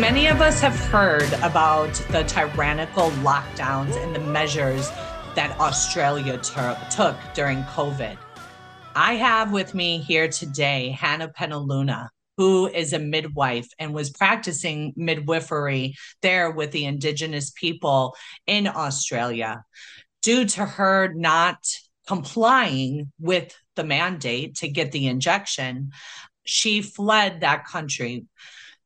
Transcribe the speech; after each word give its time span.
many 0.00 0.28
of 0.28 0.40
us 0.40 0.60
have 0.60 0.78
heard 0.78 1.32
about 1.42 1.92
the 2.12 2.22
tyrannical 2.22 3.10
lockdowns 3.22 4.00
and 4.00 4.14
the 4.14 4.20
measures 4.20 4.88
that 5.34 5.58
Australia 5.58 6.38
tur- 6.38 6.78
took 6.88 7.16
during 7.34 7.64
COVID. 7.64 8.16
I 8.94 9.14
have 9.14 9.50
with 9.50 9.74
me 9.74 9.98
here 9.98 10.28
today 10.28 10.90
Hannah 10.90 11.32
Penaluna, 11.36 12.10
who 12.36 12.68
is 12.68 12.92
a 12.92 13.00
midwife 13.00 13.66
and 13.80 13.92
was 13.92 14.10
practicing 14.10 14.92
midwifery 14.94 15.96
there 16.22 16.52
with 16.52 16.70
the 16.70 16.84
Indigenous 16.84 17.50
people 17.50 18.14
in 18.46 18.68
Australia. 18.68 19.64
Due 20.22 20.44
to 20.44 20.64
her 20.64 21.12
not 21.12 21.58
complying 22.06 23.10
with 23.18 23.52
the 23.74 23.84
mandate 23.84 24.54
to 24.58 24.68
get 24.68 24.92
the 24.92 25.08
injection, 25.08 25.90
she 26.44 26.82
fled 26.82 27.40
that 27.40 27.66
country 27.66 28.26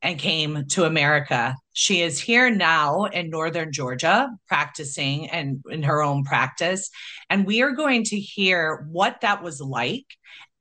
and 0.03 0.19
came 0.19 0.67
to 0.71 0.85
America. 0.85 1.55
She 1.73 2.03
is 2.03 2.21
here 2.21 2.51
now 2.51 3.05
in 3.05 3.31
Northern 3.31 3.73
Georgia, 3.73 4.29
practicing 4.49 5.31
and 5.31 5.63
in 5.71 5.85
her 5.85 6.03
own 6.03 6.25
practice. 6.25 6.91
And 7.31 7.47
we 7.47 7.63
are 7.63 7.71
going 7.71 8.05
to 8.05 8.19
hear 8.19 8.87
what 8.91 9.21
that 9.21 9.43
was 9.43 9.61
like, 9.61 10.07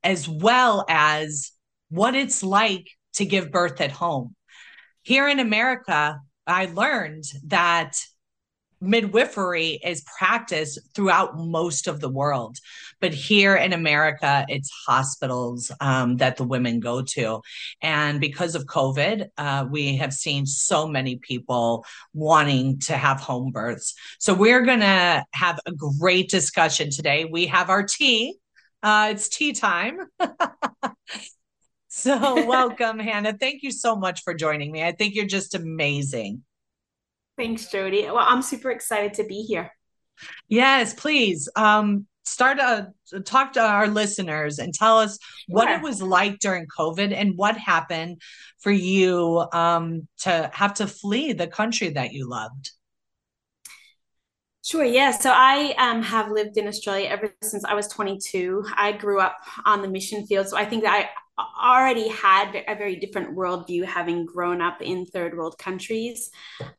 as 0.03 0.29
well 0.29 0.85
as 0.87 1.51
what 1.89 2.15
it's 2.15 2.43
like 2.43 2.87
to 3.15 3.25
give 3.25 3.51
birth 3.51 3.81
at 3.81 3.91
home. 3.91 4.35
Here 5.01 5.27
in 5.27 5.39
America, 5.39 6.19
I 6.45 6.65
learned 6.65 7.23
that 7.47 7.97
midwifery 8.81 9.79
is 9.83 10.03
practiced 10.17 10.79
throughout 10.93 11.37
most 11.37 11.87
of 11.87 11.99
the 11.99 12.09
world 12.09 12.57
but 12.99 13.13
here 13.13 13.55
in 13.55 13.73
america 13.73 14.45
it's 14.49 14.69
hospitals 14.87 15.71
um, 15.79 16.17
that 16.17 16.37
the 16.37 16.43
women 16.43 16.79
go 16.79 17.01
to. 17.01 17.41
And 17.81 18.19
because 18.19 18.55
of 18.55 18.65
covid 18.65 19.29
uh, 19.37 19.65
we 19.69 19.97
have 19.97 20.13
seen 20.13 20.45
so 20.45 20.87
many 20.87 21.17
people 21.17 21.85
wanting 22.13 22.79
to 22.79 22.93
have 22.97 23.19
home 23.19 23.51
births. 23.51 23.93
So 24.19 24.33
we're 24.33 24.61
going 24.61 24.79
to 24.79 25.23
have 25.33 25.59
a 25.65 25.71
great 25.71 26.29
discussion 26.29 26.89
today. 26.89 27.25
We 27.25 27.47
have 27.47 27.69
our 27.69 27.83
tea. 27.83 28.35
Uh, 28.83 29.09
it's 29.11 29.29
tea 29.29 29.53
time. 29.53 29.99
So 31.93 32.45
welcome 32.47 32.99
hannah. 32.99 33.35
Thank 33.37 33.63
you 33.63 33.71
so 33.71 33.97
much 33.97 34.23
for 34.23 34.33
joining 34.33 34.71
me. 34.71 34.81
I 34.81 34.93
think 34.93 35.13
you're 35.13 35.25
just 35.25 35.55
amazing 35.55 36.41
Thanks, 37.41 37.71
Jodi. 37.71 38.03
Well, 38.03 38.19
I'm 38.19 38.43
super 38.43 38.69
excited 38.69 39.15
to 39.15 39.23
be 39.23 39.41
here. 39.41 39.71
Yes, 40.47 40.93
please. 40.93 41.49
Um, 41.55 42.05
start 42.23 42.59
to 42.59 42.93
talk 43.21 43.53
to 43.53 43.59
our 43.59 43.87
listeners 43.87 44.59
and 44.59 44.71
tell 44.75 44.99
us 44.99 45.17
what 45.47 45.67
it 45.67 45.81
was 45.81 46.03
like 46.03 46.37
during 46.37 46.67
COVID 46.67 47.11
and 47.11 47.35
what 47.35 47.57
happened 47.57 48.21
for 48.59 48.71
you 48.71 49.43
um, 49.53 50.07
to 50.19 50.51
have 50.53 50.75
to 50.75 50.85
flee 50.85 51.33
the 51.33 51.47
country 51.47 51.89
that 51.89 52.13
you 52.13 52.29
loved. 52.29 52.69
Sure. 54.63 54.85
Yeah. 54.85 55.09
So 55.09 55.31
I 55.33 55.73
um, 55.79 56.03
have 56.03 56.29
lived 56.29 56.57
in 56.57 56.67
Australia 56.67 57.07
ever 57.09 57.33
since 57.41 57.65
I 57.65 57.73
was 57.73 57.87
22. 57.87 58.65
I 58.75 58.91
grew 58.91 59.19
up 59.19 59.35
on 59.65 59.81
the 59.81 59.87
mission 59.87 60.27
field. 60.27 60.47
So 60.47 60.57
I 60.57 60.65
think 60.65 60.83
that 60.83 60.93
I 60.93 61.09
already 61.61 62.07
had 62.09 62.63
a 62.67 62.75
very 62.75 62.95
different 62.95 63.35
worldview 63.35 63.85
having 63.85 64.25
grown 64.25 64.61
up 64.61 64.81
in 64.81 65.05
third 65.05 65.37
world 65.37 65.57
countries 65.57 66.29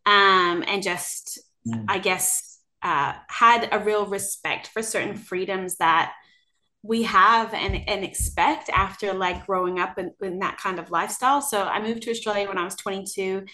um, 0.06 0.64
and 0.66 0.82
just, 0.82 1.38
mm. 1.66 1.84
I 1.88 1.98
guess, 1.98 2.60
uh, 2.82 3.14
had 3.28 3.68
a 3.72 3.78
real 3.78 4.06
respect 4.06 4.68
for 4.68 4.82
certain 4.82 5.16
freedoms 5.16 5.76
that 5.76 6.12
we 6.84 7.04
have 7.04 7.54
and, 7.54 7.88
and 7.88 8.04
expect 8.04 8.68
after 8.70 9.14
like 9.14 9.46
growing 9.46 9.78
up 9.78 9.98
in, 9.98 10.12
in, 10.20 10.40
that 10.40 10.58
kind 10.58 10.80
of 10.80 10.90
lifestyle. 10.90 11.40
So 11.40 11.62
I 11.62 11.80
moved 11.80 12.02
to 12.02 12.10
Australia 12.10 12.48
when 12.48 12.58
I 12.58 12.64
was 12.64 12.74
22, 12.74 13.44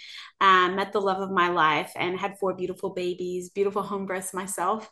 um, 0.40 0.76
met 0.76 0.92
the 0.92 1.00
love 1.00 1.20
of 1.20 1.30
my 1.30 1.50
life 1.50 1.92
and 1.94 2.18
had 2.18 2.38
four 2.38 2.54
beautiful 2.54 2.90
babies, 2.90 3.50
beautiful 3.50 3.82
home 3.82 4.06
births 4.06 4.32
myself. 4.32 4.88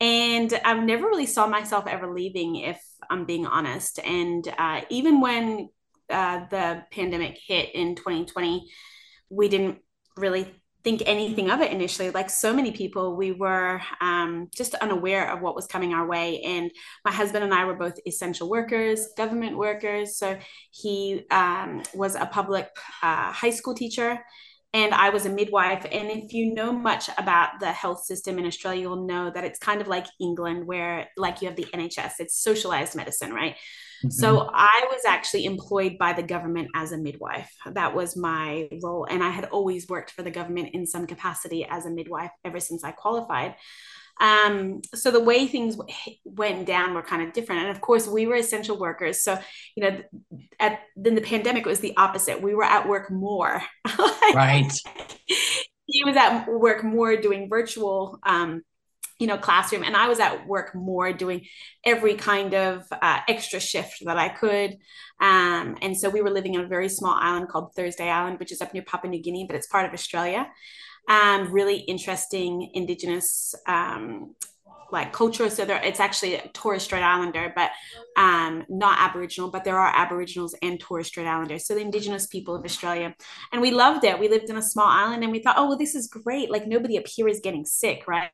And 0.00 0.52
i've 0.64 0.82
never 0.82 1.06
really 1.06 1.26
saw 1.26 1.46
myself 1.46 1.86
ever 1.86 2.12
leaving, 2.12 2.56
if 2.56 2.82
I'm 3.10 3.24
being 3.24 3.46
honest. 3.46 3.98
And 4.00 4.46
uh, 4.58 4.82
even 4.90 5.20
when 5.20 5.68
uh, 6.10 6.46
the 6.50 6.84
pandemic 6.90 7.38
hit 7.46 7.74
in 7.74 7.94
2020, 7.94 8.68
we 9.30 9.48
didn't 9.48 9.78
really 10.16 10.54
think 10.86 11.02
anything 11.04 11.50
of 11.50 11.60
it 11.60 11.72
initially. 11.72 12.10
Like 12.10 12.30
so 12.30 12.54
many 12.54 12.70
people, 12.70 13.16
we 13.16 13.32
were 13.32 13.80
um, 14.00 14.48
just 14.54 14.76
unaware 14.76 15.32
of 15.32 15.40
what 15.40 15.56
was 15.56 15.66
coming 15.66 15.92
our 15.92 16.06
way. 16.06 16.40
And 16.42 16.70
my 17.04 17.10
husband 17.10 17.42
and 17.42 17.52
I 17.52 17.64
were 17.64 17.74
both 17.74 17.98
essential 18.06 18.48
workers, 18.48 19.08
government 19.16 19.58
workers. 19.58 20.16
So 20.16 20.38
he 20.70 21.24
um, 21.32 21.82
was 21.92 22.14
a 22.14 22.26
public 22.26 22.68
uh, 23.02 23.32
high 23.32 23.50
school 23.50 23.74
teacher. 23.74 24.20
And 24.72 24.92
I 24.92 25.10
was 25.10 25.24
a 25.24 25.30
midwife. 25.30 25.86
And 25.90 26.10
if 26.10 26.32
you 26.32 26.52
know 26.52 26.72
much 26.72 27.08
about 27.16 27.60
the 27.60 27.72
health 27.72 28.04
system 28.04 28.38
in 28.38 28.46
Australia, 28.46 28.82
you'll 28.82 29.06
know 29.06 29.30
that 29.30 29.44
it's 29.44 29.58
kind 29.58 29.80
of 29.80 29.88
like 29.88 30.06
England, 30.20 30.66
where 30.66 31.08
like 31.16 31.40
you 31.40 31.48
have 31.48 31.56
the 31.56 31.64
NHS, 31.64 32.12
it's 32.18 32.42
socialized 32.42 32.94
medicine, 32.94 33.32
right? 33.32 33.54
Mm-hmm. 33.54 34.10
So 34.10 34.50
I 34.52 34.86
was 34.90 35.02
actually 35.06 35.46
employed 35.46 35.96
by 35.98 36.12
the 36.12 36.22
government 36.22 36.68
as 36.74 36.92
a 36.92 36.98
midwife. 36.98 37.50
That 37.72 37.94
was 37.94 38.16
my 38.16 38.68
role. 38.82 39.06
And 39.08 39.22
I 39.22 39.30
had 39.30 39.46
always 39.46 39.88
worked 39.88 40.10
for 40.10 40.22
the 40.22 40.30
government 40.30 40.70
in 40.74 40.86
some 40.86 41.06
capacity 41.06 41.66
as 41.68 41.86
a 41.86 41.90
midwife 41.90 42.30
ever 42.44 42.60
since 42.60 42.84
I 42.84 42.92
qualified. 42.92 43.54
Um, 44.20 44.80
so 44.94 45.10
the 45.10 45.22
way 45.22 45.46
things 45.46 45.76
went 46.24 46.66
down 46.66 46.94
were 46.94 47.02
kind 47.02 47.22
of 47.22 47.32
different. 47.32 47.62
And 47.62 47.70
of 47.70 47.80
course, 47.80 48.08
we 48.08 48.26
were 48.26 48.36
essential 48.36 48.78
workers. 48.78 49.22
So, 49.22 49.38
you 49.76 49.82
know, 49.82 50.00
at 50.58 50.80
then 50.96 51.14
the 51.14 51.20
pandemic 51.20 51.66
was 51.66 51.80
the 51.80 51.96
opposite. 51.96 52.40
We 52.40 52.54
were 52.54 52.64
at 52.64 52.88
work 52.88 53.10
more. 53.10 53.62
right. 54.34 54.72
he 55.86 56.04
was 56.04 56.16
at 56.16 56.46
work 56.46 56.84
more 56.84 57.16
doing 57.16 57.48
virtual 57.48 58.18
um, 58.24 58.62
you 59.18 59.26
know 59.26 59.38
classroom 59.38 59.82
and 59.82 59.96
i 59.96 60.08
was 60.08 60.20
at 60.20 60.46
work 60.46 60.74
more 60.74 61.12
doing 61.12 61.46
every 61.84 62.14
kind 62.14 62.54
of 62.54 62.84
uh, 62.92 63.20
extra 63.28 63.58
shift 63.58 64.02
that 64.04 64.18
i 64.18 64.28
could 64.28 64.76
um, 65.20 65.76
and 65.80 65.96
so 65.96 66.10
we 66.10 66.20
were 66.20 66.30
living 66.30 66.56
on 66.56 66.64
a 66.64 66.68
very 66.68 66.88
small 66.88 67.14
island 67.14 67.48
called 67.48 67.72
thursday 67.74 68.10
island 68.10 68.38
which 68.38 68.52
is 68.52 68.60
up 68.60 68.74
near 68.74 68.82
papua 68.82 69.10
new 69.10 69.22
guinea 69.22 69.46
but 69.46 69.56
it's 69.56 69.68
part 69.68 69.86
of 69.86 69.92
australia 69.92 70.46
um, 71.08 71.52
really 71.52 71.76
interesting 71.76 72.70
indigenous 72.74 73.54
um, 73.66 74.34
like 74.92 75.12
culture 75.12 75.50
so 75.50 75.64
there 75.64 75.82
it's 75.82 76.00
actually 76.00 76.34
a 76.34 76.48
torres 76.48 76.82
strait 76.82 77.02
islander 77.02 77.52
but 77.54 77.70
um, 78.16 78.64
not 78.68 78.98
aboriginal 79.00 79.50
but 79.50 79.64
there 79.64 79.78
are 79.78 79.92
aboriginals 79.94 80.54
and 80.62 80.80
torres 80.80 81.08
strait 81.08 81.26
islanders. 81.26 81.66
So 81.66 81.74
the 81.74 81.80
indigenous 81.80 82.26
people 82.26 82.54
of 82.54 82.64
australia. 82.64 83.14
And 83.52 83.60
we 83.60 83.70
loved 83.70 84.04
it. 84.04 84.18
We 84.18 84.28
lived 84.28 84.48
in 84.48 84.56
a 84.56 84.62
small 84.62 84.88
island 84.88 85.22
and 85.22 85.32
we 85.32 85.40
thought 85.40 85.56
oh 85.58 85.68
well 85.68 85.78
this 85.78 85.94
is 85.94 86.08
great. 86.08 86.50
Like 86.50 86.66
nobody 86.66 86.98
up 86.98 87.06
here 87.06 87.28
is 87.28 87.40
getting 87.40 87.64
sick 87.64 88.06
right? 88.06 88.30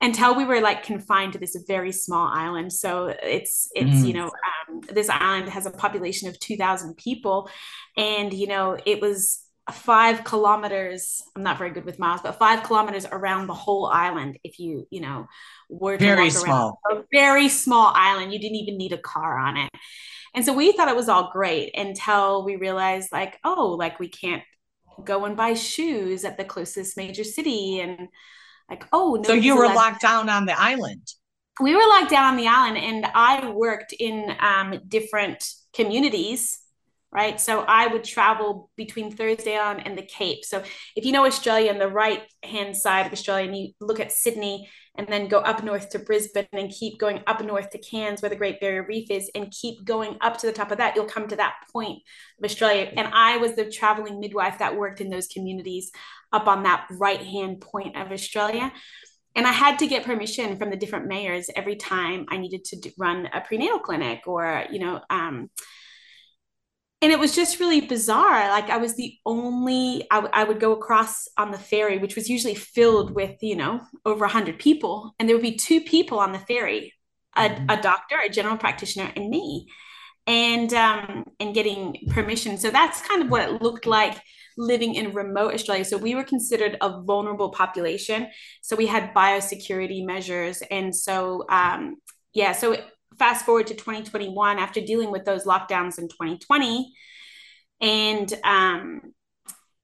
Until 0.00 0.34
we 0.34 0.44
were 0.44 0.60
like 0.60 0.84
confined 0.84 1.32
to 1.32 1.38
this 1.38 1.56
very 1.66 1.92
small 1.92 2.28
island. 2.28 2.72
So 2.72 3.06
it's 3.22 3.68
it's 3.74 4.00
mm. 4.00 4.06
you 4.06 4.14
know 4.14 4.26
um, 4.26 4.80
this 4.92 5.08
island 5.08 5.48
has 5.50 5.66
a 5.66 5.70
population 5.70 6.28
of 6.28 6.38
2000 6.38 6.96
people. 6.96 7.50
And 7.96 8.32
you 8.32 8.46
know 8.46 8.76
it 8.84 9.00
was 9.00 9.42
five 9.74 10.24
kilometers 10.24 11.22
i'm 11.36 11.42
not 11.42 11.58
very 11.58 11.70
good 11.70 11.84
with 11.84 11.98
miles 11.98 12.20
but 12.22 12.38
five 12.38 12.62
kilometers 12.62 13.06
around 13.10 13.46
the 13.46 13.54
whole 13.54 13.86
island 13.86 14.38
if 14.42 14.58
you 14.58 14.86
you 14.90 15.00
know 15.00 15.26
were 15.68 15.96
very 15.96 16.30
small. 16.30 16.80
A 16.90 17.02
very 17.12 17.48
small 17.48 17.92
island. 17.94 18.32
You 18.32 18.38
didn't 18.38 18.56
even 18.56 18.78
need 18.78 18.92
a 18.92 18.98
car 18.98 19.38
on 19.38 19.56
it. 19.56 19.70
And 20.34 20.44
so 20.44 20.52
we 20.52 20.72
thought 20.72 20.88
it 20.88 20.96
was 20.96 21.08
all 21.08 21.30
great 21.32 21.76
until 21.76 22.44
we 22.44 22.56
realized 22.56 23.12
like 23.12 23.38
oh 23.44 23.76
like 23.78 23.98
we 23.98 24.08
can't 24.08 24.42
go 25.04 25.24
and 25.24 25.36
buy 25.36 25.54
shoes 25.54 26.24
at 26.24 26.36
the 26.36 26.44
closest 26.44 26.96
major 26.96 27.24
city 27.24 27.80
and 27.80 28.08
like, 28.68 28.84
oh, 28.92 29.14
no 29.14 29.22
so 29.22 29.32
you 29.32 29.56
were 29.56 29.66
locked 29.66 30.02
down 30.02 30.28
on 30.28 30.44
the 30.44 30.60
island. 30.60 31.06
We 31.60 31.74
were 31.74 31.86
locked 31.88 32.10
down 32.10 32.24
on 32.24 32.36
the 32.36 32.46
island, 32.46 32.76
and 32.76 33.06
I 33.14 33.50
worked 33.50 33.92
in 33.92 34.36
um, 34.38 34.80
different 34.86 35.50
communities 35.72 36.60
right? 37.10 37.40
So 37.40 37.60
I 37.60 37.86
would 37.86 38.04
travel 38.04 38.70
between 38.76 39.10
Thursday 39.10 39.56
Island 39.56 39.86
and 39.86 39.96
the 39.96 40.02
Cape. 40.02 40.44
So 40.44 40.62
if 40.94 41.04
you 41.04 41.12
know 41.12 41.24
Australia 41.24 41.72
on 41.72 41.78
the 41.78 41.88
right 41.88 42.22
hand 42.42 42.76
side 42.76 43.06
of 43.06 43.12
Australia 43.12 43.46
and 43.46 43.56
you 43.56 43.72
look 43.80 43.98
at 43.98 44.12
Sydney 44.12 44.68
and 44.96 45.08
then 45.08 45.28
go 45.28 45.38
up 45.38 45.62
north 45.62 45.88
to 45.90 46.00
Brisbane 46.00 46.46
and 46.52 46.70
keep 46.70 46.98
going 46.98 47.22
up 47.26 47.42
north 47.42 47.70
to 47.70 47.78
Cairns 47.78 48.20
where 48.20 48.28
the 48.28 48.36
Great 48.36 48.60
Barrier 48.60 48.84
Reef 48.86 49.10
is 49.10 49.30
and 49.34 49.50
keep 49.50 49.84
going 49.84 50.18
up 50.20 50.36
to 50.38 50.46
the 50.46 50.52
top 50.52 50.70
of 50.70 50.78
that, 50.78 50.96
you'll 50.96 51.06
come 51.06 51.28
to 51.28 51.36
that 51.36 51.54
point 51.72 52.02
of 52.38 52.44
Australia. 52.44 52.92
And 52.94 53.08
I 53.12 53.38
was 53.38 53.54
the 53.54 53.70
traveling 53.70 54.20
midwife 54.20 54.58
that 54.58 54.76
worked 54.76 55.00
in 55.00 55.08
those 55.08 55.28
communities 55.28 55.90
up 56.32 56.46
on 56.46 56.64
that 56.64 56.88
right 56.90 57.22
hand 57.22 57.60
point 57.60 57.96
of 57.96 58.12
Australia. 58.12 58.70
And 59.34 59.46
I 59.46 59.52
had 59.52 59.78
to 59.78 59.86
get 59.86 60.04
permission 60.04 60.58
from 60.58 60.70
the 60.70 60.76
different 60.76 61.06
mayors 61.06 61.48
every 61.54 61.76
time 61.76 62.26
I 62.28 62.38
needed 62.38 62.64
to 62.64 62.80
do, 62.80 62.90
run 62.98 63.28
a 63.32 63.40
prenatal 63.40 63.78
clinic 63.78 64.26
or, 64.26 64.64
you 64.70 64.80
know, 64.80 65.00
um, 65.08 65.48
and 67.00 67.12
it 67.12 67.18
was 67.18 67.34
just 67.34 67.60
really 67.60 67.80
bizarre. 67.80 68.48
Like 68.48 68.70
i 68.70 68.76
was 68.76 68.96
the 68.96 69.14
only 69.24 70.06
I, 70.10 70.16
w- 70.16 70.32
I 70.34 70.44
would 70.44 70.60
go 70.60 70.72
across 70.72 71.28
on 71.36 71.50
the 71.50 71.58
ferry 71.58 71.98
which 71.98 72.16
was 72.16 72.28
usually 72.28 72.54
filled 72.54 73.14
with 73.14 73.36
you 73.40 73.56
know 73.56 73.80
over 74.04 74.20
100 74.20 74.58
people. 74.58 75.14
And 75.18 75.28
there 75.28 75.36
would 75.36 75.42
be 75.42 75.56
two 75.56 75.80
people 75.80 76.18
on 76.18 76.32
the 76.32 76.38
ferry 76.40 76.94
a, 77.36 77.48
mm-hmm. 77.48 77.70
a 77.70 77.80
doctor 77.80 78.16
a 78.24 78.28
general 78.28 78.56
practitioner 78.56 79.12
and 79.14 79.28
me 79.28 79.68
and 80.26 80.72
um, 80.74 81.24
and 81.38 81.54
getting 81.54 81.96
permission. 82.10 82.58
So 82.58 82.70
that's 82.70 83.00
kind 83.02 83.22
of 83.22 83.30
what 83.30 83.48
it 83.48 83.62
looked 83.62 83.86
like 83.86 84.20
living 84.56 84.96
in 84.96 85.12
remote 85.12 85.54
australia. 85.54 85.84
So 85.84 85.96
we 85.96 86.16
were 86.16 86.24
considered 86.24 86.76
a 86.80 87.00
vulnerable 87.02 87.50
population. 87.50 88.26
So 88.60 88.74
we 88.74 88.86
had 88.86 89.14
biosecurity 89.14 90.04
measures. 90.04 90.62
And 90.68 90.94
so 90.94 91.44
um, 91.48 91.96
yeah 92.34 92.52
so 92.52 92.76
fast 93.18 93.44
forward 93.44 93.66
to 93.68 93.74
2021 93.74 94.58
after 94.58 94.80
dealing 94.80 95.10
with 95.10 95.24
those 95.24 95.44
lockdowns 95.44 95.98
in 95.98 96.08
2020 96.08 96.92
and 97.80 98.34
um, 98.44 99.00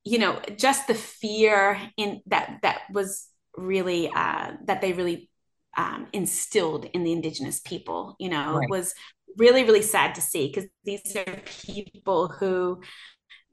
you 0.05 0.19
know 0.19 0.41
just 0.57 0.87
the 0.87 0.95
fear 0.95 1.81
in 1.97 2.21
that 2.27 2.59
that 2.63 2.83
was 2.93 3.29
really 3.57 4.11
uh, 4.11 4.53
that 4.67 4.81
they 4.81 4.93
really 4.93 5.31
um, 5.77 6.07
instilled 6.13 6.85
in 6.87 7.05
the 7.05 7.13
indigenous 7.13 7.61
people 7.61 8.17
you 8.19 8.29
know 8.29 8.59
right. 8.59 8.71
was 8.71 8.95
really 9.37 9.65
really 9.65 9.83
sad 9.83 10.15
to 10.15 10.21
see 10.21 10.47
because 10.47 10.69
these 10.85 11.17
are 11.17 11.41
people 11.65 12.29
who 12.29 12.81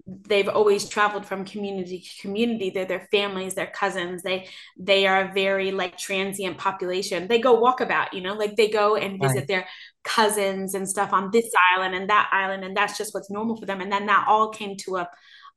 they've 0.05 0.47
always 0.47 0.87
traveled 0.87 1.25
from 1.25 1.45
community 1.45 1.99
to 1.99 2.21
community. 2.21 2.69
They're 2.69 2.85
their 2.85 3.07
families 3.11 3.55
their 3.55 3.67
cousins. 3.67 4.23
They 4.23 4.47
they 4.77 5.07
are 5.07 5.29
a 5.29 5.33
very 5.33 5.71
like 5.71 5.97
transient 5.97 6.57
population. 6.57 7.27
They 7.27 7.39
go 7.39 7.61
walkabout 7.61 8.13
you 8.13 8.21
know? 8.21 8.33
Like 8.33 8.55
they 8.55 8.69
go 8.69 8.95
and 8.95 9.21
visit 9.21 9.37
right. 9.37 9.47
their 9.47 9.67
cousins 10.03 10.73
and 10.73 10.87
stuff 10.87 11.13
on 11.13 11.31
this 11.31 11.51
island 11.75 11.95
and 11.95 12.09
that 12.09 12.29
island 12.31 12.63
and 12.63 12.75
that's 12.75 12.97
just 12.97 13.13
what's 13.13 13.29
normal 13.29 13.57
for 13.57 13.65
them. 13.65 13.81
And 13.81 13.91
then 13.91 14.07
that 14.07 14.25
all 14.27 14.49
came 14.49 14.77
to 14.77 14.97
a 14.97 15.09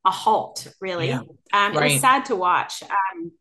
a 0.04 0.10
halt 0.10 0.68
really. 0.80 1.08
Yeah. 1.08 1.20
um, 1.52 1.74
right. 1.74 1.76
it 1.76 1.94
was 1.94 2.00
sad 2.00 2.26
to 2.26 2.36
watch. 2.36 2.82
Um, 2.82 3.32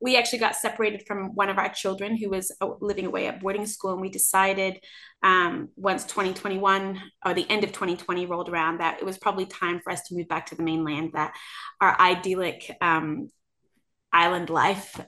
we 0.00 0.16
actually 0.16 0.38
got 0.38 0.54
separated 0.54 1.04
from 1.06 1.34
one 1.34 1.48
of 1.48 1.58
our 1.58 1.68
children 1.68 2.16
who 2.16 2.30
was 2.30 2.54
uh, 2.60 2.68
living 2.80 3.06
away 3.06 3.26
at 3.26 3.40
boarding 3.40 3.66
school 3.66 3.92
and 3.92 4.00
we 4.00 4.08
decided 4.08 4.78
um, 5.22 5.68
once 5.76 6.04
2021 6.04 7.00
or 7.24 7.34
the 7.34 7.48
end 7.50 7.64
of 7.64 7.72
2020 7.72 8.26
rolled 8.26 8.48
around 8.48 8.78
that 8.78 8.98
it 8.98 9.04
was 9.04 9.18
probably 9.18 9.46
time 9.46 9.80
for 9.80 9.92
us 9.92 10.02
to 10.02 10.14
move 10.14 10.28
back 10.28 10.46
to 10.46 10.54
the 10.54 10.62
mainland 10.62 11.10
that 11.14 11.34
our 11.80 11.98
idyllic 12.00 12.76
um, 12.80 13.28
island 14.12 14.50
life 14.50 15.00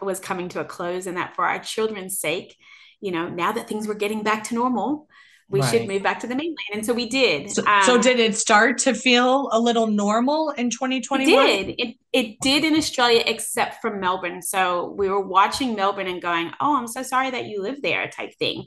was 0.00 0.20
coming 0.20 0.48
to 0.48 0.60
a 0.60 0.64
close 0.64 1.06
and 1.06 1.16
that 1.16 1.34
for 1.34 1.44
our 1.44 1.58
children's 1.58 2.18
sake 2.18 2.56
you 3.00 3.12
know 3.12 3.28
now 3.28 3.52
that 3.52 3.68
things 3.68 3.86
were 3.86 3.94
getting 3.94 4.22
back 4.22 4.44
to 4.44 4.54
normal 4.54 5.08
we 5.50 5.60
right. 5.60 5.70
should 5.70 5.88
move 5.88 6.02
back 6.02 6.20
to 6.20 6.26
the 6.26 6.34
mainland. 6.34 6.58
And 6.72 6.84
so 6.84 6.92
we 6.92 7.08
did. 7.08 7.50
So, 7.50 7.66
um, 7.66 7.82
so, 7.84 8.00
did 8.00 8.20
it 8.20 8.36
start 8.36 8.78
to 8.78 8.94
feel 8.94 9.48
a 9.52 9.58
little 9.58 9.86
normal 9.86 10.50
in 10.50 10.70
2021? 10.70 11.46
It 11.46 11.66
did. 11.66 11.74
It, 11.78 11.96
it 12.12 12.40
did 12.40 12.64
in 12.64 12.76
Australia, 12.76 13.22
except 13.24 13.80
for 13.80 13.96
Melbourne. 13.96 14.42
So 14.42 14.94
we 14.98 15.08
were 15.08 15.26
watching 15.26 15.74
Melbourne 15.74 16.06
and 16.06 16.20
going, 16.20 16.52
oh, 16.60 16.76
I'm 16.76 16.86
so 16.86 17.02
sorry 17.02 17.30
that 17.30 17.46
you 17.46 17.62
live 17.62 17.80
there 17.80 18.08
type 18.08 18.34
thing. 18.38 18.66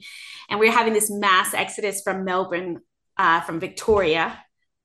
And 0.49 0.59
we 0.59 0.69
are 0.69 0.73
having 0.73 0.93
this 0.93 1.11
mass 1.11 1.53
exodus 1.53 2.01
from 2.01 2.25
Melbourne, 2.25 2.79
uh, 3.17 3.41
from 3.41 3.59
Victoria 3.59 4.39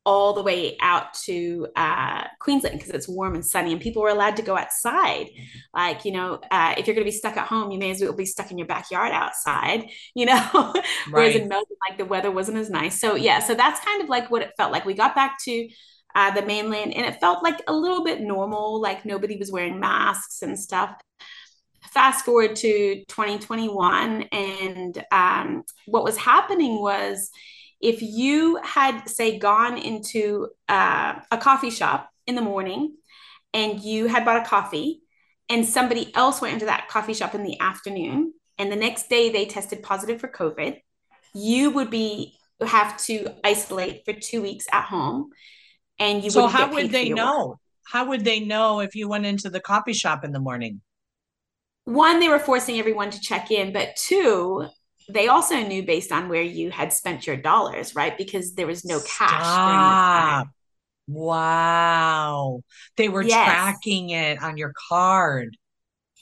all 0.06 0.32
the 0.32 0.42
way 0.42 0.76
out 0.80 1.12
to 1.14 1.66
uh, 1.74 2.22
Queensland 2.38 2.78
because 2.78 2.94
it's 2.94 3.08
warm 3.08 3.34
and 3.34 3.44
sunny 3.44 3.72
and 3.72 3.80
people 3.80 4.00
were 4.00 4.08
allowed 4.08 4.36
to 4.36 4.42
go 4.42 4.56
outside. 4.56 5.28
Like, 5.74 6.04
you 6.04 6.12
know, 6.12 6.40
uh, 6.48 6.76
if 6.78 6.86
you're 6.86 6.94
going 6.94 7.04
to 7.04 7.10
be 7.10 7.16
stuck 7.16 7.36
at 7.36 7.48
home, 7.48 7.72
you 7.72 7.78
may 7.78 7.90
as 7.90 8.00
well 8.00 8.12
be 8.12 8.24
stuck 8.24 8.52
in 8.52 8.56
your 8.56 8.68
backyard 8.68 9.10
outside, 9.10 9.90
you 10.14 10.26
know, 10.26 10.50
right. 10.54 10.84
whereas 11.10 11.34
in 11.34 11.48
Melbourne, 11.48 11.76
like 11.88 11.98
the 11.98 12.04
weather 12.04 12.30
wasn't 12.30 12.56
as 12.56 12.70
nice. 12.70 13.00
So, 13.00 13.16
yeah, 13.16 13.40
so 13.40 13.56
that's 13.56 13.84
kind 13.84 14.00
of 14.00 14.08
like 14.08 14.30
what 14.30 14.42
it 14.42 14.52
felt 14.56 14.70
like. 14.70 14.86
We 14.86 14.94
got 14.94 15.16
back 15.16 15.38
to 15.42 15.68
uh, 16.14 16.30
the 16.30 16.42
mainland 16.42 16.94
and 16.94 17.04
it 17.04 17.18
felt 17.18 17.42
like 17.42 17.60
a 17.66 17.72
little 17.72 18.04
bit 18.04 18.20
normal, 18.20 18.80
like 18.80 19.04
nobody 19.04 19.36
was 19.36 19.50
wearing 19.50 19.80
masks 19.80 20.42
and 20.42 20.56
stuff. 20.58 20.96
Fast 21.90 22.24
forward 22.24 22.54
to 22.56 23.04
2021, 23.08 24.22
and 24.30 25.04
um, 25.10 25.64
what 25.86 26.04
was 26.04 26.16
happening 26.16 26.80
was, 26.80 27.30
if 27.80 28.02
you 28.02 28.56
had 28.62 29.08
say 29.08 29.38
gone 29.38 29.78
into 29.78 30.48
uh, 30.68 31.14
a 31.30 31.38
coffee 31.38 31.70
shop 31.70 32.10
in 32.26 32.34
the 32.34 32.42
morning 32.42 32.96
and 33.52 33.80
you 33.80 34.06
had 34.06 34.24
bought 34.24 34.42
a 34.42 34.48
coffee 34.48 35.02
and 35.48 35.64
somebody 35.64 36.14
else 36.14 36.40
went 36.40 36.54
into 36.54 36.66
that 36.66 36.88
coffee 36.88 37.14
shop 37.14 37.34
in 37.34 37.42
the 37.42 37.58
afternoon 37.60 38.32
and 38.58 38.72
the 38.72 38.76
next 38.76 39.08
day 39.08 39.30
they 39.30 39.44
tested 39.44 39.82
positive 39.82 40.20
for 40.20 40.28
covid 40.28 40.80
you 41.34 41.70
would 41.70 41.90
be 41.90 42.34
have 42.66 42.96
to 42.96 43.28
isolate 43.44 44.02
for 44.04 44.14
two 44.14 44.40
weeks 44.40 44.66
at 44.72 44.84
home 44.84 45.30
and 45.98 46.24
you 46.24 46.30
so 46.30 46.46
how 46.46 46.72
would 46.72 46.90
they 46.90 47.10
know 47.10 47.48
work. 47.48 47.58
how 47.86 48.08
would 48.08 48.24
they 48.24 48.40
know 48.40 48.80
if 48.80 48.94
you 48.94 49.08
went 49.08 49.26
into 49.26 49.50
the 49.50 49.60
coffee 49.60 49.92
shop 49.92 50.24
in 50.24 50.32
the 50.32 50.40
morning 50.40 50.80
one 51.84 52.18
they 52.18 52.28
were 52.28 52.38
forcing 52.38 52.78
everyone 52.78 53.10
to 53.10 53.20
check 53.20 53.50
in 53.50 53.72
but 53.72 53.94
two 53.96 54.66
they 55.08 55.28
also 55.28 55.56
knew 55.56 55.84
based 55.84 56.12
on 56.12 56.28
where 56.28 56.42
you 56.42 56.70
had 56.70 56.92
spent 56.92 57.26
your 57.26 57.36
dollars, 57.36 57.94
right? 57.94 58.16
Because 58.16 58.54
there 58.54 58.66
was 58.66 58.84
no 58.84 59.00
cash. 59.00 60.44
Wow. 61.06 62.62
They 62.96 63.08
were 63.08 63.22
yes. 63.22 63.46
tracking 63.46 64.10
it 64.10 64.42
on 64.42 64.56
your 64.56 64.72
card. 64.88 65.56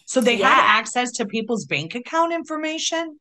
So 0.07 0.21
they 0.21 0.37
yeah. 0.37 0.51
had 0.51 0.79
access 0.79 1.13
to 1.13 1.27
people's 1.27 1.65
bank 1.65 1.95
account 1.95 2.33
information? 2.33 3.19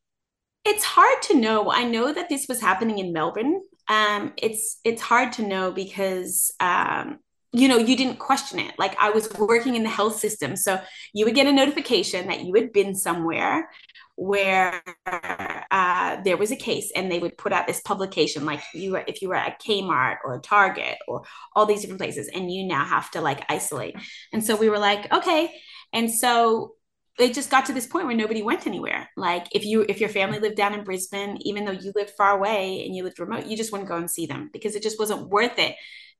It's 0.66 0.84
hard 0.84 1.22
to 1.22 1.34
know. 1.34 1.70
I 1.70 1.84
know 1.84 2.12
that 2.12 2.28
this 2.28 2.46
was 2.48 2.60
happening 2.60 2.98
in 2.98 3.12
Melbourne. 3.12 3.62
Um, 3.88 4.32
it's 4.36 4.80
it's 4.84 5.02
hard 5.02 5.32
to 5.34 5.46
know 5.46 5.72
because 5.72 6.52
um, 6.60 7.18
you 7.54 7.68
know 7.68 7.78
you 7.78 7.96
didn't 7.96 8.18
question 8.18 8.58
it 8.58 8.74
like 8.78 8.96
i 9.00 9.10
was 9.10 9.32
working 9.38 9.76
in 9.76 9.84
the 9.84 9.88
health 9.88 10.18
system 10.18 10.56
so 10.56 10.80
you 11.12 11.24
would 11.24 11.36
get 11.36 11.46
a 11.46 11.52
notification 11.52 12.26
that 12.26 12.44
you 12.44 12.52
had 12.54 12.72
been 12.72 12.94
somewhere 12.94 13.70
where 14.16 14.80
uh, 15.06 16.22
there 16.22 16.36
was 16.36 16.52
a 16.52 16.56
case 16.56 16.92
and 16.94 17.10
they 17.10 17.18
would 17.18 17.36
put 17.36 17.52
out 17.52 17.66
this 17.66 17.80
publication 17.80 18.44
like 18.44 18.62
you 18.72 18.92
were 18.92 19.04
if 19.08 19.20
you 19.20 19.28
were 19.28 19.34
at 19.34 19.60
kmart 19.60 20.18
or 20.24 20.38
target 20.38 20.96
or 21.08 21.22
all 21.54 21.66
these 21.66 21.80
different 21.80 22.00
places 22.00 22.28
and 22.32 22.52
you 22.52 22.64
now 22.64 22.84
have 22.84 23.10
to 23.10 23.20
like 23.20 23.44
isolate. 23.48 23.96
And 24.32 24.44
so 24.44 24.56
we 24.56 24.68
were 24.68 24.78
like 24.78 25.12
okay. 25.12 25.52
And 25.92 26.10
so 26.12 26.74
it 27.18 27.32
just 27.32 27.50
got 27.50 27.66
to 27.66 27.72
this 27.72 27.86
point 27.86 28.06
where 28.06 28.16
nobody 28.16 28.42
went 28.42 28.66
anywhere. 28.66 29.08
Like 29.16 29.48
if 29.52 29.64
you 29.64 29.84
if 29.88 30.00
your 30.00 30.08
family 30.08 30.38
lived 30.38 30.56
down 30.56 30.74
in 30.74 30.84
brisbane 30.84 31.38
even 31.40 31.64
though 31.64 31.72
you 31.72 31.92
lived 31.96 32.10
far 32.10 32.36
away 32.36 32.84
and 32.84 32.94
you 32.94 33.02
lived 33.02 33.18
remote 33.18 33.46
you 33.46 33.56
just 33.56 33.72
wouldn't 33.72 33.88
go 33.88 33.96
and 33.96 34.10
see 34.10 34.26
them 34.26 34.50
because 34.52 34.76
it 34.76 34.82
just 34.82 34.98
wasn't 34.98 35.28
worth 35.28 35.58
it 35.58 35.74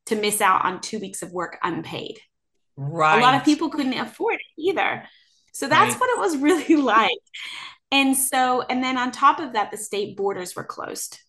to 0.07 0.17
miss 0.17 0.41
out 0.41 0.65
on 0.65 0.81
two 0.81 0.99
weeks 0.99 1.23
of 1.23 1.33
work 1.33 1.59
unpaid. 1.63 2.19
Right 2.77 3.19
a 3.19 3.23
lot 3.23 3.37
of 3.37 3.45
people 3.45 3.69
couldn't 3.71 3.95
afford 3.95 4.35
it 4.35 4.61
either. 4.61 5.05
So 5.53 5.69
that's 5.69 5.93
right. 5.93 6.01
what 6.01 6.11
it 6.11 6.19
was 6.19 6.37
really 6.39 6.75
like 6.83 7.11
and 7.95 8.17
so, 8.17 8.63
and 8.63 8.83
then 8.83 8.99
on 8.99 9.13
top 9.13 9.39
of 9.39 9.53
that, 9.53 9.71
the 9.71 9.77
state 9.77 10.17
borders 10.17 10.57
were 10.57 10.65
closed. 10.65 11.21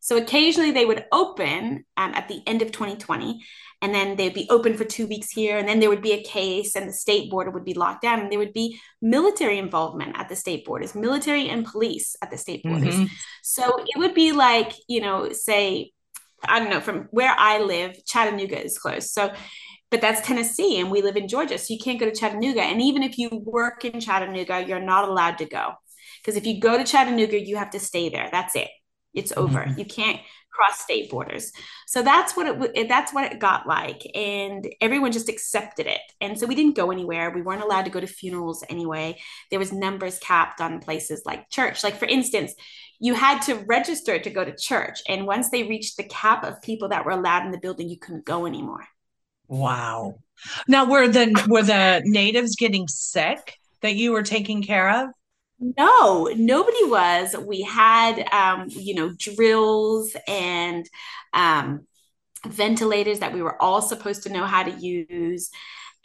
So 0.00 0.18
occasionally 0.18 0.70
they 0.70 0.84
would 0.84 1.06
open 1.10 1.86
um, 1.96 2.12
at 2.14 2.28
the 2.28 2.42
end 2.46 2.60
of 2.60 2.72
2020, 2.72 3.40
and 3.80 3.94
then 3.94 4.14
they'd 4.14 4.34
be 4.34 4.46
open 4.50 4.76
for 4.76 4.84
two 4.84 5.06
weeks 5.06 5.30
here, 5.30 5.56
and 5.56 5.66
then 5.66 5.80
there 5.80 5.88
would 5.88 6.02
be 6.02 6.12
a 6.12 6.22
case, 6.22 6.76
and 6.76 6.86
the 6.86 6.92
state 6.92 7.30
border 7.30 7.50
would 7.50 7.64
be 7.64 7.72
locked 7.72 8.02
down, 8.02 8.20
and 8.20 8.30
there 8.30 8.38
would 8.38 8.52
be 8.52 8.78
military 9.00 9.56
involvement 9.56 10.14
at 10.18 10.28
the 10.28 10.36
state 10.36 10.66
borders, 10.66 10.94
military 10.94 11.48
and 11.48 11.64
police 11.64 12.16
at 12.20 12.30
the 12.30 12.36
state 12.36 12.62
borders. 12.64 12.94
Mm-hmm. 12.94 13.14
So 13.42 13.82
it 13.86 13.98
would 13.98 14.14
be 14.14 14.32
like, 14.32 14.74
you 14.88 15.00
know, 15.00 15.32
say, 15.32 15.92
I 16.46 16.58
don't 16.58 16.70
know, 16.70 16.80
from 16.80 17.08
where 17.12 17.34
I 17.36 17.60
live, 17.60 18.04
Chattanooga 18.04 18.62
is 18.62 18.78
closed. 18.78 19.08
So 19.08 19.32
but 19.90 20.00
that's 20.00 20.26
Tennessee 20.26 20.80
and 20.80 20.90
we 20.90 21.02
live 21.02 21.16
in 21.16 21.28
Georgia. 21.28 21.58
So 21.58 21.72
you 21.72 21.80
can't 21.80 21.98
go 21.98 22.08
to 22.08 22.14
Chattanooga. 22.14 22.62
And 22.62 22.82
even 22.82 23.02
if 23.02 23.18
you 23.18 23.30
work 23.32 23.84
in 23.84 24.00
Chattanooga, 24.00 24.66
you're 24.66 24.80
not 24.80 25.08
allowed 25.08 25.38
to 25.38 25.46
go. 25.46 25.72
Because 26.20 26.36
if 26.36 26.46
you 26.46 26.60
go 26.60 26.76
to 26.76 26.84
Chattanooga, 26.84 27.40
you 27.40 27.56
have 27.56 27.70
to 27.70 27.80
stay 27.80 28.08
there. 28.08 28.28
That's 28.30 28.54
it. 28.54 28.68
It's 29.14 29.32
over. 29.36 29.60
Mm-hmm. 29.60 29.78
You 29.78 29.84
can't 29.86 30.20
cross 30.58 30.80
state 30.80 31.08
borders. 31.10 31.52
So 31.86 32.02
that's 32.02 32.36
what 32.36 32.72
it 32.74 32.88
that's 32.88 33.14
what 33.14 33.32
it 33.32 33.38
got 33.38 33.66
like 33.66 34.02
and 34.14 34.66
everyone 34.80 35.12
just 35.12 35.28
accepted 35.28 35.86
it. 35.86 36.00
And 36.20 36.38
so 36.38 36.46
we 36.46 36.56
didn't 36.56 36.76
go 36.76 36.90
anywhere. 36.90 37.30
We 37.30 37.42
weren't 37.42 37.62
allowed 37.62 37.84
to 37.84 37.90
go 37.90 38.00
to 38.00 38.06
funerals 38.06 38.64
anyway. 38.68 39.18
There 39.50 39.60
was 39.60 39.72
numbers 39.72 40.18
capped 40.18 40.60
on 40.60 40.80
places 40.80 41.22
like 41.24 41.48
church. 41.48 41.84
Like 41.84 41.96
for 41.96 42.06
instance, 42.06 42.54
you 42.98 43.14
had 43.14 43.40
to 43.42 43.54
register 43.66 44.18
to 44.18 44.30
go 44.30 44.44
to 44.44 44.56
church 44.56 45.00
and 45.08 45.26
once 45.26 45.50
they 45.50 45.62
reached 45.62 45.96
the 45.96 46.04
cap 46.04 46.44
of 46.44 46.60
people 46.60 46.88
that 46.88 47.04
were 47.04 47.12
allowed 47.12 47.46
in 47.46 47.52
the 47.52 47.58
building, 47.58 47.88
you 47.88 47.98
couldn't 47.98 48.24
go 48.24 48.44
anymore. 48.44 48.84
Wow. 49.48 50.20
Now 50.68 50.84
were 50.84 51.08
the 51.08 51.44
were 51.48 51.62
the 51.62 52.02
natives 52.04 52.56
getting 52.56 52.86
sick 52.86 53.58
that 53.82 53.96
you 53.96 54.12
were 54.12 54.22
taking 54.22 54.62
care 54.62 55.04
of? 55.04 55.10
No, 55.60 56.30
nobody 56.36 56.84
was. 56.84 57.34
We 57.36 57.62
had, 57.62 58.28
um, 58.32 58.66
you 58.68 58.94
know, 58.94 59.12
drills 59.18 60.14
and 60.28 60.88
um, 61.32 61.86
ventilators 62.46 63.18
that 63.18 63.32
we 63.32 63.42
were 63.42 63.60
all 63.60 63.82
supposed 63.82 64.22
to 64.22 64.32
know 64.32 64.44
how 64.44 64.62
to 64.62 64.70
use. 64.70 65.50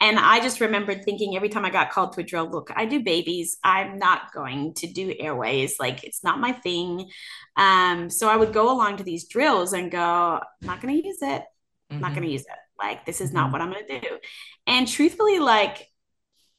And 0.00 0.18
I 0.18 0.40
just 0.40 0.60
remembered 0.60 1.04
thinking 1.04 1.36
every 1.36 1.48
time 1.48 1.64
I 1.64 1.70
got 1.70 1.90
called 1.90 2.14
to 2.14 2.20
a 2.20 2.24
drill, 2.24 2.50
look, 2.50 2.70
I 2.74 2.84
do 2.84 3.00
babies. 3.00 3.56
I'm 3.62 3.98
not 3.98 4.32
going 4.32 4.74
to 4.74 4.88
do 4.88 5.14
airways. 5.18 5.76
Like 5.78 6.02
it's 6.02 6.24
not 6.24 6.40
my 6.40 6.50
thing. 6.50 7.08
Um, 7.56 8.10
so 8.10 8.28
I 8.28 8.36
would 8.36 8.52
go 8.52 8.72
along 8.72 8.96
to 8.96 9.04
these 9.04 9.28
drills 9.28 9.72
and 9.72 9.90
go, 9.90 10.00
I'm 10.00 10.66
not 10.66 10.82
going 10.82 11.00
to 11.00 11.06
use 11.06 11.22
it. 11.22 11.42
I'm 11.90 11.96
mm-hmm. 11.96 12.00
not 12.00 12.10
going 12.10 12.26
to 12.26 12.32
use 12.32 12.42
it. 12.42 12.63
Like 12.78 13.06
this 13.06 13.20
is 13.20 13.32
not 13.32 13.44
mm-hmm. 13.44 13.52
what 13.52 13.62
I'm 13.62 13.72
going 13.72 13.86
to 13.86 14.00
do. 14.00 14.18
And 14.66 14.88
truthfully, 14.88 15.38
like 15.38 15.88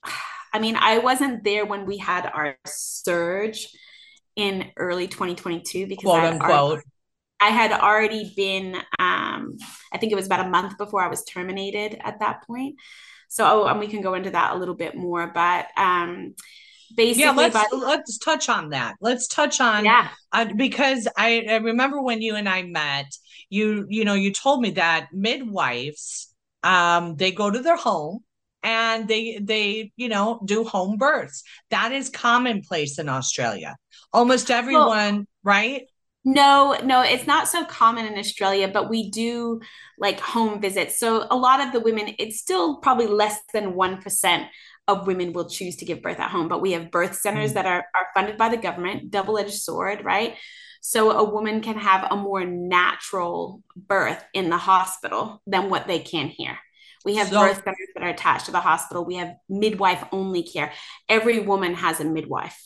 I 0.54 0.60
mean, 0.60 0.78
I 0.80 1.00
wasn't 1.00 1.44
there 1.44 1.66
when 1.66 1.86
we 1.86 1.98
had 1.98 2.26
our 2.34 2.58
surge 2.66 3.68
in 4.38 4.72
early 4.78 5.08
2022 5.08 5.88
because 5.88 6.04
Quote, 6.04 6.20
I, 6.20 6.32
had 6.32 6.42
already, 6.42 6.82
I 7.42 7.50
had 7.50 7.72
already 7.74 8.34
been, 8.38 8.76
um, 8.98 9.58
I 9.92 9.98
think 9.98 10.14
it 10.14 10.16
was 10.16 10.28
about 10.28 10.46
a 10.46 10.50
month 10.50 10.78
before 10.78 11.02
I 11.02 11.10
was 11.10 11.26
terminated 11.26 12.00
at 12.02 12.20
that 12.20 12.48
point. 12.48 12.76
So, 13.28 13.46
oh, 13.46 13.66
and 13.68 13.82
we 13.82 13.88
can 13.88 14.02
go 14.02 14.14
into 14.14 14.30
that 14.30 14.56
a 14.56 14.58
little 14.58 14.76
bit 14.76 14.96
more, 14.96 15.28
but 15.28 15.68
um, 15.76 16.36
basically, 16.96 17.24
yeah, 17.24 17.32
let's 17.32 17.54
by- 17.54 17.78
let's 17.78 18.18
touch 18.18 18.48
on 18.48 18.70
that. 18.70 18.96
Let's 19.02 19.28
touch 19.28 19.60
on 19.60 19.84
yeah, 19.84 20.10
uh, 20.32 20.46
because 20.56 21.08
I, 21.18 21.46
I 21.50 21.56
remember 21.58 22.02
when 22.02 22.22
you 22.22 22.36
and 22.36 22.48
I 22.48 22.64
met, 22.64 23.14
you 23.50 23.86
you 23.90 24.06
know 24.06 24.14
you 24.14 24.32
told 24.32 24.62
me 24.62 24.72
that 24.72 25.10
midwives 25.14 26.34
um 26.64 27.16
they 27.16 27.32
go 27.32 27.50
to 27.50 27.60
their 27.60 27.78
home 27.78 28.20
and 28.64 29.08
they 29.08 29.40
they 29.42 29.92
you 29.96 30.10
know 30.10 30.42
do 30.44 30.64
home 30.64 30.98
births. 30.98 31.44
That 31.70 31.92
is 31.92 32.10
commonplace 32.10 32.98
in 33.00 33.08
australia. 33.08 33.78
Almost 34.12 34.50
everyone 34.50 35.16
well, 35.16 35.26
right? 35.44 35.84
No 36.26 36.76
no 36.84 37.02
it's 37.02 37.28
not 37.28 37.48
so 37.48 37.64
common 37.66 38.06
in 38.06 38.18
australia 38.18 38.68
but 38.68 38.90
we 38.90 39.12
do 39.12 39.62
like 40.00 40.20
home 40.20 40.60
visits. 40.60 41.00
So 41.00 41.28
a 41.30 41.38
lot 41.38 41.62
of 41.62 41.72
the 41.72 41.80
women 41.80 42.16
it's 42.18 42.40
still 42.40 42.78
probably 42.78 43.08
less 43.08 43.40
than 43.54 43.74
1% 43.74 44.48
of 44.88 45.08
women 45.08 45.34
will 45.34 45.50
choose 45.50 45.76
to 45.78 45.86
give 45.86 46.02
birth 46.02 46.20
at 46.20 46.32
home 46.32 46.48
but 46.48 46.62
we 46.62 46.72
have 46.74 46.92
birth 46.92 47.16
centers 47.16 47.52
mm 47.52 47.56
that 47.56 47.66
are, 47.66 47.86
are 47.96 48.08
funded 48.14 48.38
by 48.38 48.50
the 48.50 48.58
government 48.58 49.10
double-edged 49.10 49.54
sword 49.54 50.04
right 50.04 50.36
so 50.88 51.12
a 51.12 51.24
woman 51.24 51.62
can 51.62 51.78
have 51.78 52.08
a 52.12 52.16
more 52.16 52.46
natural 52.46 53.64
birth 53.76 54.24
in 54.34 54.50
the 54.50 54.58
hospital 54.58 55.42
than 55.48 55.70
what 55.70 55.88
they 55.88 56.00
can 56.00 56.28
here 56.28 56.60
we 57.06 57.16
have 57.18 57.28
so, 57.28 57.40
birth 57.40 57.58
centers 57.64 57.88
that 57.94 58.04
are 58.04 58.10
attached 58.10 58.48
to 58.48 58.52
the 58.52 58.60
hospital. 58.60 59.06
We 59.06 59.16
have 59.16 59.36
midwife 59.48 60.04
only 60.12 60.42
care. 60.42 60.74
Every 61.08 61.40
woman 61.40 61.76
has 61.76 62.00
a 62.00 62.04
midwife. 62.04 62.60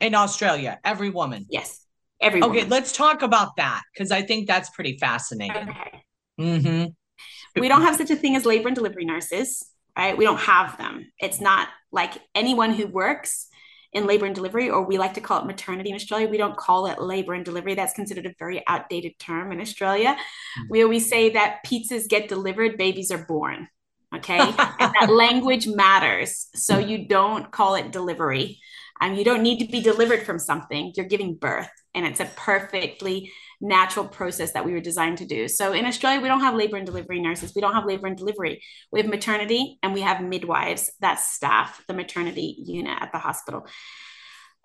In 0.00 0.14
Australia, 0.14 0.78
every 0.84 1.10
woman. 1.10 1.46
Yes. 1.50 1.84
Every 2.20 2.40
Okay, 2.40 2.58
woman. 2.58 2.68
let's 2.68 2.92
talk 2.92 3.22
about 3.22 3.56
that 3.56 3.82
because 3.92 4.12
I 4.12 4.22
think 4.22 4.46
that's 4.46 4.70
pretty 4.70 4.96
fascinating. 4.96 5.68
Okay. 5.68 6.04
Mm-hmm. 6.40 7.60
We 7.60 7.68
don't 7.68 7.82
have 7.82 7.96
such 7.96 8.10
a 8.10 8.16
thing 8.16 8.36
as 8.36 8.46
labor 8.46 8.68
and 8.68 8.76
delivery 8.76 9.04
nurses, 9.04 9.64
right? 9.98 10.16
We 10.16 10.24
don't 10.24 10.40
have 10.40 10.78
them. 10.78 11.10
It's 11.18 11.40
not 11.40 11.68
like 11.90 12.12
anyone 12.34 12.72
who 12.72 12.86
works 12.86 13.48
in 13.94 14.06
labor 14.06 14.26
and 14.26 14.34
delivery, 14.34 14.68
or 14.68 14.84
we 14.84 14.98
like 14.98 15.14
to 15.14 15.20
call 15.20 15.40
it 15.40 15.46
maternity 15.46 15.90
in 15.90 15.96
Australia. 15.96 16.28
We 16.28 16.36
don't 16.36 16.56
call 16.56 16.86
it 16.86 17.00
labor 17.00 17.32
and 17.32 17.44
delivery. 17.44 17.74
That's 17.74 17.94
considered 17.94 18.26
a 18.26 18.34
very 18.38 18.62
outdated 18.66 19.18
term 19.20 19.52
in 19.52 19.60
Australia. 19.60 20.16
Mm-hmm. 20.16 20.62
We 20.68 20.82
always 20.82 21.08
say 21.08 21.30
that 21.30 21.60
pizzas 21.64 22.08
get 22.08 22.28
delivered, 22.28 22.76
babies 22.76 23.12
are 23.12 23.24
born. 23.24 23.68
Okay. 24.14 24.38
and 24.38 24.54
that 25.00 25.08
language 25.10 25.66
matters. 25.68 26.48
So 26.54 26.78
you 26.78 27.06
don't 27.06 27.50
call 27.50 27.76
it 27.76 27.92
delivery. 27.92 28.60
Um, 29.00 29.14
you 29.14 29.24
don't 29.24 29.42
need 29.42 29.64
to 29.64 29.70
be 29.70 29.80
delivered 29.80 30.24
from 30.24 30.38
something. 30.38 30.92
You're 30.96 31.06
giving 31.06 31.34
birth. 31.34 31.70
And 31.94 32.04
it's 32.04 32.20
a 32.20 32.26
perfectly 32.36 33.32
natural 33.64 34.06
process 34.06 34.52
that 34.52 34.64
we 34.64 34.72
were 34.72 34.80
designed 34.80 35.18
to 35.18 35.24
do. 35.24 35.48
So 35.48 35.72
in 35.72 35.86
Australia, 35.86 36.20
we 36.20 36.28
don't 36.28 36.40
have 36.40 36.54
labor 36.54 36.76
and 36.76 36.84
delivery 36.84 37.20
nurses. 37.20 37.52
We 37.56 37.62
don't 37.62 37.72
have 37.72 37.86
labor 37.86 38.06
and 38.06 38.16
delivery. 38.16 38.62
We 38.92 39.00
have 39.00 39.08
maternity 39.08 39.78
and 39.82 39.94
we 39.94 40.02
have 40.02 40.22
midwives 40.22 40.92
that 41.00 41.18
staff 41.18 41.82
the 41.88 41.94
maternity 41.94 42.56
unit 42.64 42.96
at 43.00 43.10
the 43.10 43.18
hospital. 43.18 43.66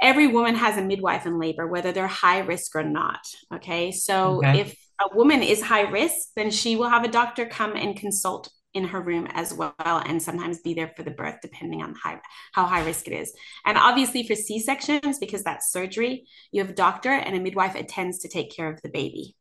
Every 0.02 0.28
woman 0.28 0.56
has 0.56 0.78
a 0.78 0.82
midwife 0.82 1.26
in 1.26 1.40
labor, 1.40 1.66
whether 1.66 1.92
they're 1.92 2.08
high 2.08 2.40
risk 2.40 2.76
or 2.76 2.84
not. 2.84 3.22
Okay. 3.54 3.92
So 3.92 4.38
okay. 4.38 4.60
if 4.62 4.76
a 5.02 5.16
woman 5.16 5.44
is 5.44 5.62
high 5.62 5.90
risk, 5.90 6.30
then 6.36 6.52
she 6.52 6.76
will 6.76 6.90
have 6.90 7.06
a 7.06 7.10
doctor 7.10 7.46
come 7.46 7.76
and 7.76 7.96
consult 7.96 8.52
in 8.74 8.84
her 8.86 9.02
room 9.02 9.28
as 9.32 9.54
well 9.54 9.74
and 9.80 10.22
sometimes 10.22 10.60
be 10.60 10.74
there 10.74 10.92
for 10.96 11.04
the 11.04 11.12
birth 11.12 11.38
depending 11.42 11.82
on 11.82 11.96
high, 11.96 12.20
how 12.54 12.66
high 12.66 12.86
risk 12.86 13.08
it 13.08 13.14
is. 13.14 13.34
And 13.66 13.78
obviously 13.78 14.28
for 14.28 14.36
c-sections 14.36 15.18
because 15.20 15.44
that's 15.44 15.72
surgery 15.72 16.28
you 16.52 16.62
have 16.62 16.70
a 16.70 16.76
doctor 16.76 17.10
and 17.10 17.36
a 17.36 17.40
midwife 17.40 17.76
attends 17.76 18.20
to 18.20 18.30
take 18.30 18.56
care 18.56 18.72
of 18.72 18.82
the 18.82 18.90
baby 18.90 19.36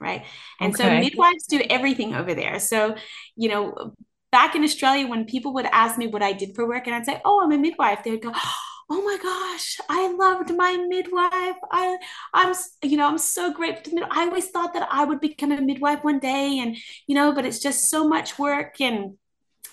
right? 0.00 0.24
And 0.60 0.74
okay. 0.74 0.82
so 0.82 1.00
midwives 1.00 1.46
do 1.46 1.62
everything 1.70 2.14
over 2.14 2.34
there. 2.34 2.58
So 2.58 2.96
you 3.36 3.48
know 3.48 3.94
back 4.34 4.56
in 4.56 4.64
australia 4.64 5.06
when 5.06 5.24
people 5.26 5.54
would 5.54 5.66
ask 5.66 5.96
me 5.96 6.08
what 6.08 6.20
i 6.20 6.32
did 6.32 6.56
for 6.56 6.66
work 6.66 6.88
and 6.88 6.96
i'd 6.96 7.06
say 7.06 7.20
oh 7.24 7.40
i'm 7.40 7.52
a 7.52 7.56
midwife 7.56 8.02
they 8.02 8.10
would 8.10 8.20
go 8.20 8.32
oh 8.34 8.73
Oh 8.90 9.02
my 9.02 9.18
gosh 9.22 9.80
i 9.88 10.12
loved 10.12 10.54
my 10.54 10.76
midwife. 10.76 11.56
I 11.70 11.96
i'm 12.32 12.54
you 12.82 12.96
know 12.96 13.08
i'm 13.08 13.18
so 13.18 13.52
grateful 13.52 13.96
to 13.96 14.06
i 14.10 14.24
always 14.24 14.48
thought 14.50 14.74
that 14.74 14.88
i 14.90 15.04
would 15.04 15.20
become 15.20 15.52
a 15.52 15.60
midwife 15.60 16.04
one 16.04 16.18
day 16.18 16.58
and 16.58 16.76
you 17.06 17.14
know 17.14 17.32
but 17.32 17.44
it's 17.44 17.60
just 17.60 17.90
so 17.90 18.06
much 18.06 18.38
work 18.38 18.80
and 18.80 19.16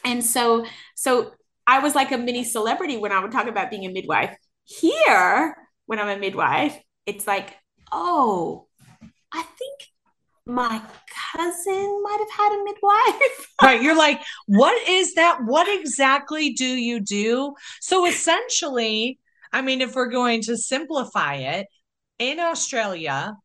and 0.05 0.23
so 0.23 0.65
so 0.95 1.33
i 1.67 1.79
was 1.79 1.95
like 1.95 2.11
a 2.11 2.17
mini 2.17 2.43
celebrity 2.43 2.97
when 2.97 3.11
i 3.11 3.19
would 3.19 3.31
talk 3.31 3.47
about 3.47 3.69
being 3.69 3.85
a 3.85 3.91
midwife. 3.91 4.35
Here 4.63 5.57
when 5.85 5.99
i'm 5.99 6.07
a 6.07 6.17
midwife 6.17 6.79
it's 7.05 7.27
like 7.27 7.57
oh 7.91 8.67
i 9.33 9.41
think 9.41 9.80
my 10.51 10.81
cousin 11.33 12.01
might 12.03 12.17
have 12.19 12.31
had 12.31 12.59
a 12.59 12.63
midwife. 12.63 13.53
right. 13.63 13.81
You're 13.81 13.97
like, 13.97 14.21
what 14.47 14.87
is 14.87 15.15
that? 15.15 15.39
What 15.45 15.67
exactly 15.67 16.53
do 16.53 16.65
you 16.65 16.99
do? 16.99 17.55
So 17.79 18.05
essentially, 18.05 19.19
I 19.53 19.61
mean, 19.61 19.81
if 19.81 19.95
we're 19.95 20.09
going 20.09 20.41
to 20.43 20.57
simplify 20.57 21.35
it, 21.35 21.67
in 22.19 22.39
Australia, 22.39 23.35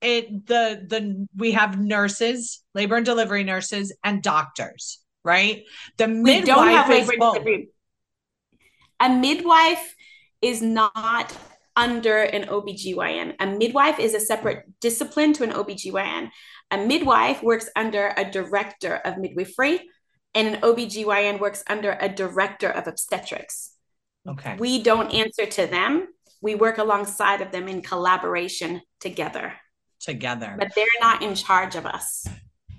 it 0.00 0.46
the 0.46 0.86
the 0.88 1.26
we 1.36 1.52
have 1.52 1.80
nurses, 1.80 2.62
labor 2.74 2.96
and 2.96 3.04
delivery 3.04 3.42
nurses, 3.42 3.92
and 4.04 4.22
doctors, 4.22 5.00
right? 5.24 5.64
The 5.96 6.06
midwife 6.06 6.40
we 6.40 6.46
don't 6.46 6.68
have 6.68 6.88
labor 6.88 7.12
and 7.12 7.20
delivery. 7.20 7.68
A 9.00 9.08
midwife 9.08 9.96
is 10.40 10.62
not 10.62 11.36
under 11.76 12.18
an 12.22 12.44
OBGYN. 12.44 13.34
A 13.40 13.46
midwife 13.46 13.98
is 13.98 14.14
a 14.14 14.20
separate 14.20 14.64
discipline 14.80 15.32
to 15.34 15.44
an 15.44 15.52
OBGYN. 15.52 16.30
A 16.70 16.76
midwife 16.78 17.42
works 17.42 17.68
under 17.74 18.12
a 18.16 18.30
director 18.30 18.96
of 19.04 19.18
midwifery, 19.18 19.88
and 20.34 20.48
an 20.48 20.60
OBGYN 20.60 21.40
works 21.40 21.64
under 21.68 21.96
a 22.00 22.08
director 22.08 22.68
of 22.68 22.86
obstetrics. 22.86 23.72
Okay. 24.28 24.56
We 24.58 24.82
don't 24.82 25.12
answer 25.12 25.46
to 25.46 25.66
them. 25.66 26.08
We 26.40 26.54
work 26.54 26.78
alongside 26.78 27.40
of 27.40 27.52
them 27.52 27.68
in 27.68 27.82
collaboration 27.82 28.82
together. 29.00 29.54
Together. 30.00 30.56
But 30.58 30.74
they're 30.74 30.86
not 31.00 31.22
in 31.22 31.34
charge 31.34 31.76
of 31.76 31.86
us. 31.86 32.26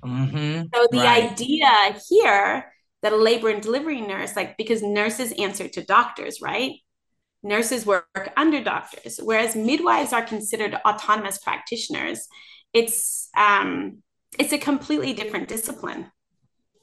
Mm-hmm. 0.03 0.63
So 0.74 0.88
the 0.91 0.98
right. 0.98 1.31
idea 1.31 1.67
here 2.10 2.71
that 3.01 3.13
a 3.13 3.17
labor 3.17 3.50
and 3.50 3.62
delivery 3.62 4.01
nurse, 4.01 4.36
like 4.36 4.57
because 4.57 4.81
nurses 4.81 5.31
answer 5.33 5.67
to 5.67 5.83
doctors, 5.83 6.39
right? 6.41 6.74
Nurses 7.43 7.86
work 7.86 8.33
under 8.38 8.63
doctors, 8.63 9.19
whereas 9.21 9.55
midwives 9.55 10.13
are 10.13 10.24
considered 10.24 10.75
autonomous 10.86 11.38
practitioners. 11.38 12.27
It's 12.74 13.29
um, 13.38 14.03
it's 14.39 14.53
a 14.53 14.57
completely 14.57 15.13
different 15.13 15.48
discipline. 15.48 16.12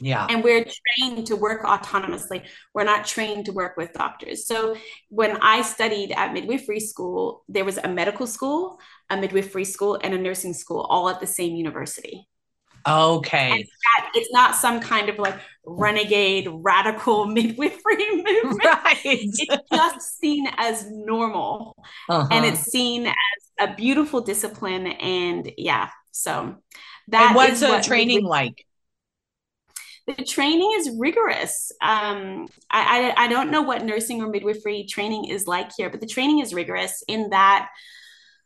Yeah. 0.01 0.27
And 0.31 0.45
we're 0.45 0.65
trained 0.65 1.27
to 1.27 1.37
work 1.37 1.65
autonomously. 1.65 2.45
We're 2.73 2.85
not 2.85 3.05
trained 3.05 3.47
to 3.47 3.53
work 3.53 3.77
with 3.77 3.93
doctors. 3.93 4.47
So 4.47 4.77
when 5.09 5.39
I 5.39 5.63
studied 5.63 6.13
at 6.13 6.33
midwifery 6.33 6.79
school, 6.81 7.43
there 7.49 7.65
was 7.65 7.79
a 7.79 7.89
medical 7.89 8.27
school, 8.27 8.79
a 9.11 9.17
midwifery 9.17 9.65
school, 9.65 9.99
and 10.01 10.15
a 10.15 10.19
nursing 10.19 10.55
school 10.55 10.83
all 10.89 11.09
at 11.09 11.21
the 11.21 11.27
same 11.27 11.57
university. 11.57 12.29
Okay. 12.89 13.69
it's 14.15 14.33
not 14.33 14.55
some 14.55 14.81
kind 14.81 15.09
of 15.09 15.19
like 15.19 15.39
renegade 15.65 16.49
radical 16.51 17.27
midwifery 17.27 18.17
movement. 18.17 18.65
Right. 18.65 18.99
It's 19.05 19.47
just 19.73 20.19
seen 20.19 20.47
as 20.57 20.87
normal. 20.91 21.77
Uh-huh. 22.09 22.29
And 22.31 22.45
it's 22.45 22.63
seen 22.63 23.07
as 23.07 23.15
a 23.61 23.75
beautiful 23.75 24.21
discipline. 24.21 24.87
And 24.87 25.53
yeah, 25.57 25.91
so 26.11 26.57
that 27.09 27.29
and 27.29 27.37
what's 27.37 27.61
the 27.61 27.69
what 27.69 27.85
training 27.85 28.25
like? 28.25 28.65
The 30.07 30.25
training 30.25 30.73
is 30.77 30.91
rigorous. 30.97 31.71
Um, 31.83 32.49
I, 32.71 33.13
I, 33.19 33.25
I 33.25 33.29
don't 33.29 33.51
know 33.51 33.61
what 33.61 33.85
nursing 33.85 34.23
or 34.23 34.29
midwifery 34.29 34.87
training 34.89 35.27
is 35.27 35.47
like 35.47 35.71
here, 35.77 35.91
but 35.91 36.01
the 36.01 36.07
training 36.07 36.39
is 36.39 36.55
rigorous 36.55 37.03
in 37.09 37.29
that 37.29 37.69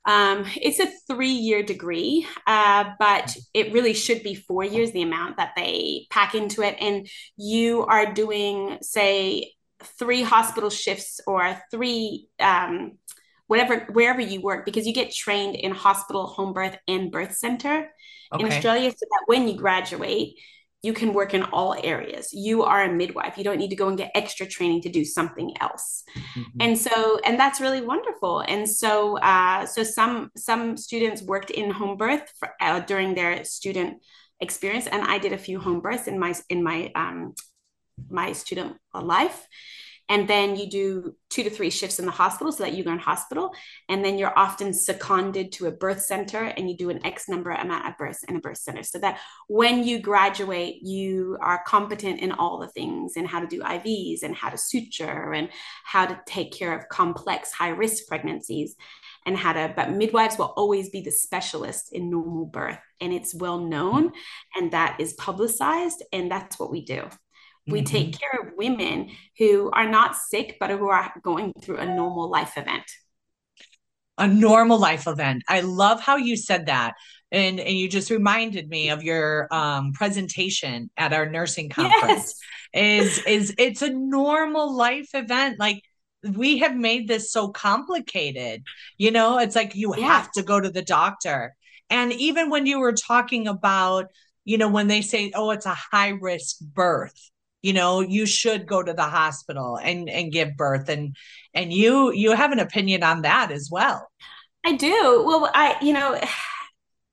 um, 0.05 0.47
it's 0.57 0.81
a 0.81 0.91
three 1.07 1.29
year 1.33 1.63
degree, 1.63 2.27
uh, 2.47 2.91
but 2.99 3.37
it 3.55 3.73
really 3.73 3.95
should 3.95 4.23
be 4.23 4.35
four 4.35 4.65
years, 4.65 4.93
the 4.93 5.03
amount 5.03 5.37
that 5.37 5.53
they 5.57 6.07
pack 6.11 6.35
into 6.35 6.63
it. 6.63 6.77
And 6.81 7.09
you 7.37 7.85
are 7.87 8.13
doing, 8.13 8.79
say, 8.83 9.53
three 9.99 10.23
hospital 10.23 10.71
shifts 10.71 11.21
or 11.27 11.61
three, 11.71 12.29
um, 12.41 12.99
whatever, 13.47 13.87
wherever 13.93 14.21
you 14.21 14.41
work, 14.41 14.65
because 14.65 14.87
you 14.87 14.95
get 14.95 15.13
trained 15.13 15.55
in 15.55 15.73
hospital, 15.73 16.27
home 16.27 16.53
birth, 16.53 16.77
and 16.89 17.13
birth 17.13 17.37
center 17.37 17.91
okay. 18.33 18.45
in 18.45 18.53
Australia. 18.53 18.91
So 18.91 19.07
that 19.09 19.23
when 19.27 19.47
you 19.47 19.55
graduate, 19.55 20.35
you 20.83 20.93
can 20.93 21.13
work 21.13 21.33
in 21.33 21.45
all 21.45 21.77
areas. 21.83 22.33
You 22.33 22.65
are 22.65 22.83
a 22.83 22.93
midwife. 22.93 23.39
You 23.39 23.45
don't 23.45 23.59
need 23.59 23.71
to 23.71 23.77
go 23.77 23.89
and 23.89 23.97
get 23.97 24.11
extra 24.15 24.47
training 24.47 24.83
to 24.83 24.89
do 24.89 25.05
something 25.05 25.55
else. 25.61 26.03
Mm-hmm. 26.17 26.59
And 26.61 26.79
so, 26.79 27.21
and 27.25 27.39
that's 27.39 27.61
really 27.61 27.81
wonderful. 27.81 28.41
And 28.41 28.69
so, 28.69 29.17
uh, 29.19 29.65
so 29.67 29.85
some 29.85 30.31
some 30.37 30.77
students 30.77 31.23
worked 31.23 31.51
in 31.51 31.71
home 31.71 31.97
birth 31.97 32.33
for, 32.39 32.51
uh, 32.61 32.81
during 32.81 33.15
their 33.15 33.45
student 33.45 34.03
experience, 34.41 34.89
and 34.89 35.03
I 35.03 35.19
did 35.19 35.33
a 35.33 35.39
few 35.39 35.61
home 35.61 35.81
births 35.81 36.09
in 36.09 36.19
my 36.19 36.35
in 36.49 36.63
my 36.65 36.91
um, 36.97 37.35
my 38.11 38.33
student 38.33 38.77
life 38.93 39.47
and 40.13 40.29
then 40.29 40.57
you 40.57 40.69
do 40.69 41.17
two 41.31 41.43
to 41.43 41.49
three 41.49 41.71
shifts 41.71 41.99
in 41.99 42.05
the 42.05 42.13
hospital 42.13 42.53
so 42.53 42.65
that 42.65 42.75
you 42.75 42.85
learn 42.85 42.99
hospital. 42.99 43.55
And 43.89 44.05
then 44.05 44.19
you're 44.19 44.39
often 44.39 44.75
seconded 44.75 45.53
to 45.53 45.69
a 45.69 45.71
birth 45.71 46.03
center 46.03 46.45
and 46.45 46.69
you 46.69 46.77
do 46.77 46.91
an 46.91 47.05
x 47.07 47.31
number 47.31 47.51
amount 47.51 47.89
of 47.89 47.97
births 47.97 48.23
in 48.25 48.37
a 48.37 48.41
birth 48.41 48.59
center. 48.59 48.83
So 48.83 48.99
that 48.99 49.21
when 49.49 49.85
you 49.85 50.01
graduate 50.01 50.83
you 50.83 51.39
are 51.41 51.65
competent 51.67 52.21
in 52.21 52.31
all 52.31 52.59
the 52.59 52.69
things 52.69 53.15
and 53.17 53.27
how 53.27 53.41
to 53.41 53.47
do 53.47 53.63
ivs 53.63 54.23
and 54.23 54.37
how 54.37 54.51
to 54.51 54.59
suture 54.59 55.33
and 55.33 55.49
how 55.83 56.05
to 56.05 56.21
take 56.27 56.53
care 56.53 56.79
of 56.79 56.91
complex 56.91 57.51
high 57.51 57.71
risk 57.71 58.07
pregnancies 58.07 58.77
and 59.25 59.35
how 59.35 59.55
to 59.55 59.73
but 59.75 59.93
midwives 59.93 60.37
will 60.37 60.53
always 60.59 60.91
be 60.91 61.01
the 61.01 61.11
specialists 61.11 61.89
in 61.91 62.11
normal 62.11 62.45
birth. 62.45 62.81
And 63.01 63.15
it's 63.15 63.35
well 63.35 63.61
known 63.61 64.13
and 64.55 64.73
that 64.73 65.01
is 65.01 65.15
publicized 65.15 66.03
and 66.13 66.31
that's 66.31 66.59
what 66.59 66.71
we 66.71 66.85
do 66.85 67.09
we 67.67 67.81
mm-hmm. 67.81 67.87
take 67.87 68.19
care 68.19 68.41
of 68.41 68.53
women 68.57 69.11
who 69.39 69.71
are 69.73 69.89
not 69.89 70.17
sick, 70.17 70.57
but 70.59 70.71
who 70.71 70.89
are 70.89 71.13
going 71.23 71.53
through 71.63 71.79
a 71.79 71.87
normal 71.87 72.31
life 72.31 72.57
event. 72.57 72.85
A 74.19 74.27
normal 74.27 74.79
life 74.79 75.07
event. 75.07 75.43
I 75.49 75.61
love 75.61 76.01
how 76.01 76.17
you 76.17 76.37
said 76.37 76.67
that. 76.67 76.95
And, 77.31 77.59
and 77.59 77.77
you 77.77 77.89
just 77.89 78.11
reminded 78.11 78.69
me 78.69 78.91
of 78.91 79.03
your 79.03 79.49
um, 79.51 79.93
presentation 79.93 80.91
at 80.97 81.13
our 81.13 81.29
nursing 81.29 81.71
conference. 81.71 82.35
Yes. 82.75 83.19
Is 83.19 83.19
is 83.27 83.55
it's 83.59 83.83
a 83.83 83.91
normal 83.91 84.75
life 84.75 85.11
event. 85.13 85.59
Like 85.59 85.83
we 86.23 86.59
have 86.59 86.75
made 86.75 87.07
this 87.07 87.31
so 87.33 87.49
complicated. 87.49 88.63
You 88.97 89.11
know, 89.11 89.39
it's 89.39 89.57
like 89.57 89.75
you 89.75 89.95
yeah. 89.97 90.07
have 90.07 90.33
to 90.33 90.43
go 90.43 90.61
to 90.61 90.71
the 90.71 90.83
doctor. 90.83 91.55
And 91.91 92.13
even 92.13 92.49
when 92.49 92.65
you 92.65 92.81
were 92.81 92.95
talking 92.95 93.47
about, 93.47 94.07
you 94.45 94.57
know, 94.57 94.69
when 94.69 94.89
they 94.89 95.03
say, 95.03 95.33
oh, 95.35 95.51
it's 95.51 95.67
a 95.67 95.75
high 95.75 96.11
risk 96.11 96.61
birth, 96.61 97.31
you 97.63 97.73
know 97.73 98.01
you 98.01 98.27
should 98.27 98.67
go 98.67 98.83
to 98.83 98.93
the 98.93 99.03
hospital 99.03 99.79
and 99.83 100.09
and 100.11 100.33
give 100.33 100.57
birth. 100.57 100.89
And 100.89 101.17
and 101.55 101.73
you 101.73 102.13
you 102.13 102.33
have 102.33 102.53
an 102.53 102.59
opinion 102.59 103.03
on 103.03 103.23
that 103.23 103.51
as 103.51 103.69
well. 103.71 104.09
I 104.65 104.77
do. 104.77 105.23
Well 105.27 105.51
i 105.55 105.77
you 105.81 105.93
know 105.93 106.21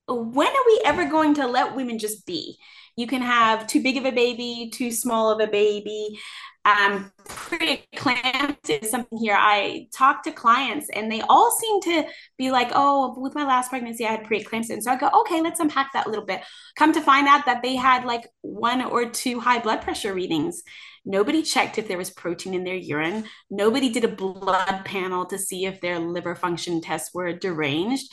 when 0.07 0.47
are 0.47 0.65
we 0.65 0.81
ever 0.85 1.05
going 1.05 1.35
to 1.35 1.47
let 1.47 1.75
women 1.75 1.99
just 1.99 2.25
be? 2.25 2.57
You 2.95 3.07
can 3.07 3.21
have 3.21 3.67
too 3.67 3.81
big 3.81 3.97
of 3.97 4.05
a 4.05 4.11
baby 4.11 4.71
too 4.73 4.91
small 4.91 5.31
of 5.31 5.39
a 5.39 5.49
baby 5.49 6.19
um, 6.65 7.11
preeclampsia 7.25 8.83
is 8.83 8.91
something 8.91 9.17
here. 9.17 9.35
I 9.37 9.87
talk 9.93 10.23
to 10.23 10.31
clients 10.31 10.89
and 10.93 11.11
they 11.11 11.21
all 11.21 11.51
seem 11.59 11.81
to 11.81 12.09
be 12.37 12.51
like, 12.51 12.71
oh, 12.73 13.15
with 13.17 13.33
my 13.35 13.45
last 13.45 13.69
pregnancy, 13.69 14.05
I 14.05 14.11
had 14.11 14.25
preeclampsia. 14.25 14.71
And 14.71 14.83
so 14.83 14.91
I 14.91 14.97
go, 14.97 15.09
okay, 15.21 15.41
let's 15.41 15.59
unpack 15.59 15.93
that 15.93 16.05
a 16.05 16.09
little 16.09 16.25
bit. 16.25 16.41
Come 16.75 16.91
to 16.93 17.01
find 17.01 17.27
out 17.27 17.45
that 17.45 17.61
they 17.61 17.75
had 17.75 18.05
like 18.05 18.27
one 18.41 18.81
or 18.81 19.09
two 19.09 19.39
high 19.39 19.59
blood 19.59 19.81
pressure 19.81 20.13
readings. 20.13 20.61
Nobody 21.05 21.41
checked 21.43 21.77
if 21.77 21.87
there 21.87 21.97
was 21.97 22.11
protein 22.11 22.53
in 22.53 22.63
their 22.65 22.75
urine. 22.75 23.25
Nobody 23.49 23.89
did 23.89 24.03
a 24.03 24.09
blood 24.09 24.83
panel 24.85 25.25
to 25.27 25.37
see 25.37 25.65
if 25.65 25.79
their 25.81 25.97
liver 25.97 26.35
function 26.35 26.81
tests 26.81 27.13
were 27.13 27.33
deranged 27.33 28.11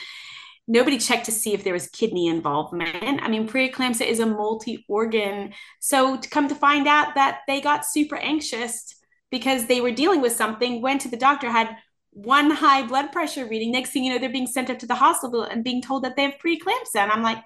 nobody 0.68 0.98
checked 0.98 1.26
to 1.26 1.32
see 1.32 1.54
if 1.54 1.64
there 1.64 1.72
was 1.72 1.88
kidney 1.88 2.26
involvement. 2.26 3.22
I 3.22 3.28
mean, 3.28 3.48
preeclampsia 3.48 4.06
is 4.06 4.20
a 4.20 4.26
multi 4.26 4.84
organ. 4.88 5.52
So 5.80 6.16
to 6.16 6.28
come 6.28 6.48
to 6.48 6.54
find 6.54 6.86
out 6.86 7.14
that 7.14 7.40
they 7.46 7.60
got 7.60 7.86
super 7.86 8.16
anxious 8.16 8.94
because 9.30 9.66
they 9.66 9.80
were 9.80 9.90
dealing 9.90 10.20
with 10.20 10.32
something, 10.32 10.82
went 10.82 11.00
to 11.02 11.08
the 11.08 11.16
doctor, 11.16 11.50
had 11.50 11.76
one 12.10 12.50
high 12.50 12.86
blood 12.86 13.12
pressure 13.12 13.46
reading. 13.46 13.70
Next 13.70 13.90
thing 13.90 14.04
you 14.04 14.12
know, 14.12 14.18
they're 14.18 14.30
being 14.30 14.46
sent 14.46 14.70
up 14.70 14.78
to 14.80 14.86
the 14.86 14.94
hospital 14.94 15.42
and 15.42 15.62
being 15.62 15.82
told 15.82 16.04
that 16.04 16.16
they 16.16 16.22
have 16.22 16.34
preeclampsia. 16.44 16.96
And 16.96 17.12
I'm 17.12 17.22
like, 17.22 17.42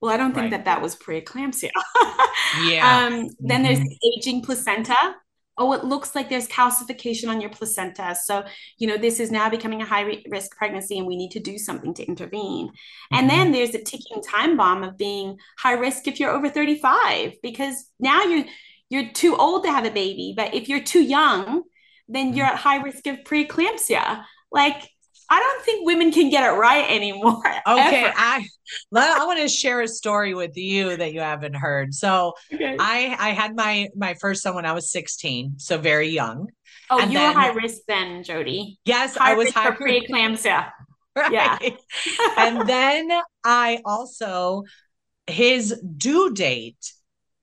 well, 0.00 0.12
I 0.12 0.16
don't 0.16 0.32
think 0.32 0.44
right. 0.44 0.50
that 0.50 0.64
that 0.64 0.82
was 0.82 0.96
preeclampsia. 0.96 1.70
yeah. 2.64 3.06
Um, 3.06 3.28
then 3.38 3.62
mm-hmm. 3.62 3.74
there's 3.74 3.98
aging 4.16 4.42
placenta 4.42 5.14
oh, 5.58 5.72
it 5.74 5.84
looks 5.84 6.14
like 6.14 6.28
there's 6.28 6.48
calcification 6.48 7.28
on 7.28 7.40
your 7.40 7.50
placenta. 7.50 8.16
So, 8.24 8.44
you 8.78 8.86
know, 8.86 8.96
this 8.96 9.20
is 9.20 9.30
now 9.30 9.50
becoming 9.50 9.82
a 9.82 9.86
high 9.86 10.20
risk 10.28 10.56
pregnancy 10.56 10.98
and 10.98 11.06
we 11.06 11.16
need 11.16 11.30
to 11.32 11.40
do 11.40 11.58
something 11.58 11.92
to 11.94 12.04
intervene. 12.04 12.68
Mm-hmm. 12.68 13.16
And 13.16 13.30
then 13.30 13.52
there's 13.52 13.74
a 13.74 13.82
ticking 13.82 14.22
time 14.22 14.56
bomb 14.56 14.82
of 14.82 14.96
being 14.96 15.36
high 15.58 15.74
risk 15.74 16.08
if 16.08 16.18
you're 16.18 16.30
over 16.30 16.48
35 16.48 17.34
because 17.42 17.84
now 18.00 18.22
you're 18.22 18.44
you're 18.88 19.10
too 19.10 19.34
old 19.36 19.64
to 19.64 19.70
have 19.70 19.86
a 19.86 19.90
baby, 19.90 20.34
but 20.36 20.52
if 20.52 20.68
you're 20.68 20.82
too 20.82 21.02
young, 21.02 21.62
then 22.08 22.34
you're 22.34 22.44
at 22.44 22.56
high 22.56 22.82
risk 22.82 23.06
of 23.06 23.16
preeclampsia. 23.24 24.22
Like 24.50 24.86
I 25.32 25.40
don't 25.40 25.64
think 25.64 25.86
women 25.86 26.12
can 26.12 26.28
get 26.28 26.44
it 26.44 26.56
right 26.56 26.88
anymore. 26.90 27.42
Okay, 27.66 28.04
ever. 28.04 28.14
I 28.16 28.46
I 28.92 29.24
want 29.24 29.38
to 29.40 29.48
share 29.48 29.80
a 29.80 29.88
story 29.88 30.34
with 30.34 30.56
you 30.56 30.96
that 30.96 31.14
you 31.14 31.20
haven't 31.20 31.54
heard. 31.54 31.94
So 31.94 32.34
okay. 32.52 32.76
I 32.78 33.16
I 33.18 33.30
had 33.30 33.54
my 33.56 33.88
my 33.96 34.14
first 34.14 34.42
son 34.42 34.54
when 34.54 34.66
I 34.66 34.72
was 34.72 34.90
16, 34.90 35.54
so 35.58 35.78
very 35.78 36.08
young. 36.08 36.48
Oh, 36.90 37.00
and 37.00 37.12
you 37.12 37.18
then, 37.18 37.34
were 37.34 37.40
high 37.40 37.52
risk 37.52 37.82
then, 37.88 38.22
Jodi. 38.24 38.78
Yes, 38.84 39.16
high 39.16 39.32
I 39.32 39.34
was 39.34 39.50
high 39.52 39.74
for 39.74 39.84
preeclampsia. 39.84 40.70
Right. 41.14 41.30
Yeah. 41.30 41.58
and 42.38 42.66
then 42.66 43.10
I 43.44 43.80
also 43.84 44.64
his 45.26 45.78
due 45.98 46.32
date 46.32 46.92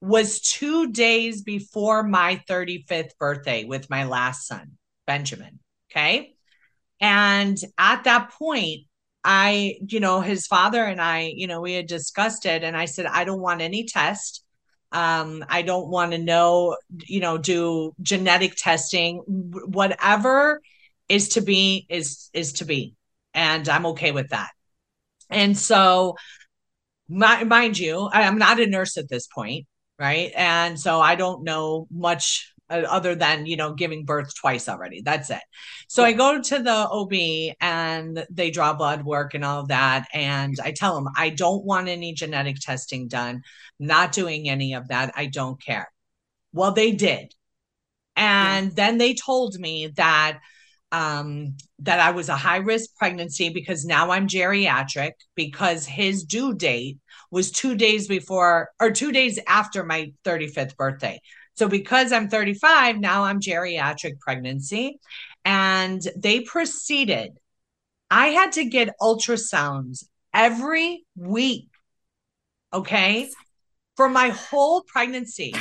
was 0.02 0.42
2 0.42 0.92
days 0.92 1.44
before 1.44 2.02
my 2.02 2.42
35th 2.50 3.12
birthday 3.20 3.66
with 3.66 3.88
my 3.88 4.06
last 4.06 4.48
son, 4.48 4.72
Benjamin. 5.06 5.60
Okay? 5.92 6.34
And 7.02 7.58
at 7.78 8.04
that 8.04 8.32
point, 8.32 8.82
I, 9.24 9.76
you 9.88 10.00
know, 10.00 10.22
his 10.22 10.48
father 10.48 10.84
and 10.84 11.02
I, 11.02 11.32
you 11.36 11.48
know, 11.48 11.62
we 11.62 11.74
had 11.74 11.88
discussed 11.88 12.46
it 12.46 12.64
and 12.64 12.76
I 12.76 12.86
said, 12.86 13.06
I 13.06 13.24
don't 13.26 13.42
want 13.42 13.62
any 13.62 13.86
test. 13.86 14.44
Um, 14.92 15.46
I 15.48 15.62
don't 15.62 15.90
want 15.90 16.14
to 16.14 16.18
know, 16.18 16.78
you 17.06 17.20
know, 17.20 17.38
do 17.38 17.94
genetic 18.02 18.56
testing, 18.56 19.18
whatever 19.28 20.62
is 21.08 21.30
to 21.30 21.42
be 21.42 21.86
is 21.90 22.30
is 22.34 22.54
to 22.54 22.66
be. 22.66 22.96
And 23.34 23.68
I'm 23.70 23.86
okay 23.88 24.12
with 24.12 24.30
that. 24.30 24.50
And 25.30 25.58
so 25.58 26.16
my, 27.08 27.44
mind 27.44 27.78
you, 27.78 28.10
I, 28.12 28.24
I'm 28.24 28.38
not 28.38 28.60
a 28.60 28.66
nurse 28.66 28.98
at 28.98 29.10
this 29.10 29.28
point, 29.28 29.68
right? 30.00 30.32
And 30.36 30.80
so 30.80 31.00
I 31.00 31.16
don't 31.16 31.44
know 31.44 31.88
much 31.92 32.52
other 32.70 33.16
than 33.16 33.46
you 33.46 33.58
know 33.58 33.74
giving 33.74 34.06
birth 34.06 34.34
twice 34.36 34.70
already. 34.70 35.02
That's 35.02 35.30
it. 35.30 35.42
So 35.88 36.04
i 36.04 36.14
go 36.14 36.42
to 36.42 36.60
the 36.60 36.88
ob 36.90 37.14
and 37.62 38.26
they 38.30 38.52
draw 38.52 38.74
blood 38.74 39.04
work 39.04 39.34
and 39.34 39.44
all 39.44 39.62
of 39.62 39.70
that 39.70 40.08
and 40.14 40.56
i 40.64 40.72
tell 40.72 40.96
them 40.96 41.08
i 41.16 41.30
don't 41.30 41.66
want 41.66 41.88
any 41.88 42.14
genetic 42.14 42.58
testing 42.60 43.08
done. 43.08 43.42
Not 43.80 44.12
doing 44.12 44.50
any 44.50 44.74
of 44.74 44.90
that. 44.90 45.14
I 45.16 45.28
don't 45.28 45.62
care. 45.62 45.90
Well 46.54 46.72
they 46.72 46.92
did. 46.92 47.34
And 48.16 48.68
yeah. 48.68 48.74
then 48.76 48.98
they 48.98 49.14
told 49.14 49.58
me 49.58 49.88
that 49.96 50.40
um, 50.92 51.56
that 51.80 52.00
I 52.00 52.12
was 52.12 52.30
a 52.30 52.36
high 52.36 52.58
risk 52.58 52.96
pregnancy 52.98 53.50
because 53.50 53.86
now 53.86 54.12
I'm 54.12 54.28
geriatric 54.28 55.12
because 55.36 55.86
his 55.86 56.24
due 56.24 56.54
date 56.54 56.98
was 57.32 57.52
two 57.52 57.76
days 57.76 58.08
before 58.08 58.70
or 58.80 58.92
two 58.92 59.12
days 59.12 59.40
after 59.48 59.84
my 59.84 60.14
35th 60.26 60.76
birthday. 60.76 61.22
So 61.60 61.68
because 61.68 62.14
I'm 62.14 62.30
35, 62.30 63.02
now 63.02 63.26
I'm 63.26 63.42
geriatric 63.42 64.22
pregnancy. 64.22 64.98
And 65.44 66.02
they 66.16 66.40
proceeded. 66.40 67.38
I 68.10 68.28
had 68.28 68.54
to 68.54 68.64
get 68.64 68.96
ultrasounds 69.02 70.06
every 70.34 71.04
week. 71.18 71.68
Okay. 72.74 73.30
For 73.98 74.08
my 74.08 74.30
whole 74.30 74.84
pregnancy. 74.84 75.54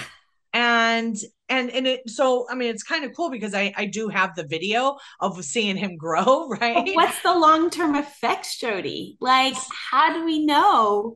And 0.53 1.17
and 1.49 1.69
and 1.71 1.87
it 1.87 2.09
so 2.11 2.47
i 2.51 2.55
mean 2.55 2.69
it's 2.69 2.83
kind 2.83 3.05
of 3.07 3.15
cool 3.17 3.31
because 3.31 3.55
i 3.55 3.73
i 3.77 3.87
do 3.87 4.09
have 4.09 4.35
the 4.35 4.47
video 4.47 4.99
of 5.21 5.43
seeing 5.43 5.79
him 5.79 5.97
grow 5.97 6.49
right 6.61 6.85
but 6.85 6.95
what's 6.95 7.23
the 7.23 7.35
long-term 7.35 7.95
effects 7.95 8.59
jodi 8.59 9.17
like 9.21 9.55
how 9.91 10.13
do 10.13 10.27
we 10.27 10.45
know 10.45 11.15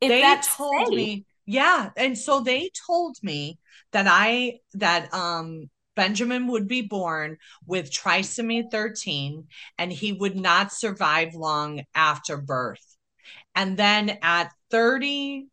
if 0.00 0.08
they 0.08 0.22
told 0.56 0.88
safe? 0.88 0.96
me 0.96 1.24
yeah 1.46 1.90
and 1.96 2.18
so 2.18 2.40
they 2.40 2.70
told 2.86 3.16
me 3.22 3.56
that 3.92 4.06
i 4.08 4.58
that 4.74 5.12
um 5.14 5.68
Benjamin 5.94 6.46
would 6.46 6.68
be 6.68 6.82
born 6.82 7.36
with 7.66 7.90
trisomy 7.90 8.70
13 8.70 9.46
and 9.78 9.92
he 9.92 10.12
would 10.12 10.36
not 10.36 10.72
survive 10.72 11.34
long 11.34 11.82
after 11.94 12.38
birth. 12.38 12.96
And 13.54 13.76
then 13.76 14.18
at 14.22 14.52
30, 14.70 15.48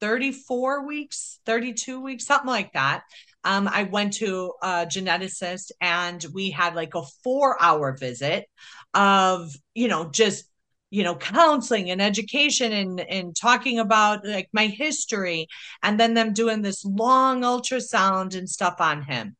34 0.00 0.86
weeks, 0.86 1.40
32 1.46 2.00
weeks, 2.00 2.26
something 2.26 2.48
like 2.50 2.74
that, 2.74 3.04
um, 3.44 3.68
I 3.68 3.84
went 3.84 4.14
to 4.14 4.52
a 4.62 4.86
geneticist 4.86 5.70
and 5.80 6.24
we 6.34 6.50
had 6.50 6.74
like 6.74 6.94
a 6.94 7.02
four 7.24 7.56
hour 7.60 7.96
visit 7.96 8.46
of, 8.92 9.50
you 9.74 9.88
know, 9.88 10.10
just 10.10 10.44
you 10.90 11.02
know 11.02 11.14
counseling 11.14 11.90
and 11.90 12.02
education 12.02 12.72
and 12.72 13.00
and 13.00 13.36
talking 13.36 13.78
about 13.78 14.26
like 14.26 14.48
my 14.52 14.66
history 14.66 15.46
and 15.82 15.98
then 15.98 16.14
them 16.14 16.32
doing 16.32 16.62
this 16.62 16.84
long 16.84 17.42
ultrasound 17.42 18.36
and 18.36 18.50
stuff 18.50 18.76
on 18.80 19.02
him 19.02 19.36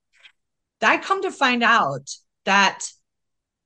I 0.83 0.99
come 0.99 1.23
to 1.23 1.31
find 1.31 1.63
out 1.63 2.09
that 2.45 2.87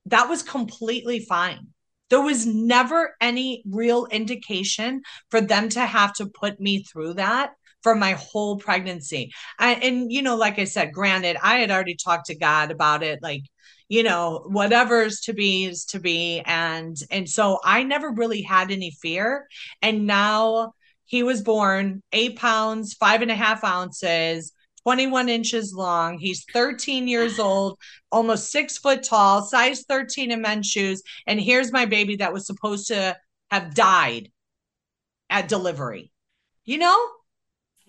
that 0.07 0.29
was 0.29 0.43
completely 0.43 1.21
fine. 1.21 1.69
There 2.11 2.21
was 2.21 2.47
never 2.47 3.17
any 3.21 3.63
real 3.69 4.07
indication 4.07 5.03
for 5.31 5.41
them 5.41 5.69
to 5.71 5.81
have 5.81 6.13
to 6.15 6.27
put 6.27 6.61
me 6.61 6.83
through 6.83 7.15
that 7.15 7.53
for 7.83 7.95
my 7.95 8.13
whole 8.13 8.57
pregnancy. 8.57 9.33
I, 9.59 9.75
and, 9.75 10.13
you 10.13 10.23
know, 10.23 10.37
like 10.37 10.59
I 10.59 10.65
said, 10.65 10.93
granted, 10.93 11.37
I 11.43 11.57
had 11.57 11.71
already 11.71 11.97
talked 11.97 12.27
to 12.27 12.39
God 12.39 12.71
about 12.71 13.03
it, 13.03 13.21
like, 13.23 13.43
you 13.89 14.03
know, 14.03 14.45
whatever's 14.47 15.21
to 15.21 15.33
be 15.33 15.65
is 15.65 15.85
to 15.87 16.01
be. 16.01 16.41
And, 16.47 16.97
and 17.11 17.29
so 17.29 17.59
I 17.65 17.83
never 17.83 18.11
really 18.11 18.43
had 18.43 18.71
any 18.71 18.91
fear. 19.03 19.47
And 19.83 20.07
now 20.07 20.73
he 21.05 21.23
was 21.23 21.43
born 21.43 22.03
eight 22.13 22.37
pounds, 22.37 22.95
five 22.95 23.23
and 23.23 23.31
a 23.31 23.35
half 23.35 23.63
ounces 23.65 24.53
21 24.85 25.29
inches 25.29 25.73
long. 25.73 26.19
He's 26.19 26.45
13 26.53 27.09
years 27.09 27.39
old, 27.39 27.79
almost 28.13 28.51
six 28.53 28.79
foot 28.79 29.03
tall, 29.03 29.43
size 29.43 29.85
13 29.89 30.31
in 30.31 30.43
men's 30.43 30.67
shoes. 30.67 31.03
And 31.27 31.41
here's 31.41 31.73
my 31.73 31.87
baby 31.87 32.17
that 32.17 32.33
was 32.33 32.47
supposed 32.47 32.89
to 32.89 33.17
have 33.51 33.75
died 33.75 34.31
at 35.31 35.49
delivery. 35.49 36.13
You 36.65 36.79
know? 36.79 37.09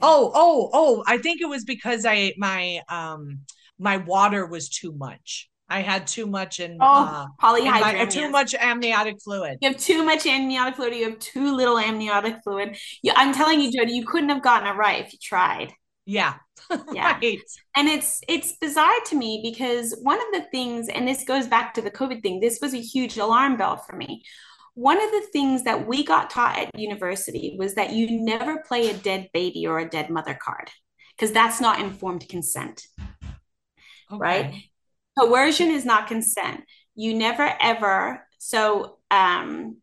Oh, 0.01 0.31
oh, 0.33 0.69
oh, 0.73 1.03
I 1.07 1.17
think 1.17 1.41
it 1.41 1.49
was 1.49 1.63
because 1.63 2.05
I 2.05 2.33
my 2.37 2.81
um 2.89 3.39
my 3.79 3.97
water 3.97 4.45
was 4.45 4.69
too 4.69 4.91
much. 4.91 5.49
I 5.67 5.81
had 5.81 6.05
too 6.05 6.27
much 6.27 6.59
in 6.59 6.77
oh, 6.79 6.85
uh, 6.85 7.25
polyhydramnios. 7.41 7.97
My, 7.97 8.05
too 8.05 8.29
much 8.29 8.53
amniotic 8.53 9.21
fluid. 9.21 9.57
You 9.61 9.69
have 9.69 9.79
too 9.79 10.03
much 10.03 10.25
amniotic 10.25 10.75
fluid. 10.75 10.93
You 10.93 11.09
have 11.09 11.19
too 11.19 11.55
little 11.55 11.79
amniotic 11.79 12.43
fluid. 12.43 12.77
You, 13.01 13.13
I'm 13.15 13.33
telling 13.33 13.61
you, 13.61 13.71
Jodi, 13.71 13.93
you 13.93 14.05
couldn't 14.05 14.29
have 14.29 14.43
gotten 14.43 14.67
it 14.67 14.77
right 14.77 15.03
if 15.03 15.13
you 15.13 15.19
tried. 15.21 15.73
Yeah. 16.05 16.35
yeah. 16.93 17.17
right. 17.21 17.39
And 17.75 17.87
it's 17.87 18.21
it's 18.27 18.53
bizarre 18.53 18.99
to 19.07 19.15
me 19.15 19.41
because 19.43 19.97
one 20.03 20.19
of 20.19 20.27
the 20.33 20.47
things, 20.51 20.87
and 20.87 21.07
this 21.07 21.23
goes 21.23 21.47
back 21.47 21.73
to 21.73 21.81
the 21.81 21.91
COVID 21.91 22.21
thing, 22.21 22.39
this 22.39 22.59
was 22.61 22.73
a 22.73 22.81
huge 22.81 23.17
alarm 23.17 23.57
bell 23.57 23.77
for 23.77 23.95
me. 23.95 24.23
One 24.75 25.01
of 25.01 25.09
the 25.09 25.27
things 25.31 25.63
that 25.63 25.87
we 25.87 26.03
got 26.03 26.29
taught 26.29 26.57
at 26.57 26.79
university 26.79 27.55
was 27.57 27.75
that 27.75 27.93
you 27.93 28.21
never 28.21 28.59
play 28.67 28.89
a 28.89 28.93
dead 28.93 29.29
baby 29.33 29.65
or 29.65 29.79
a 29.79 29.89
dead 29.89 30.09
mother 30.09 30.37
card 30.39 30.69
because 31.15 31.31
that's 31.31 31.61
not 31.61 31.79
informed 31.79 32.27
consent. 32.29 32.85
Okay. 34.11 34.19
Right? 34.19 34.53
Coercion 35.17 35.71
is 35.71 35.85
not 35.85 36.07
consent. 36.07 36.63
You 36.95 37.13
never 37.13 37.55
ever 37.59 38.25
so 38.37 38.97
um 39.11 39.77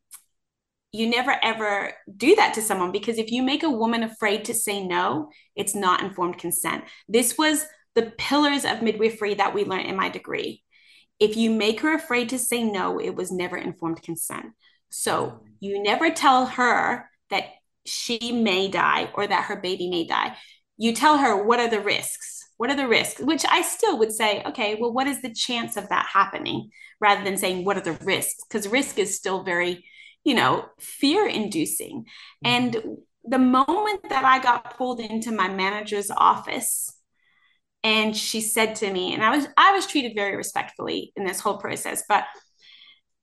you 0.93 1.09
never 1.09 1.35
ever 1.43 1.93
do 2.17 2.37
that 2.37 2.55
to 2.55 2.63
someone 2.63 2.93
because 2.93 3.17
if 3.17 3.33
you 3.33 3.43
make 3.43 3.63
a 3.63 3.71
woman 3.71 4.03
afraid 4.03 4.45
to 4.45 4.55
say 4.55 4.85
no, 4.85 5.31
it's 5.57 5.75
not 5.75 6.03
informed 6.03 6.39
consent. 6.39 6.85
This 7.09 7.39
was 7.39 7.65
the 7.95 8.13
pillars 8.19 8.65
of 8.65 8.83
midwifery 8.83 9.35
that 9.35 9.55
we 9.55 9.65
learned 9.65 9.89
in 9.89 9.97
my 9.97 10.11
degree. 10.11 10.63
If 11.19 11.37
you 11.37 11.51
make 11.51 11.81
her 11.81 11.95
afraid 11.95 12.31
to 12.31 12.39
say 12.39 12.63
no, 12.63 12.99
it 12.99 13.15
was 13.15 13.33
never 13.33 13.57
informed 13.57 14.03
consent. 14.03 14.47
So 14.91 15.41
you 15.61 15.83
never 15.83 16.11
tell 16.11 16.47
her 16.47 17.09
that 17.31 17.45
she 17.87 18.33
may 18.33 18.69
die 18.69 19.11
or 19.15 19.27
that 19.27 19.45
her 19.45 19.57
baby 19.57 19.89
may 19.89 20.07
die. 20.07 20.37
You 20.77 20.95
tell 20.95 21.19
her 21.19 21.43
what 21.43 21.61
are 21.61 21.71
the 21.71 21.81
risks? 21.81 22.42
What 22.63 22.71
are 22.71 22.77
the 22.77 22.87
risks? 22.87 23.21
Which 23.21 23.45
I 23.49 23.63
still 23.63 23.99
would 23.99 24.13
say, 24.13 24.43
okay, 24.47 24.77
well, 24.81 24.93
what 24.93 25.09
is 25.09 25.21
the 25.21 25.35
chance 25.35 25.77
of 25.77 25.89
that 25.89 26.07
happening 26.07 26.71
rather 27.01 27.25
than 27.25 27.37
saying 27.37 27.65
what 27.65 27.77
are 27.77 27.81
the 27.81 27.99
risks? 28.05 28.45
Because 28.49 28.69
risk 28.69 28.99
is 28.99 29.17
still 29.17 29.43
very 29.43 29.85
you 30.25 30.35
know, 30.35 30.67
fear 30.79 31.27
inducing. 31.27 32.05
Mm-hmm. 32.45 32.47
And 32.47 32.77
the 33.25 33.39
moment 33.39 34.09
that 34.09 34.25
I 34.25 34.41
got 34.41 34.77
pulled 34.77 35.01
into 35.01 35.33
my 35.33 35.49
manager's 35.49 36.11
office, 36.11 36.93
and 37.85 38.17
she 38.17 38.41
said 38.41 38.77
to 38.77 38.93
me, 38.93 39.13
and 39.13 39.25
I 39.25 39.37
was 39.37 39.49
I 39.57 39.73
was 39.73 39.87
treated 39.87 40.13
very 40.15 40.37
respectfully 40.37 41.13
in 41.17 41.25
this 41.25 41.41
whole 41.41 41.59
process, 41.59 42.05
but 42.09 42.25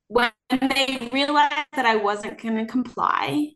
when 0.07 0.31
they 0.51 1.09
realized 1.13 1.67
that 1.73 1.85
I 1.85 1.95
wasn't 1.95 2.41
going 2.41 2.57
to 2.57 2.65
comply 2.65 3.51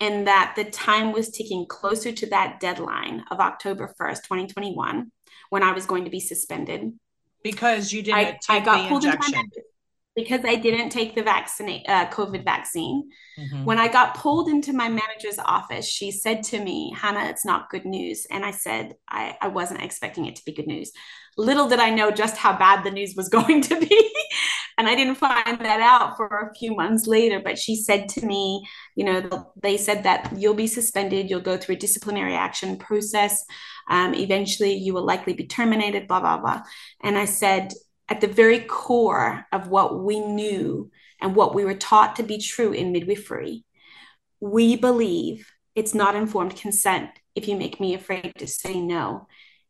and 0.00 0.26
that 0.26 0.54
the 0.56 0.64
time 0.64 1.12
was 1.12 1.30
ticking 1.30 1.66
closer 1.66 2.12
to 2.12 2.26
that 2.30 2.60
deadline 2.60 3.24
of 3.30 3.40
October 3.40 3.92
1st, 4.00 4.22
2021, 4.22 5.10
when 5.50 5.62
I 5.62 5.72
was 5.72 5.86
going 5.86 6.04
to 6.04 6.10
be 6.10 6.20
suspended. 6.20 6.92
Because 7.42 7.92
you 7.92 8.02
didn't 8.02 8.18
I, 8.18 8.38
I 8.48 8.60
got 8.60 8.88
pulled 8.88 9.04
injection. 9.04 9.34
into 9.34 9.46
my 9.56 9.62
because 10.16 10.40
I 10.46 10.54
didn't 10.54 10.88
take 10.88 11.14
the 11.14 11.22
vaccine, 11.22 11.84
uh, 11.86 12.06
COVID 12.06 12.42
vaccine. 12.42 13.10
Mm-hmm. 13.38 13.64
When 13.66 13.78
I 13.78 13.86
got 13.86 14.14
pulled 14.14 14.48
into 14.48 14.72
my 14.72 14.88
manager's 14.88 15.38
office, 15.38 15.86
she 15.86 16.10
said 16.10 16.42
to 16.44 16.58
me, 16.58 16.94
Hannah, 16.96 17.26
it's 17.26 17.44
not 17.44 17.68
good 17.68 17.84
news. 17.84 18.26
And 18.30 18.42
I 18.42 18.50
said, 18.50 18.94
I, 19.08 19.36
I 19.42 19.48
wasn't 19.48 19.82
expecting 19.82 20.24
it 20.24 20.36
to 20.36 20.44
be 20.46 20.54
good 20.54 20.66
news. 20.66 20.90
Little 21.36 21.68
did 21.68 21.80
I 21.80 21.90
know 21.90 22.10
just 22.10 22.36
how 22.36 22.56
bad 22.56 22.84
the 22.84 22.90
news 22.90 23.14
was 23.16 23.28
going 23.36 23.62
to 23.62 23.78
be. 23.80 24.12
and 24.78 24.88
I 24.88 24.94
didn't 24.94 25.16
find 25.16 25.58
that 25.60 25.80
out 25.80 26.16
for 26.16 26.26
a 26.26 26.54
few 26.54 26.74
months 26.74 27.06
later. 27.06 27.40
But 27.40 27.58
she 27.58 27.76
said 27.76 28.08
to 28.10 28.26
me, 28.26 28.66
you 28.94 29.04
know, 29.04 29.52
they 29.62 29.76
said 29.76 30.04
that 30.04 30.32
you'll 30.36 30.54
be 30.54 30.66
suspended, 30.66 31.30
you'll 31.30 31.40
go 31.40 31.56
through 31.56 31.76
a 31.76 31.78
disciplinary 31.78 32.34
action 32.34 32.78
process. 32.78 33.44
Um, 33.88 34.14
eventually, 34.14 34.74
you 34.74 34.94
will 34.94 35.04
likely 35.04 35.34
be 35.34 35.46
terminated, 35.46 36.08
blah, 36.08 36.20
blah, 36.20 36.38
blah. 36.38 36.62
And 37.02 37.16
I 37.16 37.24
said, 37.24 37.72
at 38.08 38.20
the 38.20 38.28
very 38.28 38.60
core 38.60 39.46
of 39.52 39.68
what 39.68 40.02
we 40.02 40.20
knew 40.20 40.90
and 41.20 41.34
what 41.34 41.54
we 41.54 41.64
were 41.64 41.74
taught 41.74 42.16
to 42.16 42.22
be 42.22 42.38
true 42.38 42.72
in 42.72 42.92
midwifery, 42.92 43.64
we 44.40 44.76
believe 44.76 45.48
it's 45.74 45.94
not 45.94 46.14
informed 46.14 46.56
consent 46.56 47.10
if 47.34 47.48
you 47.48 47.56
make 47.56 47.80
me 47.80 47.94
afraid 47.94 48.32
to 48.38 48.46
say 48.46 48.80
no. 48.80 49.26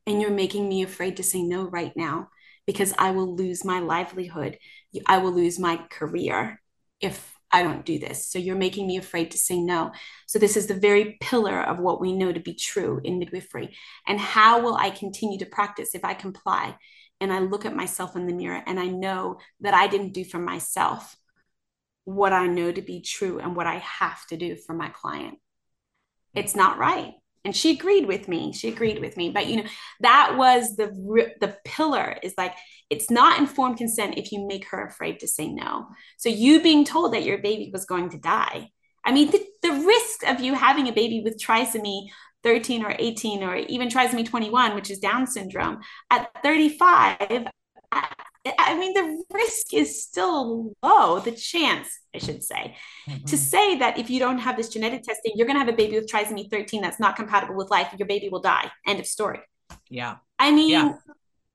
And 0.07 0.21
you're 0.21 0.31
making 0.31 0.69
me 0.69 0.83
afraid 0.83 1.16
to 1.16 1.23
say 1.23 1.42
no 1.42 1.64
right 1.64 1.92
now 1.97 2.29
because 2.66 2.95
I 2.99 3.11
will 3.11 3.35
lose 3.35 3.64
my 3.64 3.81
livelihood. 3.81 4.59
I 5.07 5.19
will 5.19 5.33
lose 5.33 5.59
my 5.59 5.77
career 5.90 6.61
if 7.01 7.35
I 7.51 7.62
don't 7.62 7.85
do 7.85 7.99
this. 7.99 8.27
So 8.27 8.38
you're 8.38 8.57
making 8.57 8.87
me 8.87 8.97
afraid 8.97 9.31
to 9.33 9.38
say 9.38 9.61
no. 9.61 9.92
So 10.27 10.38
this 10.38 10.57
is 10.57 10.66
the 10.66 10.75
very 10.75 11.16
pillar 11.21 11.61
of 11.61 11.79
what 11.79 12.01
we 12.01 12.12
know 12.12 12.33
to 12.33 12.40
be 12.40 12.55
true 12.55 13.01
in 13.05 13.19
midwifery. 13.19 13.77
And 14.07 14.19
how 14.19 14.61
will 14.61 14.77
I 14.77 14.90
continue 14.90 15.38
to 15.38 15.47
practice 15.47 15.95
if 15.95 16.05
I 16.05 16.14
comply? 16.14 16.77
and 17.21 17.33
I 17.33 17.40
look 17.40 17.64
at 17.64 17.75
myself 17.75 18.16
in 18.16 18.27
the 18.27 18.35
mirror 18.35 18.62
and 18.66 18.79
I 18.79 18.87
know 18.87 19.38
that 19.61 19.75
I 19.75 19.87
didn't 19.87 20.12
do 20.12 20.25
for 20.25 20.38
myself 20.38 21.16
what 22.05 22.33
I 22.33 22.47
know 22.47 22.71
to 22.71 22.83
be 22.83 23.01
true 23.01 23.38
and 23.38 23.57
what 23.57 23.66
I 23.66 23.79
have 23.79 24.27
to 24.29 24.37
do 24.37 24.57
for 24.57 24.75
my 24.75 24.88
client. 24.90 25.38
It's 26.35 26.55
not 26.55 26.79
right. 26.79 27.14
And 27.46 27.54
she 27.54 27.70
agreed 27.70 28.06
with 28.06 28.26
me. 28.26 28.52
She 28.52 28.68
agreed 28.68 29.00
with 29.00 29.16
me. 29.16 29.30
But 29.30 29.46
you 29.46 29.59
know, 29.59 29.68
that 30.00 30.37
was 30.37 30.74
the 30.74 30.88
the 31.40 31.56
pillar 31.64 32.16
is 32.20 32.35
like 32.37 32.54
it's 32.90 33.09
not 33.09 33.38
informed 33.38 33.78
consent 33.78 34.18
if 34.18 34.32
you 34.32 34.44
make 34.48 34.66
her 34.70 34.85
afraid 34.85 35.20
to 35.20 35.28
say 35.28 35.48
no. 35.48 35.87
So 36.16 36.28
you 36.28 36.61
being 36.61 36.85
told 36.85 37.14
that 37.14 37.22
your 37.22 37.38
baby 37.38 37.70
was 37.72 37.85
going 37.85 38.11
to 38.11 38.18
die. 38.18 38.70
I 39.04 39.12
mean, 39.12 39.30
the, 39.30 39.46
the 39.62 39.70
risk 39.70 40.26
of 40.26 40.40
you 40.40 40.54
having 40.54 40.88
a 40.88 40.92
baby 40.92 41.20
with 41.24 41.40
trisomy 41.40 42.09
13 42.42 42.85
or 42.85 42.96
18 42.98 43.44
or 43.44 43.54
even 43.54 43.88
trisomy 43.88 44.26
21, 44.26 44.74
which 44.74 44.90
is 44.90 44.98
Down 44.98 45.28
syndrome, 45.28 45.78
at 46.11 46.28
35, 46.42 47.46
I 48.59 48.78
mean, 48.78 48.92
the 48.94 49.24
risk 49.32 49.74
is 49.74 50.02
still 50.02 50.72
low, 50.82 51.20
the 51.20 51.32
chance, 51.32 51.88
I 52.14 52.18
should 52.18 52.42
say, 52.42 52.76
mm-hmm. 53.09 53.24
to 53.24 53.37
say 53.37 53.78
that 53.78 53.98
if 53.98 54.11
you 54.11 54.18
don't 54.18 54.38
have 54.38 54.56
this 54.56 54.68
genetic 54.68 55.02
testing, 55.02 55.32
you're 55.35 55.46
going 55.46 55.59
to 55.59 55.64
have 55.64 55.72
a 55.72 55.76
baby 55.76 55.96
with 55.96 56.11
trisomy 56.11 56.50
13 56.50 56.82
that's 56.82 57.00
not 57.00 57.16
compatible 57.16 57.56
with 57.56 57.70
life, 57.70 57.94
your 57.98 58.06
baby 58.06 58.28
will 58.28 58.40
die. 58.40 58.70
End 58.87 59.00
of 59.00 59.06
story. 59.06 59.40
Yeah. 59.88 60.16
I 60.38 60.50
mean, 60.52 60.70
yeah. 60.70 60.92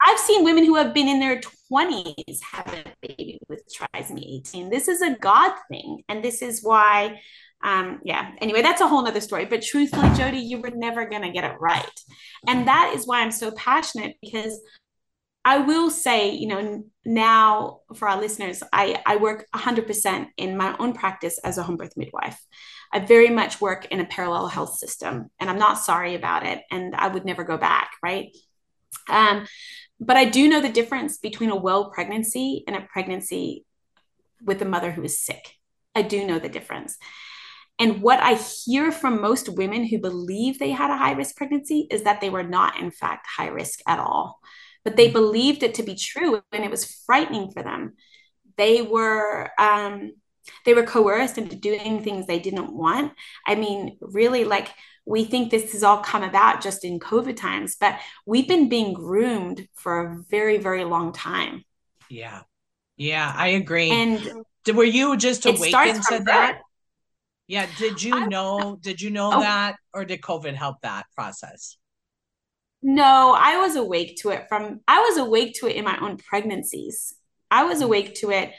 I've 0.06 0.20
seen 0.20 0.44
women 0.44 0.66
who 0.66 0.76
have 0.76 0.94
been 0.94 1.08
in 1.08 1.20
their 1.20 1.42
20s 1.72 2.42
have 2.52 2.68
a 2.74 3.08
baby 3.08 3.40
with 3.48 3.64
trisomy 3.72 4.40
18. 4.40 4.70
This 4.70 4.88
is 4.88 5.02
a 5.02 5.16
God 5.16 5.54
thing. 5.70 6.04
And 6.10 6.24
this 6.24 6.42
is 6.42 6.64
why 6.64 7.20
um, 7.64 8.00
yeah. 8.04 8.32
Anyway, 8.40 8.62
that's 8.62 8.82
a 8.82 8.88
whole 8.88 9.04
nother 9.04 9.22
story. 9.22 9.46
But 9.46 9.62
truthfully, 9.62 10.10
Jodi, 10.16 10.40
you 10.40 10.60
were 10.60 10.72
never 10.72 11.06
gonna 11.06 11.32
get 11.32 11.44
it 11.44 11.56
right, 11.60 11.86
and 12.48 12.68
that 12.68 12.94
is 12.96 13.06
why 13.06 13.22
I'm 13.22 13.32
so 13.32 13.52
passionate 13.52 14.18
because 14.22 14.60
I 15.44 15.58
will 15.58 15.90
say, 15.90 16.32
you 16.32 16.48
know, 16.48 16.84
now 17.04 17.80
for 17.96 18.08
our 18.08 18.20
listeners, 18.20 18.62
I, 18.72 19.02
I 19.06 19.16
work 19.16 19.48
100% 19.56 20.28
in 20.38 20.56
my 20.56 20.76
own 20.78 20.94
practice 20.94 21.40
as 21.44 21.58
a 21.58 21.64
home 21.64 21.78
birth 21.78 21.98
midwife. 21.98 22.40
I 22.94 23.00
very 23.00 23.30
much 23.30 23.60
work 23.60 23.86
in 23.86 24.00
a 24.00 24.06
parallel 24.06 24.48
health 24.48 24.76
system, 24.76 25.32
and 25.40 25.50
I'm 25.50 25.58
not 25.58 25.80
sorry 25.80 26.14
about 26.14 26.46
it. 26.46 26.62
And 26.70 26.94
I 26.96 27.08
would 27.08 27.26
never 27.26 27.44
go 27.44 27.58
back, 27.58 27.92
right? 28.04 28.36
Um, 29.10 29.48
but 30.00 30.16
I 30.16 30.26
do 30.26 30.48
know 30.48 30.62
the 30.62 30.70
difference 30.70 31.18
between 31.18 31.50
a 31.50 31.56
well 31.56 31.90
pregnancy 31.90 32.64
and 32.68 32.76
a 32.76 32.82
pregnancy 32.82 33.66
with 34.44 34.62
a 34.62 34.66
mother 34.66 34.92
who 34.92 35.04
is 35.04 35.20
sick. 35.20 35.56
I 35.96 36.04
do 36.04 36.26
know 36.26 36.38
the 36.38 36.50
difference. 36.50 36.98
And 37.80 38.04
what 38.04 38.20
I 38.20 38.36
hear 38.36 38.92
from 38.92 39.22
most 39.22 39.50
women 39.50 39.86
who 39.86 39.98
believe 39.98 40.60
they 40.60 40.72
had 40.72 40.92
a 40.92 40.98
high 40.98 41.14
risk 41.14 41.36
pregnancy 41.36 41.88
is 41.90 42.04
that 42.04 42.22
they 42.22 42.30
were 42.30 42.44
not, 42.44 42.80
in 42.80 42.92
fact, 42.92 43.26
high 43.26 43.48
risk 43.48 43.80
at 43.88 43.98
all 43.98 44.40
but 44.84 44.96
they 44.96 45.10
believed 45.10 45.64
it 45.64 45.76
to 45.76 45.84
be 45.84 45.96
true 45.96 46.42
and 46.52 46.64
it 46.64 46.72
was 46.72 47.02
frightening 47.06 47.52
for 47.52 47.64
them. 47.64 47.94
They 48.58 48.82
were 48.82 49.52
um, 49.58 50.14
they 50.66 50.74
were 50.74 50.84
coerced 50.84 51.38
into 51.38 51.56
doing 51.56 52.04
things 52.04 52.26
they 52.26 52.40
didn't 52.40 52.74
want. 52.74 53.14
I 53.46 53.56
mean 53.56 53.98
really 54.02 54.44
like 54.44 54.70
we 55.06 55.24
think 55.24 55.50
this 55.50 55.72
has 55.72 55.84
all 55.84 56.00
come 56.00 56.24
about 56.24 56.62
just 56.62 56.86
in 56.86 57.00
covid 57.00 57.36
times 57.36 57.76
but 57.80 58.00
we've 58.28 58.48
been 58.48 58.70
being 58.70 58.94
groomed 58.94 59.68
for 59.76 60.02
a 60.02 60.24
very 60.30 60.58
very 60.58 60.84
long 60.84 61.14
time. 61.14 61.64
Yeah. 62.10 62.42
Yeah 62.98 63.32
i 63.36 63.50
agree. 63.50 63.90
And 63.92 64.44
were 64.74 64.84
you 64.84 65.18
just 65.18 65.46
awakened 65.46 66.04
to 66.10 66.24
that? 66.26 66.62
yeah 67.52 67.68
did 67.78 68.02
you 68.02 68.28
know 68.28 68.78
did 68.80 69.02
you 69.02 69.10
know 69.10 69.32
oh, 69.34 69.42
that 69.42 69.76
or 69.94 70.06
did 70.06 70.22
covid 70.22 70.56
help 70.56 70.78
that 70.84 71.06
process 71.14 71.76
no, 72.82 73.36
I 73.38 73.58
was 73.58 73.76
awake 73.76 74.18
to 74.22 74.30
it 74.30 74.46
from 74.50 74.82
I 74.88 75.00
was 75.02 75.18
awake 75.18 75.56
to 75.60 75.68
it 75.68 75.76
in 75.76 75.86
my 75.86 75.98
own 76.00 76.18
pregnancies. 76.18 77.14
I 77.50 77.66
was 77.66 77.82
awake 77.82 78.16
to 78.16 78.32
it. 78.32 78.52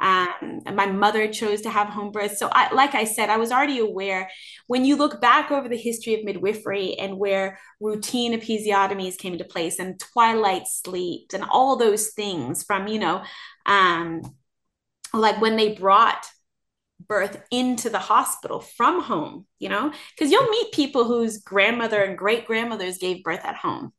Um, 0.00 0.62
my 0.74 0.86
mother 0.86 1.30
chose 1.30 1.60
to 1.62 1.70
have 1.70 1.88
home 1.88 2.10
birth. 2.10 2.38
So, 2.38 2.48
I, 2.50 2.72
like 2.72 2.94
I 2.94 3.04
said, 3.04 3.28
I 3.28 3.36
was 3.36 3.52
already 3.52 3.78
aware. 3.80 4.30
When 4.66 4.86
you 4.86 4.96
look 4.96 5.20
back 5.20 5.50
over 5.50 5.68
the 5.68 5.76
history 5.76 6.14
of 6.14 6.24
midwifery 6.24 6.98
and 6.98 7.18
where 7.18 7.58
routine 7.80 8.38
episiotomies 8.38 9.18
came 9.18 9.34
into 9.34 9.44
place 9.44 9.78
and 9.78 10.00
twilight 10.00 10.66
sleep 10.66 11.32
and 11.34 11.44
all 11.50 11.76
those 11.76 12.08
things 12.08 12.62
from, 12.62 12.88
you 12.88 12.98
know, 12.98 13.22
um, 13.66 14.22
like 15.12 15.40
when 15.40 15.56
they 15.56 15.74
brought 15.74 16.26
birth 17.06 17.42
into 17.50 17.90
the 17.90 17.98
hospital 17.98 18.60
from 18.60 19.02
home, 19.02 19.46
you 19.58 19.68
know, 19.68 19.92
because 20.14 20.30
you'll 20.30 20.48
meet 20.48 20.72
people 20.72 21.04
whose 21.04 21.38
grandmother 21.38 22.02
and 22.02 22.18
great 22.18 22.46
grandmothers 22.46 22.98
gave 22.98 23.24
birth 23.24 23.44
at 23.44 23.56
home. 23.56 23.92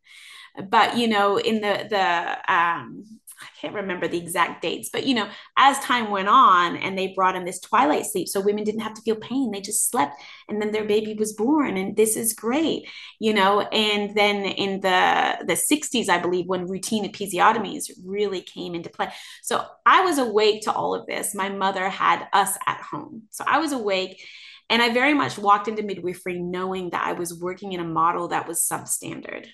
But, 0.70 0.98
you 0.98 1.08
know, 1.08 1.38
in 1.38 1.62
the, 1.62 1.88
the, 1.90 2.54
um, 2.54 3.06
I 3.42 3.48
can't 3.60 3.74
remember 3.74 4.08
the 4.08 4.18
exact 4.18 4.62
dates, 4.62 4.90
but 4.92 5.06
you 5.06 5.16
know, 5.16 5.30
as 5.58 5.80
time 5.80 6.12
went 6.12 6.28
on 6.28 6.78
and 6.78 6.98
they 6.98 7.14
brought 7.14 7.36
in 7.36 7.46
this 7.46 7.60
twilight 7.60 8.06
sleep, 8.06 8.28
so 8.28 8.42
women 8.42 8.64
didn't 8.64 8.82
have 8.82 8.94
to 8.94 9.02
feel 9.02 9.16
pain, 9.16 9.52
they 9.52 9.62
just 9.62 9.90
slept 9.90 10.16
and 10.48 10.62
then 10.62 10.72
their 10.72 10.86
baby 10.86 11.14
was 11.14 11.34
born 11.34 11.78
and 11.78 11.96
this 11.96 12.16
is 12.16 12.34
great, 12.34 12.88
you 13.20 13.34
know, 13.34 13.62
and 13.62 14.16
then 14.16 14.46
in 14.46 14.80
the 14.82 15.38
the 15.46 15.54
60s, 15.54 16.10
I 16.10 16.20
believe, 16.20 16.48
when 16.48 16.68
routine 16.68 17.12
episiotomies 17.12 17.90
really 18.06 18.42
came 18.42 18.76
into 18.76 18.90
play. 18.90 19.10
So 19.42 19.66
I 19.86 20.02
was 20.02 20.18
awake 20.18 20.64
to 20.64 20.72
all 20.72 20.96
of 20.96 21.08
this. 21.08 21.36
My 21.36 21.50
mother 21.50 21.90
had 21.90 22.28
us 22.34 22.58
at 22.68 22.82
home. 22.82 23.24
So 23.32 23.44
I 23.48 23.60
was 23.60 23.72
awake 23.72 24.22
and 24.70 24.82
I 24.82 24.94
very 24.94 25.14
much 25.14 25.38
walked 25.38 25.68
into 25.68 25.84
midwifery 25.84 26.40
knowing 26.40 26.92
that 26.92 27.06
I 27.06 27.14
was 27.14 27.38
working 27.38 27.74
in 27.74 27.82
a 27.82 27.86
model 27.86 28.30
that 28.30 28.48
was 28.48 28.62
substandard. 28.62 29.48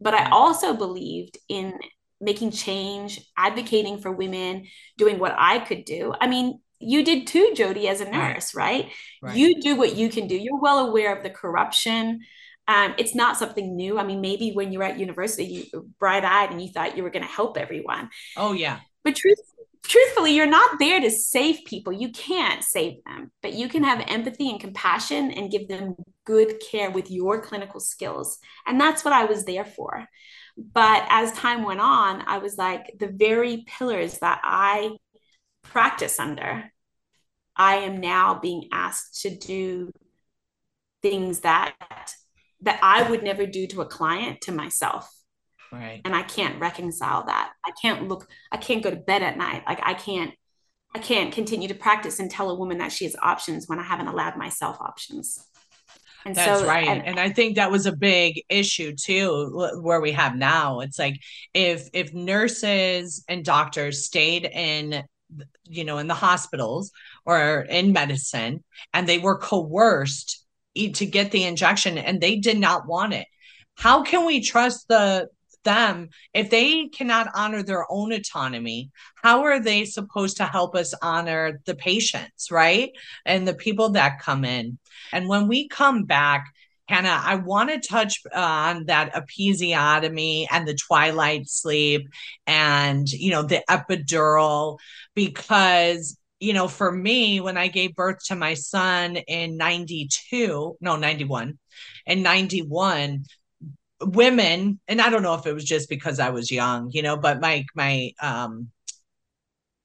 But 0.00 0.14
I 0.14 0.24
mm. 0.24 0.32
also 0.32 0.74
believed 0.74 1.38
in 1.48 1.78
making 2.20 2.50
change, 2.50 3.20
advocating 3.36 3.98
for 3.98 4.12
women, 4.12 4.66
doing 4.98 5.18
what 5.18 5.34
I 5.36 5.58
could 5.58 5.84
do. 5.84 6.14
I 6.20 6.26
mean, 6.26 6.60
you 6.78 7.04
did 7.04 7.26
too, 7.26 7.52
Jodi, 7.54 7.88
as 7.88 8.00
a 8.00 8.10
nurse, 8.10 8.54
right? 8.54 8.90
right? 9.22 9.36
You 9.36 9.60
do 9.60 9.76
what 9.76 9.96
you 9.96 10.08
can 10.08 10.26
do. 10.26 10.34
You're 10.34 10.60
well 10.60 10.88
aware 10.88 11.14
of 11.16 11.22
the 11.22 11.30
corruption. 11.30 12.20
Um, 12.68 12.94
it's 12.98 13.14
not 13.14 13.36
something 13.36 13.76
new. 13.76 13.98
I 13.98 14.04
mean, 14.04 14.20
maybe 14.20 14.52
when 14.52 14.72
you 14.72 14.78
were 14.78 14.84
at 14.84 14.98
university, 14.98 15.68
you 15.72 15.90
bright 15.98 16.24
eyed 16.24 16.50
and 16.50 16.62
you 16.62 16.68
thought 16.68 16.96
you 16.96 17.02
were 17.02 17.10
going 17.10 17.24
to 17.24 17.28
help 17.28 17.58
everyone. 17.58 18.10
Oh, 18.36 18.52
yeah. 18.52 18.78
But 19.02 19.16
truth, 19.16 19.38
truthfully, 19.90 20.36
you're 20.36 20.46
not 20.46 20.78
there 20.78 21.00
to 21.00 21.10
save 21.10 21.64
people. 21.64 21.92
You 21.92 22.12
can't 22.12 22.62
save 22.62 23.02
them, 23.04 23.32
but 23.42 23.54
you 23.54 23.68
can 23.68 23.82
have 23.82 24.04
empathy 24.06 24.48
and 24.48 24.60
compassion 24.60 25.32
and 25.32 25.50
give 25.50 25.66
them 25.66 25.96
good 26.24 26.62
care 26.70 26.92
with 26.92 27.10
your 27.10 27.42
clinical 27.42 27.80
skills. 27.80 28.38
And 28.68 28.80
that's 28.80 29.04
what 29.04 29.12
I 29.12 29.24
was 29.24 29.44
there 29.44 29.64
for. 29.64 30.06
But 30.56 31.06
as 31.08 31.32
time 31.32 31.64
went 31.64 31.80
on, 31.80 32.22
I 32.24 32.38
was 32.38 32.56
like, 32.56 32.94
the 33.00 33.08
very 33.08 33.64
pillars 33.66 34.18
that 34.18 34.40
I 34.44 34.96
practice 35.64 36.20
under, 36.20 36.70
I 37.56 37.76
am 37.76 38.00
now 38.00 38.38
being 38.38 38.68
asked 38.72 39.22
to 39.22 39.36
do 39.36 39.90
things 41.02 41.40
that 41.40 41.74
that 42.62 42.78
I 42.82 43.08
would 43.10 43.22
never 43.22 43.46
do 43.46 43.66
to 43.68 43.80
a 43.80 43.86
client 43.86 44.42
to 44.42 44.52
myself. 44.52 45.10
Right. 45.72 46.00
And 46.04 46.14
I 46.14 46.22
can't 46.22 46.60
reconcile 46.60 47.24
that. 47.26 47.52
I 47.64 47.70
can't 47.80 48.08
look, 48.08 48.28
I 48.50 48.56
can't 48.56 48.82
go 48.82 48.90
to 48.90 48.96
bed 48.96 49.22
at 49.22 49.36
night. 49.36 49.62
Like 49.66 49.80
I 49.82 49.94
can't, 49.94 50.32
I 50.94 50.98
can't 50.98 51.32
continue 51.32 51.68
to 51.68 51.74
practice 51.74 52.18
and 52.18 52.30
tell 52.30 52.50
a 52.50 52.54
woman 52.54 52.78
that 52.78 52.92
she 52.92 53.04
has 53.04 53.14
options 53.22 53.68
when 53.68 53.78
I 53.78 53.84
haven't 53.84 54.08
allowed 54.08 54.36
myself 54.36 54.80
options. 54.80 55.38
And 56.24 56.34
That's 56.34 56.60
so, 56.60 56.66
right. 56.66 56.86
And, 56.86 57.06
and 57.06 57.20
I 57.20 57.30
think 57.30 57.56
that 57.56 57.70
was 57.70 57.86
a 57.86 57.96
big 57.96 58.42
issue 58.48 58.94
too, 58.94 59.70
where 59.80 60.00
we 60.00 60.12
have 60.12 60.36
now. 60.36 60.80
It's 60.80 60.98
like 60.98 61.18
if 61.54 61.88
if 61.92 62.12
nurses 62.12 63.24
and 63.28 63.44
doctors 63.44 64.04
stayed 64.04 64.44
in 64.44 65.04
you 65.64 65.84
know 65.84 65.98
in 65.98 66.08
the 66.08 66.14
hospitals 66.14 66.90
or 67.24 67.60
in 67.62 67.92
medicine 67.92 68.64
and 68.92 69.08
they 69.08 69.18
were 69.18 69.38
coerced 69.38 70.44
to 70.76 71.06
get 71.06 71.30
the 71.30 71.44
injection 71.44 71.98
and 71.98 72.20
they 72.20 72.36
did 72.36 72.58
not 72.58 72.86
want 72.86 73.12
it 73.12 73.26
how 73.76 74.02
can 74.02 74.26
we 74.26 74.40
trust 74.40 74.88
the 74.88 75.28
them 75.64 76.08
if 76.34 76.50
they 76.50 76.88
cannot 76.88 77.28
honor 77.34 77.62
their 77.62 77.84
own 77.90 78.12
autonomy 78.12 78.90
how 79.22 79.42
are 79.42 79.60
they 79.60 79.84
supposed 79.84 80.36
to 80.38 80.44
help 80.44 80.74
us 80.74 80.94
honor 81.02 81.60
the 81.66 81.74
patients 81.74 82.50
right? 82.50 82.90
And 83.24 83.46
the 83.46 83.54
people 83.54 83.90
that 83.90 84.20
come 84.20 84.44
in. 84.44 84.78
And 85.12 85.28
when 85.28 85.48
we 85.48 85.68
come 85.68 86.04
back 86.04 86.46
Hannah, 86.88 87.20
I 87.24 87.36
want 87.36 87.70
to 87.70 87.88
touch 87.88 88.20
uh, 88.34 88.40
on 88.40 88.86
that 88.86 89.14
episiotomy 89.14 90.46
and 90.50 90.66
the 90.66 90.74
twilight 90.74 91.48
sleep 91.48 92.08
and, 92.48 93.08
you 93.08 93.30
know, 93.30 93.44
the 93.44 93.62
epidural, 93.70 94.78
because, 95.14 96.18
you 96.40 96.52
know, 96.52 96.66
for 96.66 96.90
me, 96.90 97.40
when 97.40 97.56
I 97.56 97.68
gave 97.68 97.94
birth 97.94 98.24
to 98.26 98.34
my 98.34 98.54
son 98.54 99.14
in 99.16 99.56
92, 99.56 100.78
no, 100.80 100.96
91, 100.96 101.60
in 102.06 102.22
91, 102.24 103.24
women 104.00 104.80
and 104.88 105.00
i 105.00 105.10
don't 105.10 105.22
know 105.22 105.34
if 105.34 105.46
it 105.46 105.52
was 105.52 105.64
just 105.64 105.88
because 105.88 106.18
i 106.18 106.30
was 106.30 106.50
young 106.50 106.90
you 106.92 107.02
know 107.02 107.16
but 107.16 107.40
my 107.40 107.64
my 107.74 108.12
um 108.22 108.70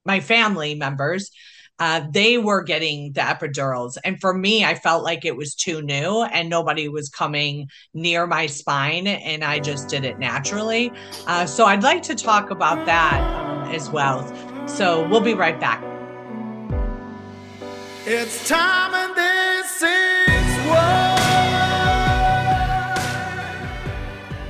my 0.06 0.19
family 0.19 0.75
members 0.75 1.32
uh, 1.80 2.01
they 2.10 2.38
were 2.38 2.63
getting 2.63 3.12
the 3.13 3.21
epidurals. 3.21 3.97
And 4.04 4.19
for 4.19 4.34
me, 4.34 4.63
I 4.63 4.75
felt 4.75 5.04
like 5.04 5.25
it 5.25 5.36
was 5.36 5.56
too 5.56 5.82
new 5.82 6.23
and 6.23 6.49
nobody 6.49 6.88
was 6.88 7.10
coming 7.10 7.69
near 7.93 8.25
my 8.25 8.45
spine, 8.45 9.08
and 9.08 9.43
I 9.43 9.60
just 9.60 9.89
did 9.89 10.06
it 10.06 10.17
naturally. 10.17 10.91
Uh, 11.28 11.45
so 11.45 11.65
I'd 11.65 11.84
like 11.84 12.01
to 12.04 12.15
talk 12.15 12.49
about 12.49 12.86
that 12.86 13.19
um, 13.19 13.69
as 13.73 13.89
well. 13.89 14.25
So 14.67 15.08
we'll 15.10 15.21
be 15.21 15.34
right 15.34 15.60
back. 15.60 15.84
It's 18.08 18.47
time 18.47 18.93
and 18.93 19.15
this 19.15 19.82
is 19.82 20.14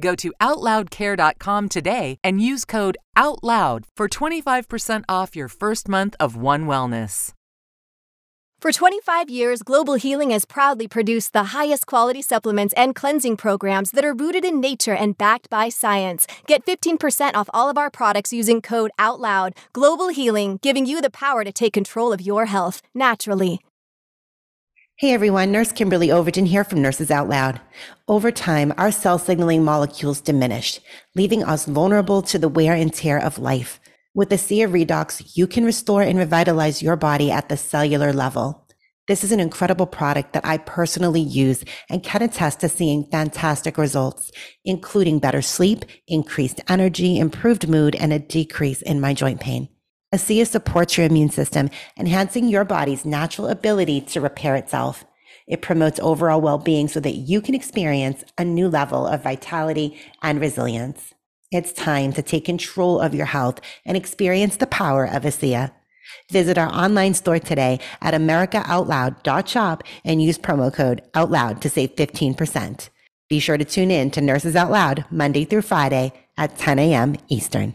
Go 0.00 0.14
to 0.16 0.32
OutLoudCare.com 0.40 1.68
today 1.68 2.18
and 2.24 2.40
use 2.40 2.64
code 2.64 2.96
OUTLOUD 3.16 3.84
for 3.96 4.08
25% 4.08 5.04
off 5.08 5.36
your 5.36 5.48
first 5.48 5.88
month 5.88 6.16
of 6.18 6.36
One 6.36 6.66
Wellness. 6.66 7.32
For 8.60 8.72
25 8.72 9.28
years, 9.28 9.62
Global 9.62 9.94
Healing 9.94 10.30
has 10.30 10.46
proudly 10.46 10.88
produced 10.88 11.34
the 11.34 11.52
highest 11.52 11.86
quality 11.86 12.22
supplements 12.22 12.72
and 12.78 12.94
cleansing 12.94 13.36
programs 13.36 13.90
that 13.90 14.06
are 14.06 14.14
rooted 14.14 14.42
in 14.42 14.58
nature 14.58 14.94
and 14.94 15.18
backed 15.18 15.50
by 15.50 15.68
science. 15.68 16.26
Get 16.46 16.64
15% 16.64 17.34
off 17.34 17.50
all 17.52 17.68
of 17.68 17.76
our 17.76 17.90
products 17.90 18.32
using 18.32 18.62
code 18.62 18.90
OUTLOUD. 18.98 19.52
Global 19.74 20.08
Healing, 20.08 20.58
giving 20.62 20.86
you 20.86 21.02
the 21.02 21.10
power 21.10 21.44
to 21.44 21.52
take 21.52 21.74
control 21.74 22.12
of 22.12 22.22
your 22.22 22.46
health 22.46 22.80
naturally. 22.94 23.60
Hey 24.96 25.12
everyone, 25.12 25.50
Nurse 25.50 25.72
Kimberly 25.72 26.12
Overton 26.12 26.46
here 26.46 26.62
from 26.62 26.80
Nurses 26.80 27.10
Out 27.10 27.28
Loud. 27.28 27.60
Over 28.06 28.30
time, 28.30 28.72
our 28.78 28.92
cell 28.92 29.18
signaling 29.18 29.64
molecules 29.64 30.20
diminished, 30.20 30.78
leaving 31.16 31.42
us 31.42 31.66
vulnerable 31.66 32.22
to 32.22 32.38
the 32.38 32.48
wear 32.48 32.74
and 32.74 32.94
tear 32.94 33.18
of 33.18 33.40
life. 33.40 33.80
With 34.14 34.30
the 34.30 34.38
Sea 34.38 34.62
of 34.62 34.70
Redox, 34.70 35.36
you 35.36 35.48
can 35.48 35.64
restore 35.64 36.02
and 36.02 36.16
revitalize 36.16 36.80
your 36.80 36.94
body 36.94 37.32
at 37.32 37.48
the 37.48 37.56
cellular 37.56 38.12
level. 38.12 38.68
This 39.08 39.24
is 39.24 39.32
an 39.32 39.40
incredible 39.40 39.86
product 39.86 40.32
that 40.32 40.46
I 40.46 40.58
personally 40.58 41.22
use 41.22 41.64
and 41.90 42.04
can 42.04 42.22
attest 42.22 42.60
to 42.60 42.68
seeing 42.68 43.10
fantastic 43.10 43.76
results, 43.76 44.30
including 44.64 45.18
better 45.18 45.42
sleep, 45.42 45.86
increased 46.06 46.60
energy, 46.68 47.18
improved 47.18 47.68
mood, 47.68 47.96
and 47.96 48.12
a 48.12 48.20
decrease 48.20 48.80
in 48.80 49.00
my 49.00 49.12
joint 49.12 49.40
pain. 49.40 49.68
ASEA 50.14 50.46
supports 50.46 50.96
your 50.96 51.06
immune 51.06 51.30
system, 51.30 51.68
enhancing 51.98 52.46
your 52.46 52.64
body's 52.64 53.04
natural 53.04 53.48
ability 53.48 54.00
to 54.00 54.20
repair 54.20 54.54
itself. 54.54 55.04
It 55.48 55.60
promotes 55.60 55.98
overall 55.98 56.40
well-being 56.40 56.86
so 56.86 57.00
that 57.00 57.16
you 57.16 57.40
can 57.40 57.56
experience 57.56 58.22
a 58.38 58.44
new 58.44 58.68
level 58.68 59.08
of 59.08 59.24
vitality 59.24 59.98
and 60.22 60.40
resilience. 60.40 61.14
It's 61.50 61.72
time 61.72 62.12
to 62.12 62.22
take 62.22 62.44
control 62.44 63.00
of 63.00 63.12
your 63.12 63.26
health 63.26 63.60
and 63.84 63.96
experience 63.96 64.56
the 64.56 64.68
power 64.68 65.04
of 65.04 65.24
ASEA. 65.24 65.72
Visit 66.30 66.58
our 66.58 66.72
online 66.72 67.14
store 67.14 67.40
today 67.40 67.80
at 68.00 68.14
americaoutloud.shop 68.14 69.82
and 70.04 70.22
use 70.22 70.38
promo 70.38 70.72
code 70.72 71.02
OUTLOUD 71.14 71.60
to 71.60 71.68
save 71.68 71.96
15%. 71.96 72.88
Be 73.28 73.40
sure 73.40 73.58
to 73.58 73.64
tune 73.64 73.90
in 73.90 74.12
to 74.12 74.20
Nurses 74.20 74.54
Out 74.54 74.70
Loud 74.70 75.06
Monday 75.10 75.44
through 75.44 75.62
Friday 75.62 76.12
at 76.36 76.56
10 76.56 76.78
a.m. 76.78 77.16
Eastern. 77.28 77.74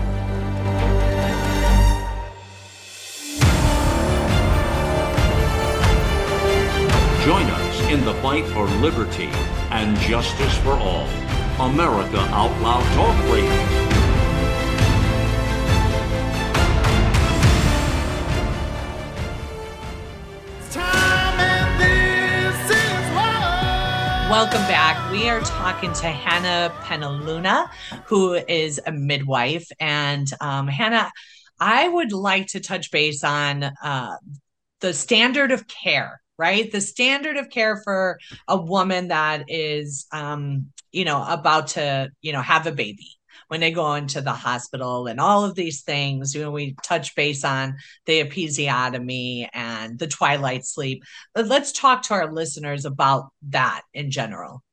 In 7.91 8.05
the 8.05 8.13
fight 8.15 8.45
for 8.47 8.65
liberty 8.79 9.29
and 9.69 9.97
justice 9.97 10.57
for 10.59 10.71
all. 10.71 11.09
America 11.59 12.19
Out 12.31 12.57
Loud 12.61 12.83
Talk 12.95 13.31
Radio. 13.33 13.51
Welcome 24.31 24.61
back. 24.61 25.11
We 25.11 25.27
are 25.27 25.41
talking 25.41 25.91
to 25.91 26.07
Hannah 26.07 26.73
Penaluna, 26.83 27.69
who 28.05 28.35
is 28.35 28.79
a 28.85 28.93
midwife. 28.93 29.67
And 29.81 30.31
um, 30.39 30.69
Hannah, 30.69 31.11
I 31.59 31.89
would 31.89 32.13
like 32.13 32.47
to 32.47 32.61
touch 32.61 32.89
base 32.89 33.25
on 33.25 33.63
uh, 33.63 34.15
the 34.79 34.93
standard 34.93 35.51
of 35.51 35.67
care, 35.67 36.20
right? 36.41 36.71
The 36.71 36.81
standard 36.81 37.37
of 37.37 37.51
care 37.51 37.79
for 37.83 38.17
a 38.47 38.59
woman 38.59 39.09
that 39.09 39.45
is, 39.47 40.07
um, 40.11 40.71
you 40.91 41.05
know, 41.05 41.23
about 41.23 41.67
to, 41.67 42.09
you 42.23 42.33
know, 42.33 42.41
have 42.41 42.65
a 42.65 42.71
baby 42.71 43.09
when 43.47 43.59
they 43.59 43.69
go 43.69 43.93
into 43.93 44.21
the 44.21 44.33
hospital 44.33 45.05
and 45.05 45.19
all 45.19 45.45
of 45.45 45.53
these 45.53 45.83
things. 45.83 46.33
You 46.33 46.41
know, 46.41 46.49
we 46.49 46.75
touch 46.81 47.15
base 47.15 47.45
on 47.45 47.75
the 48.07 48.23
episiotomy 48.23 49.49
and 49.53 49.99
the 49.99 50.07
twilight 50.07 50.65
sleep. 50.65 51.03
But 51.35 51.45
let's 51.45 51.71
talk 51.71 52.01
to 52.03 52.15
our 52.15 52.33
listeners 52.33 52.85
about 52.85 53.29
that 53.49 53.83
in 53.93 54.09
general. 54.09 54.63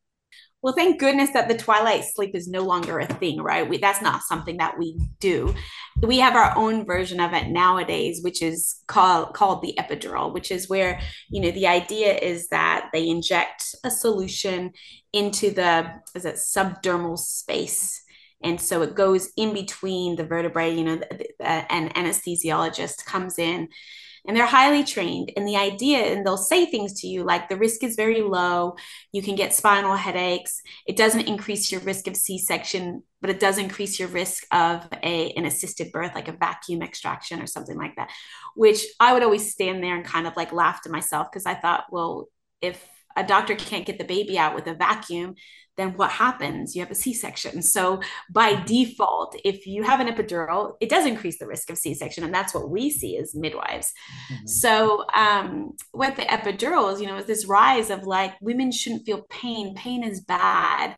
Well, 0.60 0.74
thank 0.74 0.98
goodness 0.98 1.30
that 1.34 1.46
the 1.46 1.56
twilight 1.56 2.04
sleep 2.04 2.34
is 2.34 2.48
no 2.48 2.62
longer 2.62 2.98
a 2.98 3.06
thing, 3.06 3.40
right? 3.40 3.68
We, 3.68 3.78
that's 3.78 4.02
not 4.02 4.22
something 4.22 4.56
that 4.56 4.76
we 4.76 4.98
do. 5.20 5.54
We 6.02 6.18
have 6.18 6.34
our 6.34 6.56
own 6.56 6.84
version 6.84 7.20
of 7.20 7.32
it 7.32 7.46
nowadays, 7.48 8.22
which 8.24 8.42
is 8.42 8.82
called 8.88 9.34
called 9.34 9.62
the 9.62 9.74
epidural, 9.78 10.34
which 10.34 10.50
is 10.50 10.68
where 10.68 11.00
you 11.28 11.40
know 11.40 11.52
the 11.52 11.68
idea 11.68 12.12
is 12.14 12.48
that 12.48 12.90
they 12.92 13.08
inject 13.08 13.76
a 13.84 13.90
solution 13.90 14.72
into 15.12 15.50
the 15.52 15.92
is 16.16 16.24
it 16.24 16.34
subdermal 16.34 17.18
space 17.18 18.02
and 18.42 18.60
so 18.60 18.82
it 18.82 18.94
goes 18.94 19.30
in 19.36 19.52
between 19.52 20.16
the 20.16 20.24
vertebrae 20.24 20.74
you 20.74 20.84
know 20.84 20.96
the, 20.96 21.26
uh, 21.40 21.64
an 21.70 21.88
anesthesiologist 21.90 23.04
comes 23.04 23.38
in 23.38 23.68
and 24.28 24.36
they're 24.36 24.46
highly 24.46 24.84
trained. 24.84 25.32
And 25.36 25.48
the 25.48 25.56
idea 25.56 25.98
and 25.98 26.24
they'll 26.24 26.36
say 26.36 26.66
things 26.66 27.00
to 27.00 27.08
you 27.08 27.24
like 27.24 27.48
the 27.48 27.56
risk 27.56 27.82
is 27.82 27.96
very 27.96 28.22
low. 28.22 28.76
You 29.10 29.22
can 29.22 29.34
get 29.34 29.54
spinal 29.54 29.96
headaches. 29.96 30.60
It 30.86 30.96
doesn't 30.96 31.26
increase 31.26 31.72
your 31.72 31.80
risk 31.80 32.06
of 32.06 32.16
c-section 32.16 33.02
but 33.20 33.30
it 33.30 33.40
does 33.40 33.58
increase 33.58 33.98
your 33.98 34.08
risk 34.08 34.44
of 34.52 34.86
a, 35.02 35.32
an 35.32 35.44
assisted 35.44 35.90
birth 35.92 36.14
like 36.14 36.28
a 36.28 36.32
vacuum 36.32 36.82
extraction 36.82 37.42
or 37.42 37.46
something 37.46 37.76
like 37.76 37.96
that 37.96 38.10
which 38.54 38.84
i 39.00 39.12
would 39.12 39.22
always 39.22 39.52
stand 39.52 39.82
there 39.82 39.96
and 39.96 40.04
kind 40.04 40.26
of 40.26 40.36
like 40.36 40.52
laugh 40.52 40.82
to 40.82 40.90
myself 40.90 41.26
because 41.30 41.46
i 41.46 41.54
thought 41.54 41.84
well 41.90 42.28
if 42.60 42.84
a 43.18 43.26
doctor 43.26 43.54
can't 43.54 43.86
get 43.86 43.98
the 43.98 44.04
baby 44.04 44.38
out 44.38 44.54
with 44.54 44.66
a 44.66 44.74
vacuum 44.74 45.34
then 45.78 45.94
what 45.96 46.10
happens? 46.10 46.74
You 46.74 46.82
have 46.82 46.90
a 46.90 46.94
C 46.94 47.14
section. 47.14 47.62
So, 47.62 48.00
by 48.30 48.52
mm-hmm. 48.52 48.64
default, 48.66 49.36
if 49.44 49.66
you 49.66 49.84
have 49.84 50.00
an 50.00 50.08
epidural, 50.08 50.74
it 50.80 50.90
does 50.90 51.06
increase 51.06 51.38
the 51.38 51.46
risk 51.46 51.70
of 51.70 51.78
C 51.78 51.94
section. 51.94 52.24
And 52.24 52.34
that's 52.34 52.52
what 52.52 52.68
we 52.68 52.90
see 52.90 53.16
as 53.16 53.34
midwives. 53.34 53.92
Mm-hmm. 54.30 54.46
So, 54.46 55.04
um, 55.14 55.76
what 55.92 56.16
the 56.16 56.22
epidurals, 56.22 57.00
you 57.00 57.06
know, 57.06 57.16
is 57.16 57.26
this 57.26 57.46
rise 57.46 57.88
of 57.88 58.02
like 58.02 58.34
women 58.42 58.70
shouldn't 58.72 59.06
feel 59.06 59.22
pain, 59.30 59.74
pain 59.74 60.02
is 60.02 60.20
bad. 60.20 60.96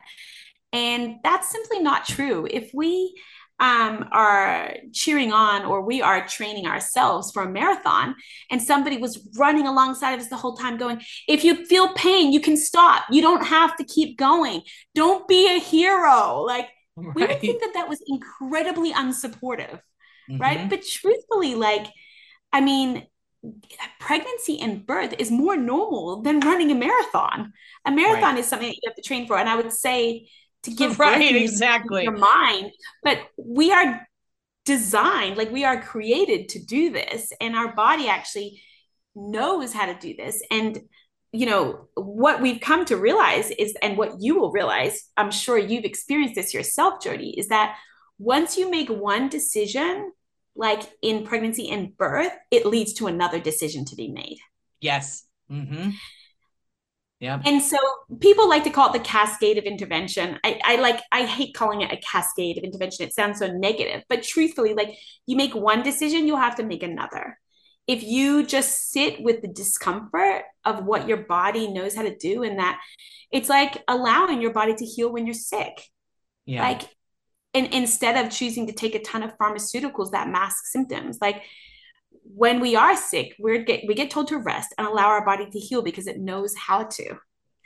And 0.73 1.17
that's 1.23 1.49
simply 1.49 1.79
not 1.79 2.07
true. 2.07 2.47
If 2.49 2.71
we 2.73 3.13
um, 3.61 4.09
are 4.11 4.73
cheering 4.91 5.31
on 5.31 5.65
or 5.65 5.81
we 5.81 6.01
are 6.01 6.27
training 6.27 6.65
ourselves 6.65 7.31
for 7.31 7.43
a 7.43 7.49
marathon 7.49 8.15
and 8.49 8.59
somebody 8.59 8.97
was 8.97 9.29
running 9.37 9.67
alongside 9.67 10.13
of 10.13 10.19
us 10.19 10.29
the 10.29 10.35
whole 10.35 10.57
time 10.57 10.77
going 10.77 10.99
if 11.27 11.43
you 11.43 11.63
feel 11.65 11.93
pain 11.93 12.33
you 12.33 12.41
can 12.41 12.57
stop 12.57 13.03
you 13.11 13.21
don't 13.21 13.45
have 13.45 13.77
to 13.77 13.83
keep 13.83 14.17
going 14.17 14.63
don't 14.95 15.27
be 15.27 15.47
a 15.47 15.59
hero 15.59 16.41
like 16.41 16.69
right. 16.95 17.15
we 17.15 17.21
would 17.21 17.39
think 17.39 17.61
that 17.61 17.73
that 17.75 17.87
was 17.87 18.03
incredibly 18.07 18.91
unsupportive 18.93 19.79
mm-hmm. 20.27 20.37
right 20.39 20.67
but 20.67 20.83
truthfully 20.83 21.53
like 21.53 21.85
i 22.51 22.59
mean 22.59 23.05
pregnancy 23.99 24.59
and 24.59 24.87
birth 24.87 25.13
is 25.19 25.29
more 25.29 25.55
normal 25.55 26.23
than 26.23 26.39
running 26.39 26.71
a 26.71 26.75
marathon 26.75 27.53
a 27.85 27.91
marathon 27.91 28.31
right. 28.31 28.39
is 28.39 28.47
something 28.47 28.69
that 28.69 28.75
you 28.75 28.89
have 28.89 28.95
to 28.95 29.03
train 29.03 29.27
for 29.27 29.37
and 29.37 29.47
i 29.47 29.55
would 29.55 29.71
say 29.71 30.27
to 30.63 30.71
give 30.75 30.99
right 30.99 31.35
exactly. 31.35 32.03
your 32.03 32.17
mind 32.17 32.71
but 33.03 33.19
we 33.37 33.71
are 33.71 34.07
designed 34.65 35.37
like 35.37 35.51
we 35.51 35.65
are 35.65 35.81
created 35.81 36.49
to 36.49 36.63
do 36.63 36.91
this 36.91 37.33
and 37.41 37.55
our 37.55 37.73
body 37.73 38.07
actually 38.07 38.61
knows 39.15 39.73
how 39.73 39.85
to 39.85 39.95
do 39.95 40.15
this. 40.15 40.41
And 40.51 40.79
you 41.33 41.45
know 41.45 41.87
what 41.95 42.41
we've 42.41 42.59
come 42.59 42.85
to 42.85 42.97
realize 42.97 43.51
is 43.51 43.73
and 43.81 43.97
what 43.97 44.19
you 44.19 44.37
will 44.37 44.51
realize 44.51 45.09
i'm 45.15 45.31
sure 45.31 45.57
you've 45.57 45.85
experienced 45.85 46.35
this 46.35 46.53
yourself 46.53 47.01
jodi 47.01 47.29
is 47.39 47.47
that 47.47 47.77
once 48.19 48.57
you 48.57 48.69
make 48.69 48.89
one 48.89 49.29
decision 49.29 50.11
like 50.55 50.81
in 51.01 51.25
pregnancy 51.25 51.69
and 51.69 51.95
birth 51.95 52.33
it 52.51 52.65
leads 52.65 52.93
to 52.93 53.07
another 53.07 53.39
decision 53.39 53.85
to 53.85 53.95
be 53.95 54.09
made. 54.09 54.37
Yes. 54.79 55.25
Mm-hmm. 55.49 55.91
Yeah. 57.21 57.39
And 57.45 57.61
so 57.61 57.77
people 58.19 58.49
like 58.49 58.63
to 58.63 58.71
call 58.71 58.89
it 58.89 58.93
the 58.93 59.05
cascade 59.05 59.59
of 59.59 59.65
intervention. 59.65 60.39
I, 60.43 60.59
I 60.63 60.75
like, 60.77 61.01
I 61.11 61.23
hate 61.23 61.53
calling 61.53 61.81
it 61.81 61.93
a 61.93 61.97
cascade 61.97 62.57
of 62.57 62.63
intervention. 62.63 63.05
It 63.05 63.13
sounds 63.13 63.37
so 63.37 63.47
negative, 63.47 64.03
but 64.09 64.23
truthfully, 64.23 64.73
like 64.73 64.97
you 65.27 65.37
make 65.37 65.53
one 65.53 65.83
decision, 65.83 66.25
you'll 66.25 66.37
have 66.37 66.55
to 66.55 66.63
make 66.63 66.81
another. 66.81 67.37
If 67.85 68.01
you 68.01 68.43
just 68.43 68.89
sit 68.89 69.21
with 69.21 69.43
the 69.43 69.47
discomfort 69.49 70.45
of 70.65 70.83
what 70.83 71.07
your 71.07 71.17
body 71.17 71.71
knows 71.71 71.93
how 71.93 72.01
to 72.01 72.15
do, 72.17 72.41
and 72.41 72.57
that 72.57 72.79
it's 73.31 73.49
like 73.49 73.83
allowing 73.87 74.41
your 74.41 74.53
body 74.53 74.73
to 74.73 74.85
heal 74.85 75.13
when 75.13 75.27
you're 75.27 75.35
sick. 75.35 75.79
Yeah. 76.47 76.63
Like, 76.67 76.81
and 77.53 77.67
instead 77.67 78.23
of 78.23 78.31
choosing 78.31 78.65
to 78.65 78.73
take 78.73 78.95
a 78.95 79.01
ton 79.01 79.21
of 79.21 79.37
pharmaceuticals 79.37 80.11
that 80.11 80.27
mask 80.27 80.65
symptoms, 80.65 81.19
like 81.21 81.43
when 82.35 82.59
we 82.59 82.75
are 82.75 82.95
sick, 82.95 83.35
we 83.39 83.63
get 83.63 83.81
we 83.87 83.93
get 83.93 84.09
told 84.11 84.27
to 84.29 84.37
rest 84.37 84.73
and 84.77 84.87
allow 84.87 85.07
our 85.07 85.25
body 85.25 85.49
to 85.49 85.59
heal 85.59 85.81
because 85.81 86.07
it 86.07 86.19
knows 86.19 86.55
how 86.55 86.83
to. 86.83 87.15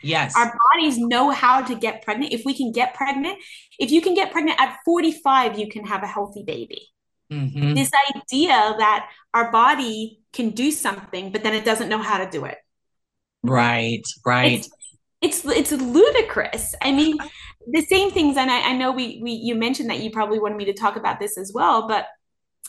Yes. 0.01 0.35
Our 0.35 0.57
bodies 0.73 0.97
know 0.97 1.31
how 1.31 1.61
to 1.61 1.75
get 1.75 2.03
pregnant. 2.03 2.33
If 2.33 2.43
we 2.45 2.53
can 2.53 2.71
get 2.71 2.93
pregnant, 2.93 3.39
if 3.79 3.91
you 3.91 4.01
can 4.01 4.13
get 4.13 4.31
pregnant 4.31 4.59
at 4.59 4.77
45, 4.85 5.57
you 5.57 5.69
can 5.69 5.85
have 5.85 6.03
a 6.03 6.07
healthy 6.07 6.43
baby. 6.43 6.89
Mm-hmm. 7.31 7.73
This 7.73 7.89
idea 8.15 8.75
that 8.77 9.09
our 9.33 9.51
body 9.51 10.19
can 10.31 10.51
do 10.51 10.69
something, 10.69 11.31
but 11.31 11.43
then 11.43 11.53
it 11.53 11.65
doesn't 11.65 11.89
know 11.89 11.97
how 11.97 12.23
to 12.23 12.29
do 12.29 12.45
it. 12.45 12.57
Right, 13.43 14.03
right. 14.25 14.59
It's 14.59 14.69
it's, 15.21 15.45
it's 15.45 15.71
ludicrous. 15.71 16.75
I 16.81 16.91
mean, 16.91 17.17
the 17.71 17.81
same 17.81 18.11
things, 18.11 18.37
and 18.37 18.51
I, 18.51 18.69
I 18.69 18.73
know 18.73 18.91
we 18.91 19.19
we 19.23 19.31
you 19.31 19.55
mentioned 19.55 19.89
that 19.89 19.99
you 19.99 20.11
probably 20.11 20.39
wanted 20.39 20.57
me 20.57 20.65
to 20.65 20.73
talk 20.73 20.97
about 20.97 21.19
this 21.19 21.37
as 21.37 21.51
well, 21.53 21.87
but 21.87 22.05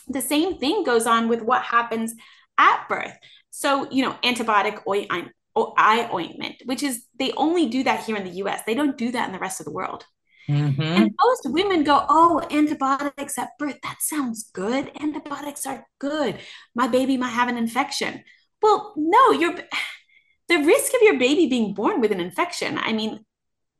the 0.07 0.21
same 0.21 0.57
thing 0.57 0.83
goes 0.83 1.05
on 1.05 1.27
with 1.27 1.41
what 1.41 1.63
happens 1.63 2.13
at 2.57 2.87
birth. 2.87 3.17
So, 3.49 3.89
you 3.91 4.03
know, 4.03 4.15
antibiotic 4.23 4.85
ointment, 4.87 5.31
eye 5.77 6.09
ointment, 6.13 6.55
which 6.65 6.83
is 6.83 7.05
they 7.17 7.31
only 7.33 7.67
do 7.67 7.83
that 7.83 8.03
here 8.03 8.15
in 8.15 8.23
the 8.23 8.37
US. 8.43 8.61
They 8.65 8.75
don't 8.75 8.97
do 8.97 9.11
that 9.11 9.27
in 9.27 9.33
the 9.33 9.39
rest 9.39 9.59
of 9.59 9.65
the 9.65 9.71
world. 9.71 10.05
Mm-hmm. 10.49 10.81
And 10.81 11.15
most 11.19 11.41
women 11.45 11.83
go, 11.83 12.05
Oh, 12.07 12.41
antibiotics 12.49 13.37
at 13.37 13.49
birth, 13.59 13.77
that 13.83 13.97
sounds 13.99 14.49
good. 14.53 14.91
Antibiotics 14.99 15.65
are 15.65 15.85
good. 15.99 16.39
My 16.73 16.87
baby 16.87 17.17
might 17.17 17.29
have 17.29 17.49
an 17.49 17.57
infection. 17.57 18.23
Well, 18.61 18.93
no, 18.95 19.31
you're 19.31 19.55
the 20.47 20.57
risk 20.57 20.93
of 20.93 21.01
your 21.01 21.19
baby 21.19 21.47
being 21.47 21.73
born 21.73 21.99
with 21.99 22.11
an 22.11 22.21
infection. 22.21 22.77
I 22.77 22.93
mean, 22.93 23.25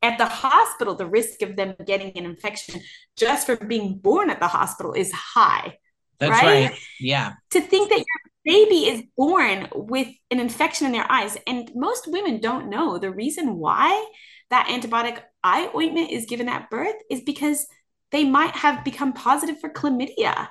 at 0.02 0.18
the 0.18 0.26
hospital, 0.26 0.96
the 0.96 1.08
risk 1.08 1.42
of 1.42 1.56
them 1.56 1.76
getting 1.86 2.18
an 2.18 2.26
infection 2.26 2.82
just 3.16 3.46
for 3.46 3.56
being 3.56 3.98
born 3.98 4.30
at 4.30 4.40
the 4.40 4.48
hospital 4.48 4.94
is 4.94 5.12
high. 5.12 5.78
That's 6.20 6.32
right? 6.32 6.70
right. 6.72 6.80
Yeah. 7.00 7.34
To 7.52 7.62
think 7.62 7.90
that 7.90 7.98
your 7.98 8.56
baby 8.56 8.88
is 8.90 9.04
born 9.16 9.68
with 9.74 10.08
an 10.32 10.40
infection 10.40 10.88
in 10.88 10.94
their 10.94 11.10
eyes. 11.12 11.38
And 11.46 11.70
most 11.76 12.08
women 12.08 12.40
don't 12.40 12.70
know 12.70 12.98
the 12.98 13.12
reason 13.12 13.58
why 13.58 14.06
that 14.50 14.68
antibiotic 14.68 15.22
eye 15.44 15.70
ointment 15.76 16.12
is 16.12 16.26
given 16.26 16.50
at 16.50 16.70
birth 16.70 16.96
is 17.12 17.22
because 17.22 17.68
they 18.12 18.24
might 18.24 18.56
have 18.56 18.86
become 18.86 19.14
positive 19.14 19.60
for 19.60 19.70
chlamydia. 19.70 20.48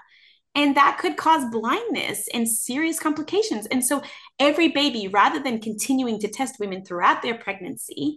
And 0.54 0.74
that 0.76 0.98
could 0.98 1.16
cause 1.16 1.50
blindness 1.50 2.28
and 2.32 2.48
serious 2.48 2.98
complications. 2.98 3.66
And 3.66 3.84
so, 3.84 4.02
every 4.38 4.68
baby, 4.68 5.06
rather 5.08 5.42
than 5.42 5.60
continuing 5.60 6.18
to 6.20 6.28
test 6.28 6.58
women 6.58 6.82
throughout 6.82 7.20
their 7.20 7.36
pregnancy 7.36 8.16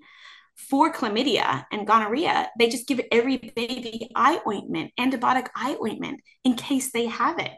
for 0.68 0.93
chlamydia 0.93 1.66
and 1.72 1.88
gonorrhea, 1.88 2.49
they 2.60 2.70
just 2.70 2.88
give 2.88 3.01
every 3.12 3.38
baby 3.38 4.10
eye 4.16 4.39
ointment, 4.45 4.91
antibiotic 4.99 5.47
eye 5.55 5.78
ointment, 5.82 6.22
in 6.43 6.55
case 6.55 6.91
they 6.91 7.05
have 7.05 7.39
it. 7.39 7.53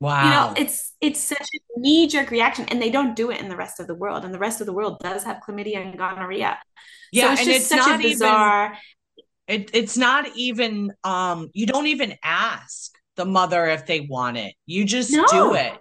Wow. 0.00 0.24
You 0.24 0.30
know, 0.30 0.54
it's 0.56 0.94
it's 1.00 1.20
such 1.20 1.40
a 1.40 1.80
knee 1.80 2.06
jerk 2.06 2.30
reaction, 2.30 2.66
and 2.68 2.80
they 2.80 2.90
don't 2.90 3.14
do 3.14 3.30
it 3.30 3.40
in 3.40 3.48
the 3.48 3.56
rest 3.56 3.80
of 3.80 3.86
the 3.86 3.94
world. 3.94 4.24
And 4.24 4.34
the 4.34 4.38
rest 4.38 4.60
of 4.60 4.66
the 4.66 4.72
world 4.72 4.98
does 5.00 5.24
have 5.24 5.40
chlamydia 5.46 5.78
and 5.86 5.96
gonorrhea. 5.96 6.58
Yeah, 7.12 7.26
so 7.26 7.32
it's 7.32 7.40
and 7.40 7.50
it's 7.50 7.70
not 7.70 8.02
bizarre. 8.02 8.76
Even, 9.46 9.62
it, 9.62 9.70
it's 9.72 9.96
not 9.96 10.26
even. 10.36 10.92
Um, 11.04 11.50
you 11.52 11.66
don't 11.66 11.86
even 11.86 12.14
ask 12.22 12.92
the 13.16 13.24
mother 13.24 13.66
if 13.66 13.86
they 13.86 14.00
want 14.00 14.36
it. 14.36 14.54
You 14.66 14.84
just 14.84 15.12
no. 15.12 15.26
do 15.28 15.54
it. 15.54 15.72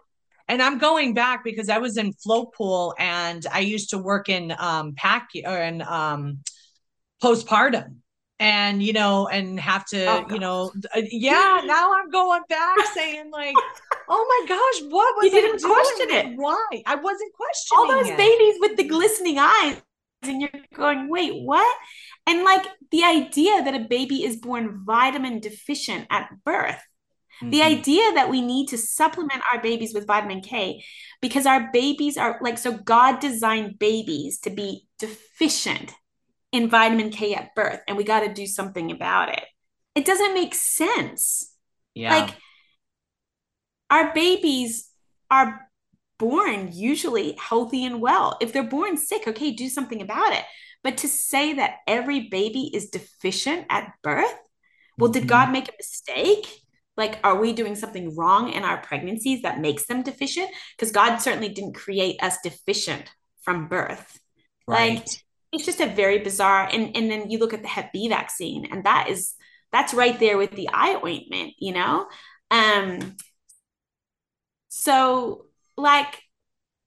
And 0.48 0.62
I'm 0.62 0.78
going 0.78 1.14
back 1.14 1.44
because 1.44 1.70
I 1.70 1.80
was 1.80 1.98
in 1.98 2.14
float 2.14 2.54
pool 2.54 2.94
and 3.00 3.46
I 3.52 3.60
used 3.60 3.90
to 3.92 3.98
work 3.98 4.30
in 4.30 4.54
um 4.58 4.94
pack 4.96 5.30
or 5.46 5.58
in 5.58 5.82
um 5.82 6.40
postpartum 7.22 7.98
and 8.40 8.84
you 8.84 8.92
know 8.92 9.28
and 9.28 9.60
have 9.60 9.86
to 9.86 10.06
oh, 10.06 10.26
you 10.30 10.40
know 10.40 10.72
uh, 10.94 11.02
yeah 11.10 11.62
now 11.66 11.94
i'm 11.94 12.10
going 12.10 12.42
back 12.50 12.78
saying 12.94 13.32
like 13.32 13.56
oh 14.10 14.46
my 14.48 14.48
gosh 14.48 14.92
what 14.92 15.16
was 15.16 15.24
you 15.24 15.32
didn't 15.32 15.64
I 15.64 15.68
question 15.68 16.10
it. 16.10 16.38
why? 16.38 16.84
I 16.86 16.96
wasn't 16.96 17.32
questioning 17.34 17.80
all 17.80 17.88
those 17.88 18.10
it. 18.10 18.18
babies 18.18 18.56
with 18.60 18.76
the 18.76 18.84
glistening 18.84 19.38
eyes 19.40 19.82
and 20.24 20.42
you're 20.42 20.50
going 20.74 21.10
wait 21.10 21.44
what? 21.44 21.78
And 22.28 22.44
like 22.44 22.66
the 22.92 23.04
idea 23.04 23.64
that 23.64 23.76
a 23.76 23.80
baby 23.80 24.24
is 24.24 24.38
born 24.38 24.84
vitamin 24.86 25.40
deficient 25.40 26.08
at 26.10 26.30
birth 26.44 26.82
mm-hmm. 27.42 27.50
the 27.50 27.62
idea 27.62 28.14
that 28.14 28.30
we 28.30 28.42
need 28.42 28.68
to 28.68 28.78
supplement 28.78 29.42
our 29.52 29.62
babies 29.62 29.94
with 29.94 30.08
vitamin 30.08 30.42
k 30.42 30.84
because 31.22 31.46
our 31.46 31.70
babies 31.72 32.18
are 32.18 32.40
like 32.42 32.58
so 32.58 32.72
god 32.72 33.20
designed 33.20 33.80
babies 33.80 34.40
to 34.40 34.50
be 34.50 34.88
deficient 35.00 35.94
in 36.56 36.70
vitamin 36.70 37.10
K 37.10 37.36
at 37.36 37.54
birth 37.54 37.82
and 37.88 37.98
we 37.98 38.04
got 38.04 38.22
to 38.22 38.34
do 38.34 38.48
something 38.48 38.90
about 38.92 39.30
it. 39.30 39.44
It 39.94 40.06
doesn't 40.06 40.34
make 40.34 40.56
sense. 40.56 41.54
Yeah. 41.94 42.18
Like 42.18 42.36
our 43.90 44.14
babies 44.14 44.90
are 45.30 45.68
born 46.18 46.70
usually 46.72 47.34
healthy 47.34 47.86
and 47.86 48.02
well. 48.02 48.38
If 48.40 48.54
they're 48.54 48.64
born 48.64 48.98
sick, 48.98 49.28
okay, 49.28 49.52
do 49.52 49.68
something 49.68 50.02
about 50.02 50.34
it. 50.34 50.44
But 50.82 50.98
to 51.00 51.10
say 51.10 51.54
that 51.54 51.78
every 51.88 52.30
baby 52.30 52.72
is 52.74 52.90
deficient 52.90 53.66
at 53.70 53.92
birth, 54.02 54.34
well, 54.98 55.12
did 55.12 55.24
mm-hmm. 55.24 55.30
God 55.30 55.52
make 55.52 55.68
a 55.68 55.74
mistake? 55.78 56.48
Like, 56.98 57.20
are 57.24 57.40
we 57.40 57.54
doing 57.54 57.76
something 57.76 58.16
wrong 58.16 58.52
in 58.52 58.64
our 58.64 58.78
pregnancies 58.78 59.42
that 59.42 59.60
makes 59.60 59.86
them 59.88 60.02
deficient? 60.04 60.50
Because 60.78 60.92
God 60.92 61.18
certainly 61.18 61.50
didn't 61.50 61.76
create 61.76 62.22
us 62.24 62.38
deficient 62.44 63.12
from 63.42 63.68
birth. 63.68 64.20
Right. 64.68 65.00
Like, 65.00 65.08
it's 65.56 65.66
just 65.66 65.80
a 65.80 65.88
very 65.88 66.20
bizarre 66.20 66.70
and 66.72 66.96
and 66.96 67.10
then 67.10 67.30
you 67.30 67.40
look 67.40 67.54
at 67.54 67.62
the 67.62 67.68
hep 67.68 67.92
b 67.94 68.10
vaccine 68.10 68.66
and 68.72 68.84
that 68.84 69.10
is 69.10 69.34
that's 69.72 69.94
right 69.94 70.20
there 70.20 70.38
with 70.38 70.52
the 70.52 70.70
eye 70.74 71.00
ointment 71.04 71.54
you 71.60 71.74
know 71.74 72.08
um 72.52 73.16
so 74.70 75.46
like 75.78 76.22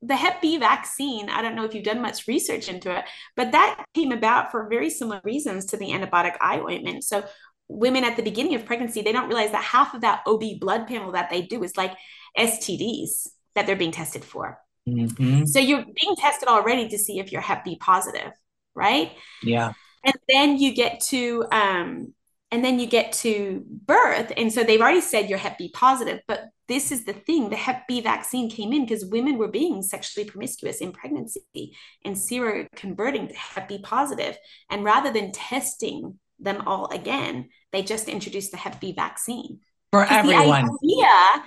the 0.03 0.17
hep 0.17 0.41
b 0.41 0.59
vaccine 0.59 1.29
i 1.31 1.43
don't 1.43 1.57
know 1.57 1.65
if 1.65 1.75
you've 1.75 1.85
done 1.85 2.01
much 2.01 2.29
research 2.29 2.69
into 2.69 2.95
it 2.97 3.05
but 3.37 3.53
that 3.53 3.85
came 3.95 4.13
about 4.13 4.51
for 4.51 4.69
very 4.69 4.91
similar 4.91 5.21
reasons 5.25 5.65
to 5.67 5.77
the 5.77 5.89
antibiotic 5.89 6.37
eye 6.41 6.61
ointment 6.61 7.03
so 7.03 7.25
women 7.69 8.05
at 8.05 8.17
the 8.17 8.23
beginning 8.23 8.55
of 8.55 8.65
pregnancy 8.65 9.03
they 9.03 9.13
don't 9.13 9.29
realize 9.29 9.53
that 9.53 9.63
half 9.63 9.95
of 9.95 10.01
that 10.01 10.23
ob 10.27 10.43
blood 10.59 10.87
panel 10.87 11.13
that 11.13 11.31
they 11.31 11.43
do 11.43 11.63
is 11.63 11.77
like 11.77 11.93
stds 12.39 13.29
that 13.55 13.67
they're 13.67 13.77
being 13.77 13.93
tested 13.93 14.25
for 14.25 14.59
mm-hmm. 14.89 15.45
so 15.45 15.59
you're 15.59 15.85
being 16.01 16.17
tested 16.17 16.49
already 16.49 16.89
to 16.89 16.99
see 16.99 17.19
if 17.19 17.31
you're 17.31 17.41
hep 17.41 17.65
b 17.65 17.77
positive 17.77 18.33
right? 18.79 19.13
Yeah. 19.43 19.73
And 20.05 20.15
then 20.29 20.59
you 20.59 20.73
get 20.73 21.01
to 21.09 21.45
um 21.51 22.15
and 22.51 22.65
then 22.65 22.79
you 22.79 22.87
get 22.87 23.13
to 23.13 23.63
birth 23.67 24.33
and 24.37 24.51
so 24.51 24.65
they've 24.65 24.81
already 24.81 25.03
said 25.03 25.29
you're 25.29 25.39
hep 25.39 25.59
b 25.59 25.71
positive 25.75 26.21
but 26.27 26.45
this 26.67 26.91
is 26.93 27.05
the 27.05 27.13
thing 27.13 27.51
the 27.51 27.57
hep 27.57 27.87
b 27.87 28.01
vaccine 28.01 28.49
came 28.49 28.73
in 28.73 28.87
because 28.87 29.05
women 29.05 29.37
were 29.37 29.49
being 29.49 29.83
sexually 29.83 30.27
promiscuous 30.27 30.79
in 30.79 30.93
pregnancy 30.93 31.77
and 32.07 32.17
seroconverting 32.17 33.29
to 33.29 33.35
hep 33.35 33.69
b 33.69 33.79
positive 33.83 34.39
and 34.71 34.83
rather 34.85 35.13
than 35.13 35.33
testing 35.33 36.19
them 36.39 36.63
all 36.67 36.89
again 36.89 37.49
they 37.73 37.83
just 37.83 38.09
introduced 38.09 38.51
the 38.51 38.57
hep 38.57 38.81
b 38.81 38.93
vaccine 38.93 39.61
for 39.91 40.05
everyone 40.05 40.67
the 40.83 41.05
idea, 41.05 41.45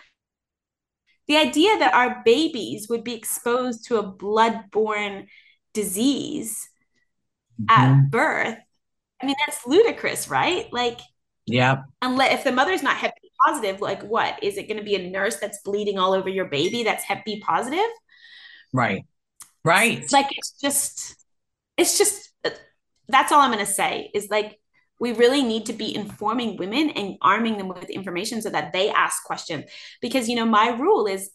the 1.28 1.38
idea 1.38 1.78
that 1.80 1.94
our 1.94 2.22
babies 2.26 2.88
would 2.90 3.04
be 3.04 3.14
exposed 3.14 3.86
to 3.86 3.98
a 3.98 4.04
blood-borne 4.04 5.28
disease 5.74 6.68
mm-hmm. 7.62 7.66
at 7.70 8.10
birth, 8.10 8.58
I 9.22 9.26
mean, 9.26 9.36
that's 9.46 9.66
ludicrous, 9.66 10.28
right? 10.28 10.68
Like, 10.74 11.00
yeah. 11.46 11.84
Unless 12.02 12.34
if 12.34 12.44
the 12.44 12.52
mother's 12.52 12.84
not 12.84 12.98
Hep 12.98 13.14
B 13.22 13.30
positive, 13.46 13.82
like 13.82 14.04
what? 14.04 14.44
Is 14.44 14.58
it 14.58 14.68
going 14.68 14.78
to 14.78 14.84
be 14.84 14.96
a 14.96 15.10
nurse 15.10 15.38
that's 15.38 15.62
bleeding 15.64 15.98
all 15.98 16.14
over 16.14 16.30
your 16.30 16.46
baby 16.46 16.84
that's 16.84 17.04
Hep 17.04 17.24
B 17.26 17.42
positive? 17.46 17.80
Right. 18.74 19.06
Right. 19.64 20.00
It's 20.00 20.14
like 20.14 20.28
it's 20.32 20.60
just, 20.60 21.16
it's 21.78 21.98
just, 21.98 22.32
that's 23.08 23.32
all 23.32 23.42
I'm 23.42 23.52
going 23.52 23.66
to 23.66 23.72
say 23.72 24.10
is 24.14 24.30
like, 24.30 24.60
we 25.02 25.14
really 25.14 25.42
need 25.42 25.66
to 25.66 25.74
be 25.74 25.96
informing 25.96 26.58
women 26.58 26.92
and 26.92 27.18
arming 27.24 27.58
them 27.58 27.68
with 27.68 27.90
information 27.90 28.40
so 28.40 28.52
that 28.52 28.72
they 28.72 28.92
ask 28.92 29.24
questions. 29.24 29.66
Because, 30.00 30.30
you 30.30 30.36
know, 30.36 30.46
my 30.46 30.70
rule 30.70 31.08
is 31.08 31.32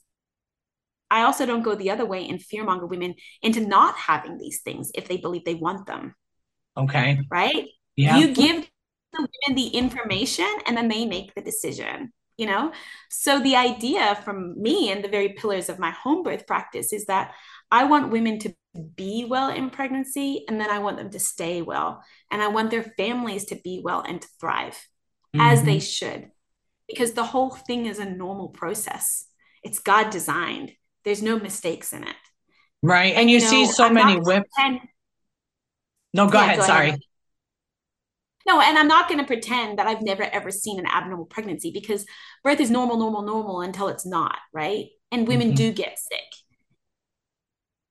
I 1.10 1.22
also 1.22 1.44
don't 1.46 1.64
go 1.64 1.74
the 1.74 1.90
other 1.90 2.06
way 2.06 2.28
and 2.28 2.38
fearmonger 2.40 2.88
women 2.88 3.16
into 3.42 3.60
not 3.60 3.96
having 3.96 4.38
these 4.38 4.60
things 4.62 4.92
if 4.94 5.08
they 5.08 5.16
believe 5.16 5.44
they 5.44 5.54
want 5.54 5.86
them. 5.86 6.14
Okay. 6.76 7.18
Right? 7.28 7.66
Yeah. 7.96 8.18
You 8.18 8.28
give 8.34 8.68
the 9.12 9.28
women 9.48 9.56
the 9.56 9.68
information 9.68 10.48
and 10.66 10.76
then 10.76 10.86
they 10.86 11.04
make 11.04 11.34
the 11.34 11.42
decision, 11.42 12.12
you 12.36 12.46
know? 12.46 12.70
So 13.10 13.40
the 13.40 13.56
idea 13.56 14.14
from 14.24 14.62
me 14.62 14.92
and 14.92 15.02
the 15.02 15.08
very 15.08 15.30
pillars 15.30 15.68
of 15.68 15.80
my 15.80 15.90
home 15.90 16.22
birth 16.22 16.46
practice 16.46 16.92
is 16.92 17.06
that 17.06 17.34
I 17.72 17.84
want 17.84 18.12
women 18.12 18.38
to 18.40 18.54
be 18.76 19.24
well 19.24 19.50
in 19.50 19.70
pregnancy 19.70 20.44
and 20.48 20.60
then 20.60 20.70
I 20.70 20.78
want 20.78 20.96
them 20.96 21.10
to 21.10 21.18
stay 21.18 21.62
well. 21.62 22.02
And 22.30 22.42
I 22.42 22.48
want 22.48 22.70
their 22.70 22.82
families 22.82 23.46
to 23.46 23.56
be 23.56 23.80
well 23.82 24.02
and 24.06 24.20
to 24.20 24.28
thrive 24.40 24.74
mm-hmm. 25.34 25.40
as 25.40 25.62
they 25.62 25.78
should. 25.78 26.30
Because 26.88 27.12
the 27.12 27.24
whole 27.24 27.50
thing 27.50 27.86
is 27.86 27.98
a 27.98 28.08
normal 28.08 28.48
process. 28.48 29.26
It's 29.62 29.78
God 29.78 30.10
designed 30.10 30.72
there's 31.04 31.22
no 31.22 31.38
mistakes 31.38 31.92
in 31.92 32.04
it. 32.04 32.16
Right. 32.82 33.12
And, 33.12 33.22
and 33.22 33.30
you, 33.30 33.40
know, 33.40 33.46
see 33.46 33.66
so 33.66 33.86
I'm 33.86 33.94
many 33.94 34.20
women. 34.20 34.80
No, 36.12 36.28
go 36.28 36.38
yeah, 36.38 36.44
ahead. 36.44 36.58
Go 36.58 36.66
sorry. 36.66 36.88
Ahead. 36.88 37.00
No, 38.46 38.60
and 38.60 38.78
I'm 38.78 38.86
not 38.86 39.08
going 39.08 39.18
to 39.18 39.26
pretend 39.26 39.78
that 39.78 39.88
I've 39.88 40.02
never 40.02 40.22
ever 40.22 40.52
seen 40.52 40.78
an 40.78 40.86
abnormal 40.86 41.26
pregnancy 41.26 41.72
because 41.72 42.06
birth 42.44 42.60
is 42.60 42.70
normal, 42.70 42.96
normal, 42.96 43.22
normal 43.22 43.60
until 43.60 43.88
it's 43.88 44.06
not, 44.06 44.38
right? 44.52 44.86
And 45.10 45.26
women 45.26 45.48
mm-hmm. 45.48 45.56
do 45.56 45.72
get 45.72 45.98
sick. 45.98 46.20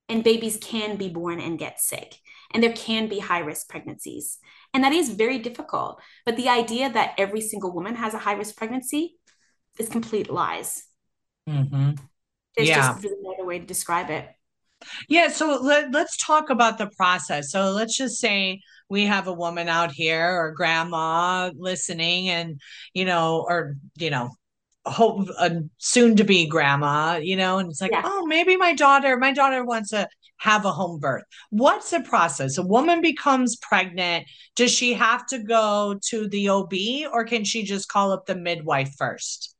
And 0.08 0.22
babies 0.22 0.58
can 0.60 0.96
be 0.96 1.08
born 1.08 1.40
and 1.40 1.58
get 1.58 1.80
sick. 1.80 2.20
and 2.52 2.62
there 2.62 2.72
can 2.72 3.08
be 3.08 3.18
high 3.18 3.40
risk 3.40 3.68
pregnancies. 3.68 4.38
And 4.72 4.84
that 4.84 4.92
is 4.92 5.10
very 5.10 5.38
difficult. 5.38 6.00
But 6.24 6.36
the 6.36 6.48
idea 6.48 6.90
that 6.90 7.14
every 7.18 7.40
single 7.40 7.72
woman 7.72 7.94
has 7.96 8.14
a 8.14 8.18
high 8.18 8.34
risk 8.34 8.56
pregnancy 8.56 9.16
is 9.78 9.88
complete 9.88 10.30
lies. 10.30 10.84
Mm-hmm. 11.48 11.92
There's 12.56 12.68
yeah. 12.68 12.92
just 12.92 13.06
no 13.20 13.32
other 13.34 13.44
way 13.44 13.58
to 13.58 13.66
describe 13.66 14.10
it. 14.10 14.28
Yeah, 15.08 15.28
so 15.28 15.58
let, 15.62 15.92
let's 15.92 16.16
talk 16.16 16.50
about 16.50 16.78
the 16.78 16.90
process. 16.96 17.50
So 17.50 17.70
let's 17.70 17.96
just 17.96 18.20
say 18.20 18.60
we 18.88 19.06
have 19.06 19.26
a 19.26 19.32
woman 19.32 19.68
out 19.68 19.90
here 19.90 20.28
or 20.30 20.52
grandma 20.52 21.50
listening 21.56 22.28
and 22.28 22.60
you 22.94 23.04
know 23.04 23.44
or 23.48 23.76
you 23.98 24.10
know 24.10 24.30
hope 24.86 25.28
a 25.38 25.62
soon 25.78 26.16
to 26.16 26.24
be 26.24 26.46
grandma 26.46 27.18
you 27.20 27.36
know 27.36 27.58
and 27.58 27.70
it's 27.70 27.80
like 27.80 27.90
yeah. 27.90 28.02
oh 28.04 28.24
maybe 28.26 28.56
my 28.56 28.72
daughter 28.72 29.16
my 29.16 29.32
daughter 29.32 29.64
wants 29.64 29.90
to 29.90 30.08
have 30.38 30.64
a 30.64 30.72
home 30.72 31.00
birth 31.00 31.24
what's 31.50 31.90
the 31.90 32.00
process 32.00 32.58
a 32.58 32.62
woman 32.62 33.00
becomes 33.00 33.56
pregnant 33.56 34.26
does 34.54 34.70
she 34.70 34.94
have 34.94 35.26
to 35.26 35.38
go 35.38 35.98
to 36.02 36.28
the 36.28 36.48
ob 36.48 36.72
or 37.12 37.24
can 37.24 37.42
she 37.44 37.62
just 37.62 37.88
call 37.88 38.12
up 38.12 38.26
the 38.26 38.36
midwife 38.36 38.92
first 38.96 39.54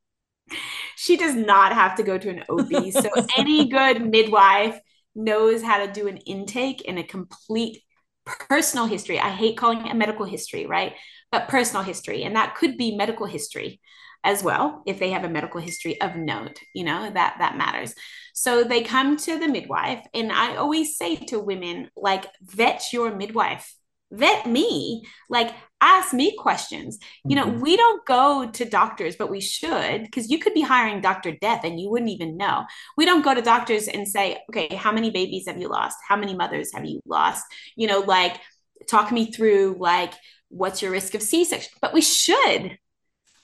she 0.97 1.17
does 1.17 1.35
not 1.35 1.73
have 1.73 1.97
to 1.97 2.03
go 2.03 2.19
to 2.19 2.31
an 2.31 2.45
ob 2.49 2.93
so 2.93 3.09
any 3.37 3.69
good 3.69 4.09
midwife 4.09 4.79
knows 5.17 5.63
how 5.63 5.85
to 5.85 5.91
do 5.91 6.07
an 6.07 6.19
intake 6.19 6.85
and 6.87 6.99
a 6.99 7.03
complete 7.03 7.83
personal 8.27 8.87
history. 8.87 9.19
I 9.19 9.31
hate 9.31 9.57
calling 9.57 9.87
it 9.87 9.93
a 9.93 9.95
medical 9.95 10.27
history, 10.27 10.67
right? 10.67 10.95
But 11.33 11.49
personal 11.49 11.83
history. 11.83 12.25
And 12.25 12.37
that 12.37 12.55
could 12.57 12.77
be 12.77 12.97
medical 12.97 13.27
history 13.27 13.81
as 14.27 14.43
well 14.43 14.83
if 14.87 14.99
they 14.99 15.11
have 15.11 15.25
a 15.25 15.29
medical 15.29 15.61
history 15.61 15.99
of 16.01 16.17
note 16.17 16.59
you 16.75 16.85
know 16.85 17.11
that 17.11 17.37
that 17.39 17.57
matters. 17.57 17.95
So 18.35 18.65
they 18.65 18.83
come 18.83 19.17
to 19.19 19.39
the 19.39 19.49
midwife 19.49 20.05
and 20.13 20.31
i 20.31 20.57
always 20.57 20.99
say 20.99 21.17
to 21.17 21.39
women 21.39 21.89
like 21.97 22.27
vet 22.43 22.93
your 22.93 23.15
midwife. 23.15 23.75
Vet 24.13 24.47
me. 24.47 25.03
Like 25.31 25.55
ask 25.81 26.13
me 26.13 26.37
questions. 26.37 26.99
You 27.25 27.37
know 27.37 27.47
mm-hmm. 27.47 27.61
we 27.61 27.77
don't 27.77 28.05
go 28.05 28.51
to 28.51 28.65
doctors 28.65 29.17
but 29.17 29.31
we 29.31 29.41
should 29.41 30.03
because 30.03 30.31
you 30.31 30.39
could 30.39 30.55
be 30.55 30.61
hiring 30.61 31.01
dr 31.01 31.33
death 31.41 31.63
and 31.65 31.81
you 31.81 31.89
wouldn't 31.91 32.11
even 32.11 32.37
know. 32.37 32.65
We 32.97 33.05
don't 33.05 33.25
go 33.25 33.35
to 33.35 33.43
doctors 33.43 33.89
and 33.89 34.07
say 34.09 34.39
okay 34.51 34.75
how 34.75 34.93
many 34.93 35.11
babies 35.11 35.47
have 35.47 35.59
you 35.59 35.69
lost? 35.69 35.97
How 36.09 36.17
many 36.17 36.35
mothers 36.35 36.73
have 36.75 36.85
you 36.85 37.01
lost? 37.07 37.45
You 37.77 37.87
know 37.87 38.01
like 38.01 38.41
talk 38.89 39.13
me 39.13 39.31
through 39.33 39.77
like 39.79 40.15
what's 40.49 40.83
your 40.83 40.91
risk 40.93 41.15
of 41.15 41.23
c-section? 41.23 41.73
But 41.81 41.93
we 41.93 42.01
should 42.01 42.79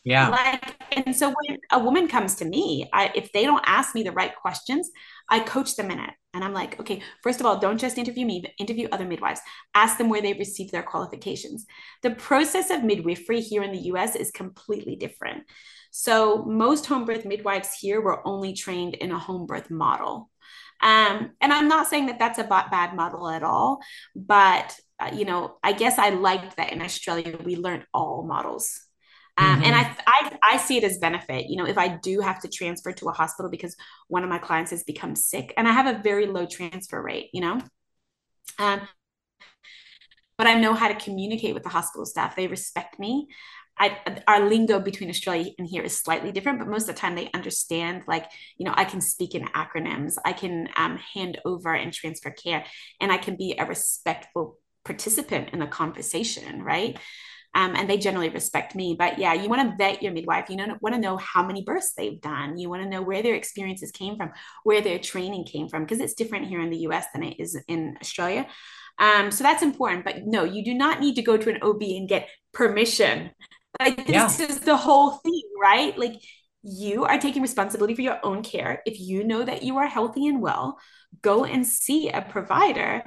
yeah. 0.04 0.28
Like, 0.28 0.76
and 0.92 1.14
so 1.14 1.28
when 1.28 1.58
a 1.70 1.78
woman 1.78 2.08
comes 2.08 2.34
to 2.36 2.44
me, 2.44 2.88
I, 2.92 3.12
if 3.14 3.32
they 3.32 3.44
don't 3.44 3.62
ask 3.66 3.94
me 3.94 4.02
the 4.02 4.12
right 4.12 4.34
questions, 4.34 4.90
I 5.28 5.40
coach 5.40 5.76
them 5.76 5.90
in 5.90 6.00
it. 6.00 6.10
And 6.34 6.42
I'm 6.42 6.52
like, 6.52 6.80
okay, 6.80 7.02
first 7.22 7.40
of 7.40 7.46
all, 7.46 7.58
don't 7.58 7.78
just 7.78 7.98
interview 7.98 8.26
me, 8.26 8.40
but 8.40 8.52
interview 8.58 8.88
other 8.90 9.04
midwives. 9.04 9.40
Ask 9.74 9.98
them 9.98 10.08
where 10.08 10.22
they 10.22 10.32
received 10.32 10.72
their 10.72 10.82
qualifications. 10.82 11.66
The 12.02 12.12
process 12.12 12.70
of 12.70 12.82
midwifery 12.82 13.40
here 13.40 13.62
in 13.62 13.72
the 13.72 13.90
US 13.92 14.16
is 14.16 14.30
completely 14.30 14.96
different. 14.96 15.44
So 15.92 16.44
most 16.44 16.86
home 16.86 17.04
birth 17.04 17.24
midwives 17.24 17.74
here 17.74 18.00
were 18.00 18.26
only 18.26 18.54
trained 18.54 18.94
in 18.94 19.12
a 19.12 19.18
home 19.18 19.46
birth 19.46 19.70
model. 19.70 20.30
Um, 20.80 21.32
and 21.40 21.52
I'm 21.52 21.68
not 21.68 21.86
saying 21.86 22.06
that 22.06 22.18
that's 22.18 22.38
a 22.38 22.44
bad 22.44 22.96
model 22.96 23.28
at 23.28 23.44
all, 23.44 23.80
but 24.16 24.74
uh, 24.98 25.10
you 25.12 25.24
know, 25.24 25.58
I 25.62 25.72
guess 25.72 25.98
I 25.98 26.10
liked 26.10 26.56
that 26.56 26.72
in 26.72 26.82
Australia 26.82 27.38
we 27.44 27.56
learned 27.56 27.84
all 27.94 28.24
models 28.26 28.80
um, 29.42 29.56
mm-hmm. 29.56 29.64
And 29.64 29.74
I, 29.74 29.96
I, 30.06 30.38
I 30.52 30.56
see 30.58 30.76
it 30.76 30.84
as 30.84 30.98
benefit. 30.98 31.46
You 31.48 31.56
know, 31.56 31.66
if 31.66 31.78
I 31.78 31.88
do 31.88 32.20
have 32.20 32.40
to 32.42 32.48
transfer 32.48 32.92
to 32.92 33.08
a 33.08 33.12
hospital 33.12 33.50
because 33.50 33.76
one 34.08 34.22
of 34.22 34.30
my 34.30 34.38
clients 34.38 34.70
has 34.70 34.84
become 34.84 35.16
sick, 35.16 35.52
and 35.56 35.66
I 35.66 35.72
have 35.72 35.86
a 35.86 36.02
very 36.02 36.26
low 36.26 36.46
transfer 36.46 37.02
rate, 37.02 37.30
you 37.32 37.40
know, 37.40 37.60
um, 38.58 38.80
but 40.38 40.46
I 40.46 40.54
know 40.54 40.74
how 40.74 40.88
to 40.88 40.94
communicate 40.94 41.54
with 41.54 41.62
the 41.62 41.68
hospital 41.68 42.06
staff. 42.06 42.36
They 42.36 42.46
respect 42.46 42.98
me. 42.98 43.28
I, 43.78 43.96
our 44.28 44.48
lingo 44.48 44.78
between 44.80 45.08
Australia 45.08 45.50
and 45.58 45.66
here 45.66 45.82
is 45.82 45.98
slightly 45.98 46.30
different, 46.30 46.58
but 46.58 46.68
most 46.68 46.88
of 46.88 46.94
the 46.94 47.00
time 47.00 47.14
they 47.14 47.30
understand. 47.32 48.02
Like, 48.06 48.30
you 48.58 48.66
know, 48.66 48.74
I 48.76 48.84
can 48.84 49.00
speak 49.00 49.34
in 49.34 49.44
acronyms, 49.46 50.16
I 50.24 50.34
can 50.34 50.68
um, 50.76 50.98
hand 51.14 51.40
over 51.44 51.74
and 51.74 51.92
transfer 51.92 52.30
care, 52.30 52.64
and 53.00 53.10
I 53.10 53.16
can 53.16 53.36
be 53.36 53.56
a 53.58 53.64
respectful 53.64 54.58
participant 54.84 55.50
in 55.52 55.58
the 55.58 55.66
conversation, 55.66 56.62
right? 56.62 56.98
Um, 57.54 57.76
and 57.76 57.88
they 57.88 57.98
generally 57.98 58.30
respect 58.30 58.74
me. 58.74 58.96
But 58.98 59.18
yeah, 59.18 59.34
you 59.34 59.48
want 59.48 59.70
to 59.70 59.76
vet 59.76 60.02
your 60.02 60.12
midwife. 60.12 60.48
You 60.48 60.56
want 60.80 60.94
to 60.94 61.00
know 61.00 61.18
how 61.18 61.46
many 61.46 61.62
births 61.62 61.92
they've 61.94 62.20
done. 62.20 62.56
You 62.56 62.70
want 62.70 62.82
to 62.82 62.88
know 62.88 63.02
where 63.02 63.22
their 63.22 63.34
experiences 63.34 63.90
came 63.90 64.16
from, 64.16 64.32
where 64.64 64.80
their 64.80 64.98
training 64.98 65.44
came 65.44 65.68
from, 65.68 65.84
because 65.84 66.00
it's 66.00 66.14
different 66.14 66.46
here 66.46 66.62
in 66.62 66.70
the 66.70 66.78
US 66.88 67.04
than 67.12 67.22
it 67.22 67.38
is 67.38 67.60
in 67.68 67.98
Australia. 68.00 68.46
Um, 68.98 69.30
so 69.30 69.44
that's 69.44 69.62
important. 69.62 70.04
But 70.04 70.26
no, 70.26 70.44
you 70.44 70.64
do 70.64 70.74
not 70.74 71.00
need 71.00 71.16
to 71.16 71.22
go 71.22 71.36
to 71.36 71.50
an 71.50 71.62
OB 71.62 71.82
and 71.82 72.08
get 72.08 72.28
permission. 72.52 73.30
Like 73.80 74.06
this 74.06 74.38
yeah. 74.38 74.46
is 74.46 74.60
the 74.60 74.76
whole 74.76 75.10
thing, 75.10 75.42
right? 75.60 75.96
Like 75.98 76.14
you 76.62 77.04
are 77.04 77.18
taking 77.18 77.42
responsibility 77.42 77.94
for 77.94 78.02
your 78.02 78.20
own 78.22 78.42
care. 78.42 78.82
If 78.86 79.00
you 79.00 79.24
know 79.24 79.42
that 79.42 79.62
you 79.62 79.78
are 79.78 79.86
healthy 79.86 80.26
and 80.26 80.40
well, 80.40 80.78
go 81.20 81.44
and 81.44 81.66
see 81.66 82.08
a 82.08 82.22
provider 82.22 83.02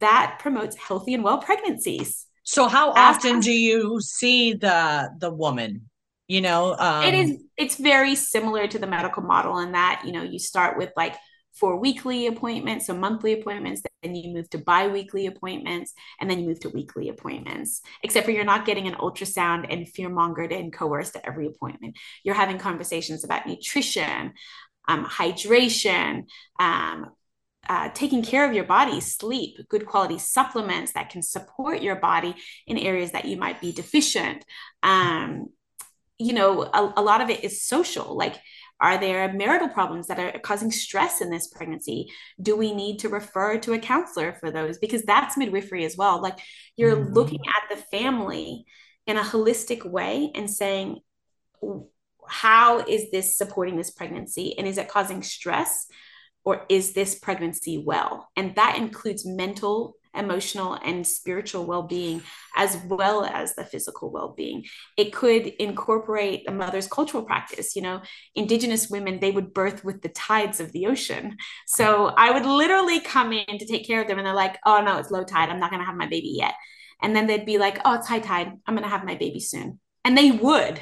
that 0.00 0.38
promotes 0.40 0.76
healthy 0.76 1.14
and 1.14 1.22
well 1.22 1.38
pregnancies. 1.38 2.26
So 2.44 2.68
how 2.68 2.90
often 2.92 3.40
do 3.40 3.52
you 3.52 4.00
see 4.00 4.54
the 4.54 5.10
the 5.18 5.30
woman? 5.30 5.88
You 6.28 6.40
know, 6.40 6.76
um, 6.78 7.04
it 7.04 7.14
is 7.14 7.42
it's 7.56 7.76
very 7.76 8.14
similar 8.14 8.66
to 8.66 8.78
the 8.78 8.86
medical 8.86 9.22
model 9.22 9.58
in 9.58 9.72
that 9.72 10.02
you 10.04 10.12
know 10.12 10.22
you 10.22 10.38
start 10.38 10.78
with 10.78 10.90
like 10.96 11.14
four 11.54 11.76
weekly 11.76 12.26
appointments, 12.26 12.86
so 12.86 12.94
monthly 12.94 13.34
appointments, 13.34 13.82
then 14.02 14.14
you 14.14 14.32
move 14.32 14.48
to 14.50 14.58
bi-weekly 14.58 15.26
appointments, 15.26 15.92
and 16.18 16.30
then 16.30 16.40
you 16.40 16.48
move 16.48 16.60
to 16.60 16.70
weekly 16.70 17.08
appointments. 17.08 17.82
Except 18.02 18.24
for 18.24 18.32
you're 18.32 18.44
not 18.44 18.64
getting 18.64 18.88
an 18.88 18.94
ultrasound 18.94 19.66
and 19.70 19.88
fear 19.88 20.08
mongered 20.08 20.52
and 20.58 20.72
coerced 20.72 21.16
at 21.16 21.26
every 21.26 21.46
appointment. 21.46 21.96
You're 22.24 22.34
having 22.34 22.58
conversations 22.58 23.24
about 23.24 23.46
nutrition, 23.46 24.32
um, 24.88 25.04
hydration, 25.04 26.24
um, 26.58 27.10
uh, 27.68 27.88
taking 27.94 28.22
care 28.22 28.46
of 28.46 28.54
your 28.54 28.64
body, 28.64 29.00
sleep, 29.00 29.56
good 29.68 29.86
quality 29.86 30.18
supplements 30.18 30.92
that 30.92 31.10
can 31.10 31.22
support 31.22 31.80
your 31.82 31.96
body 31.96 32.34
in 32.66 32.76
areas 32.76 33.12
that 33.12 33.24
you 33.24 33.36
might 33.36 33.60
be 33.60 33.72
deficient. 33.72 34.44
Um, 34.82 35.48
you 36.18 36.32
know, 36.32 36.62
a, 36.62 36.92
a 36.96 37.02
lot 37.02 37.20
of 37.20 37.30
it 37.30 37.44
is 37.44 37.62
social. 37.62 38.16
Like, 38.16 38.36
are 38.80 38.98
there 38.98 39.32
marital 39.32 39.68
problems 39.68 40.08
that 40.08 40.18
are 40.18 40.38
causing 40.40 40.72
stress 40.72 41.20
in 41.20 41.30
this 41.30 41.46
pregnancy? 41.46 42.10
Do 42.40 42.56
we 42.56 42.74
need 42.74 42.98
to 43.00 43.08
refer 43.08 43.58
to 43.58 43.74
a 43.74 43.78
counselor 43.78 44.32
for 44.32 44.50
those? 44.50 44.78
Because 44.78 45.02
that's 45.04 45.36
midwifery 45.36 45.84
as 45.84 45.96
well. 45.96 46.20
Like, 46.20 46.38
you're 46.76 46.96
mm-hmm. 46.96 47.12
looking 47.12 47.40
at 47.46 47.76
the 47.76 47.80
family 47.80 48.64
in 49.06 49.16
a 49.16 49.22
holistic 49.22 49.84
way 49.84 50.32
and 50.34 50.50
saying, 50.50 50.98
how 52.26 52.80
is 52.80 53.10
this 53.12 53.38
supporting 53.38 53.76
this 53.76 53.90
pregnancy? 53.90 54.56
And 54.58 54.66
is 54.66 54.78
it 54.78 54.88
causing 54.88 55.22
stress? 55.22 55.86
Or 56.44 56.64
is 56.68 56.92
this 56.92 57.18
pregnancy 57.18 57.78
well? 57.78 58.28
And 58.36 58.54
that 58.56 58.76
includes 58.76 59.24
mental, 59.24 59.94
emotional, 60.14 60.74
and 60.74 61.06
spiritual 61.06 61.64
well 61.64 61.84
being, 61.84 62.22
as 62.56 62.76
well 62.86 63.24
as 63.24 63.54
the 63.54 63.64
physical 63.64 64.10
well 64.10 64.34
being. 64.36 64.64
It 64.96 65.12
could 65.12 65.46
incorporate 65.46 66.48
a 66.48 66.52
mother's 66.52 66.86
cultural 66.86 67.24
practice. 67.24 67.76
You 67.76 67.82
know, 67.82 68.02
Indigenous 68.34 68.90
women, 68.90 69.20
they 69.20 69.30
would 69.30 69.54
birth 69.54 69.84
with 69.84 70.02
the 70.02 70.08
tides 70.08 70.60
of 70.60 70.72
the 70.72 70.86
ocean. 70.86 71.36
So 71.66 72.06
I 72.08 72.30
would 72.30 72.46
literally 72.46 73.00
come 73.00 73.32
in 73.32 73.58
to 73.58 73.66
take 73.66 73.86
care 73.86 74.02
of 74.02 74.08
them, 74.08 74.18
and 74.18 74.26
they're 74.26 74.34
like, 74.34 74.58
oh, 74.66 74.82
no, 74.82 74.98
it's 74.98 75.10
low 75.10 75.24
tide. 75.24 75.48
I'm 75.48 75.60
not 75.60 75.70
going 75.70 75.80
to 75.80 75.86
have 75.86 75.96
my 75.96 76.06
baby 76.06 76.34
yet. 76.36 76.54
And 77.00 77.16
then 77.16 77.26
they'd 77.26 77.46
be 77.46 77.58
like, 77.58 77.80
oh, 77.84 77.94
it's 77.94 78.06
high 78.06 78.20
tide. 78.20 78.52
I'm 78.66 78.74
going 78.74 78.84
to 78.84 78.88
have 78.88 79.04
my 79.04 79.16
baby 79.16 79.40
soon. 79.40 79.80
And 80.04 80.16
they 80.16 80.30
would 80.30 80.80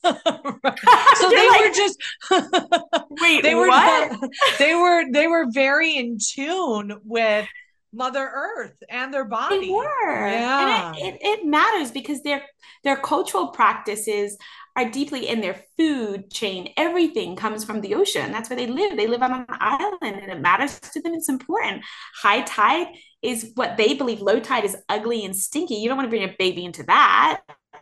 so 0.04 0.14
they 1.30 1.48
like, 1.48 1.60
were 1.60 1.74
just 1.74 1.98
wait 3.20 3.42
they 3.42 3.54
were 3.54 3.68
what? 3.68 4.30
they 4.58 4.74
were 4.74 5.04
they 5.12 5.26
were 5.26 5.46
very 5.52 5.96
in 5.96 6.16
tune 6.18 6.98
with 7.04 7.46
mother 7.92 8.30
earth 8.34 8.76
and 8.88 9.12
their 9.12 9.24
body. 9.24 9.60
they 9.60 9.70
were. 9.70 10.28
Yeah 10.28 10.92
it, 10.96 11.14
it, 11.14 11.18
it, 11.22 11.46
matters 11.46 11.90
because 11.90 12.22
their 12.22 12.42
their 12.82 12.96
cultural 12.96 13.48
practices 13.48 14.38
are 14.76 14.88
deeply 14.88 15.28
in 15.28 15.40
their 15.40 15.60
food 15.76 16.30
chain. 16.30 16.72
Everything 16.76 17.36
comes 17.36 17.64
from 17.64 17.80
the 17.80 17.94
ocean. 17.94 18.32
That's 18.32 18.48
where 18.48 18.56
they 18.56 18.68
live. 18.68 18.96
They 18.96 19.08
live 19.08 19.22
on 19.22 19.32
an 19.32 19.46
island 19.50 19.98
and 20.02 20.30
it 20.30 20.40
matters 20.40 20.78
to 20.80 21.02
them. 21.02 21.12
It's 21.12 21.28
important. 21.28 21.82
High 22.14 22.42
tide 22.42 22.86
is 23.20 23.50
what 23.54 23.76
they 23.76 23.94
believe. 23.94 24.22
Low 24.22 24.40
tide 24.40 24.64
is 24.64 24.76
ugly 24.88 25.24
and 25.24 25.36
stinky. 25.36 25.74
You 25.74 25.88
don't 25.88 25.96
want 25.98 26.06
to 26.06 26.10
bring 26.10 26.28
a 26.28 26.34
baby 26.38 26.64
into 26.64 26.84
that 26.84 27.40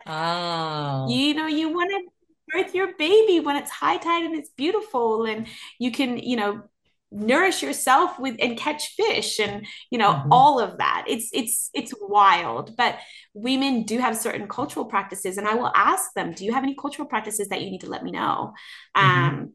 Oh. 0.09 1.07
You 1.07 1.35
know, 1.35 1.47
you 1.47 1.69
want 1.69 1.91
to 1.91 2.11
birth 2.51 2.73
your 2.73 2.95
baby 2.97 3.39
when 3.39 3.55
it's 3.55 3.69
high 3.69 3.97
tide 3.97 4.23
and 4.23 4.35
it's 4.35 4.49
beautiful 4.49 5.25
and 5.25 5.47
you 5.77 5.91
can, 5.91 6.17
you 6.17 6.35
know, 6.35 6.63
nourish 7.11 7.63
yourself 7.63 8.19
with 8.19 8.35
and 8.39 8.57
catch 8.57 8.89
fish 8.95 9.39
and 9.39 9.65
you 9.89 9.97
know 9.97 10.13
mm-hmm. 10.13 10.31
all 10.31 10.59
of 10.59 10.77
that 10.77 11.05
it's 11.07 11.29
it's 11.33 11.71
it's 11.73 11.91
wild 12.01 12.77
but 12.77 12.99
women 13.33 13.81
do 13.81 13.97
have 13.97 14.15
certain 14.15 14.47
cultural 14.47 14.85
practices 14.85 15.39
and 15.39 15.47
i 15.47 15.55
will 15.55 15.71
ask 15.73 16.13
them 16.13 16.31
do 16.33 16.45
you 16.45 16.53
have 16.53 16.61
any 16.61 16.75
cultural 16.75 17.07
practices 17.07 17.47
that 17.49 17.61
you 17.61 17.71
need 17.71 17.81
to 17.81 17.89
let 17.89 18.03
me 18.03 18.11
know 18.11 18.53
mm-hmm. 18.95 19.25
um 19.25 19.53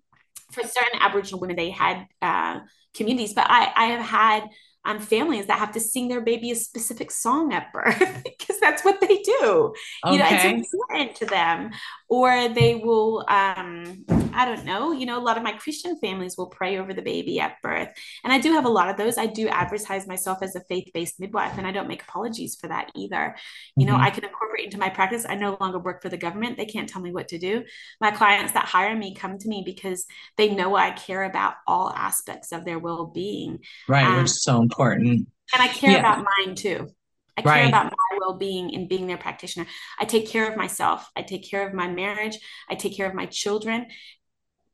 for 0.51 0.63
certain 0.65 1.01
aboriginal 1.01 1.39
women 1.39 1.55
they 1.55 1.71
had 1.71 2.07
uh 2.23 2.59
communities 2.93 3.35
but 3.35 3.47
i 3.49 3.73
i 3.77 3.85
have 3.87 4.05
had 4.05 4.49
um, 4.85 4.99
families 4.99 5.47
that 5.47 5.59
have 5.59 5.73
to 5.73 5.81
sing 5.81 6.09
their 6.09 6.21
baby 6.21 6.51
a 6.51 6.57
specific 6.57 7.11
song 7.11 7.53
at 7.53 7.73
birth 7.73 8.23
because 8.25 8.61
that's 8.61 8.85
what 8.85 9.01
they 9.01 9.19
do. 9.19 9.75
Okay. 10.05 10.13
You 10.13 10.19
know, 10.19 10.29
it's 10.31 10.73
important 10.73 11.17
to 11.17 11.27
them. 11.27 11.71
Or 12.09 12.49
they 12.49 12.77
will, 12.77 13.25
um, 13.29 14.05
I 14.35 14.45
don't 14.45 14.65
know, 14.65 14.93
you 14.93 15.07
know, 15.07 15.19
a 15.19 15.23
lot 15.23 15.37
of 15.37 15.43
my 15.43 15.53
Christian 15.53 15.97
families 15.99 16.37
will 16.37 16.49
pray 16.49 16.79
over 16.79 16.93
the 16.93 17.03
baby 17.03 17.41
at 17.41 17.61
birth. 17.63 17.89
And 18.23 18.33
I 18.33 18.39
do 18.39 18.53
have 18.53 18.65
a 18.65 18.71
lot 18.71 18.89
of 18.89 18.97
those. 18.97 19.17
I 19.17 19.27
do 19.27 19.49
advertise 19.49 20.07
myself 20.07 20.39
as 20.43 20.57
a 20.57 20.61
faith 20.69 20.91
based 20.93 21.21
midwife, 21.21 21.57
and 21.57 21.67
I 21.67 21.73
don't 21.73 21.89
make 21.89 22.03
apologies 22.03 22.57
for 22.61 22.69
that 22.69 22.91
either. 22.95 23.37
You 23.77 23.87
mm-hmm. 23.87 23.95
know, 23.95 24.01
I 24.01 24.11
can 24.11 24.25
incorporate 24.25 24.67
into 24.67 24.79
my 24.79 24.91
practice. 24.91 25.27
I 25.29 25.35
no 25.35 25.57
longer 25.61 25.79
work 25.79 26.03
for 26.03 26.09
the 26.09 26.17
government. 26.17 26.57
They 26.57 26.67
can't 26.67 26.89
tell 26.89 27.03
me 27.03 27.13
what 27.13 27.29
to 27.29 27.39
do. 27.39 27.65
My 28.01 28.11
clients 28.11 28.53
that 28.53 28.67
hire 28.67 28.97
me 28.97 29.15
come 29.15 29.39
to 29.39 29.49
me 29.49 29.63
because 29.65 30.05
they 30.37 30.55
know 30.55 30.75
I 30.75 30.91
care 30.91 31.25
about 31.25 31.55
all 31.67 31.91
aspects 31.91 32.53
of 32.53 32.65
their 32.65 32.79
well 32.79 33.07
being. 33.07 33.61
Right, 33.89 34.05
um, 34.05 34.17
which 34.17 34.27
is 34.27 34.43
so 34.43 34.61
important. 34.61 35.29
And 35.53 35.63
I 35.63 35.69
care 35.69 35.93
yeah. 35.93 35.99
about 35.99 36.25
mine 36.25 36.55
too. 36.55 36.89
I 37.37 37.43
care 37.43 37.53
right. 37.53 37.69
about 37.69 37.87
my 37.87 38.19
well 38.19 38.37
being 38.37 38.71
in 38.71 38.87
being 38.87 39.07
their 39.07 39.17
practitioner. 39.17 39.67
I 39.99 40.05
take 40.05 40.29
care 40.29 40.51
of 40.51 40.57
myself. 40.57 41.09
I 41.17 41.23
take 41.23 41.49
care 41.49 41.67
of 41.67 41.75
my 41.75 41.89
marriage. 41.89 42.39
I 42.69 42.75
take 42.75 42.97
care 42.97 43.09
of 43.09 43.15
my 43.15 43.27
children. 43.27 43.87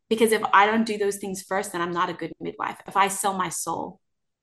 Because 0.08 0.32
if 0.32 0.42
I 0.52 0.66
don't 0.66 0.84
do 0.84 0.98
those 0.98 1.16
things 1.16 1.42
first, 1.42 1.72
then 1.72 1.80
I'm 1.80 1.92
not 1.92 2.10
a 2.10 2.12
good 2.12 2.32
midwife. 2.40 2.78
If 2.86 2.96
I 2.96 3.08
sell 3.08 3.36
my 3.38 3.48
soul, 3.48 4.00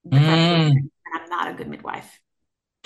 mm. 0.08 0.74
I'm 1.14 1.30
not 1.30 1.50
a 1.50 1.54
good 1.54 1.68
midwife. 1.68 2.20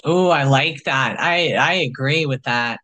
Oh, 0.03 0.29
I 0.29 0.43
like 0.43 0.83
that. 0.85 1.19
I 1.19 1.53
I 1.53 1.73
agree 1.73 2.25
with 2.25 2.43
that 2.43 2.79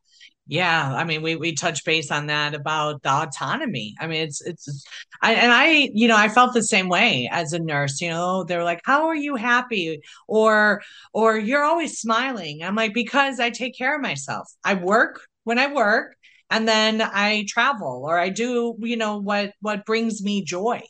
yeah 0.47 0.93
i 0.95 1.03
mean 1.03 1.21
we 1.21 1.35
we 1.35 1.53
touch 1.53 1.83
base 1.85 2.11
on 2.11 2.27
that 2.27 2.53
about 2.53 3.01
the 3.03 3.09
autonomy. 3.09 3.95
I 3.99 4.07
mean 4.07 4.21
it's 4.21 4.41
it's 4.41 4.85
I, 5.21 5.33
and 5.33 5.51
i 5.51 5.89
you 5.93 6.07
know 6.07 6.17
i 6.17 6.29
felt 6.29 6.53
the 6.53 6.63
same 6.63 6.89
way 6.89 7.29
as 7.31 7.53
a 7.53 7.59
nurse 7.59 8.01
you 8.01 8.09
know 8.09 8.43
they're 8.43 8.63
like 8.63 8.81
how 8.83 9.07
are 9.07 9.15
you 9.15 9.35
happy? 9.35 10.01
Or 10.27 10.81
or 11.13 11.37
you're 11.37 11.63
always 11.63 11.99
smiling. 11.99 12.63
I'm 12.63 12.75
like 12.75 12.93
because 12.93 13.39
i 13.39 13.49
take 13.49 13.77
care 13.77 13.95
of 13.95 14.01
myself. 14.01 14.49
I 14.63 14.75
work 14.75 15.21
when 15.43 15.59
i 15.59 15.73
work 15.73 16.16
and 16.49 16.67
then 16.67 17.01
i 17.01 17.45
travel 17.47 18.03
or 18.05 18.17
i 18.17 18.29
do 18.29 18.75
you 18.79 18.97
know 18.97 19.17
what 19.17 19.53
what 19.61 19.85
brings 19.85 20.23
me 20.23 20.43
joy 20.43 20.81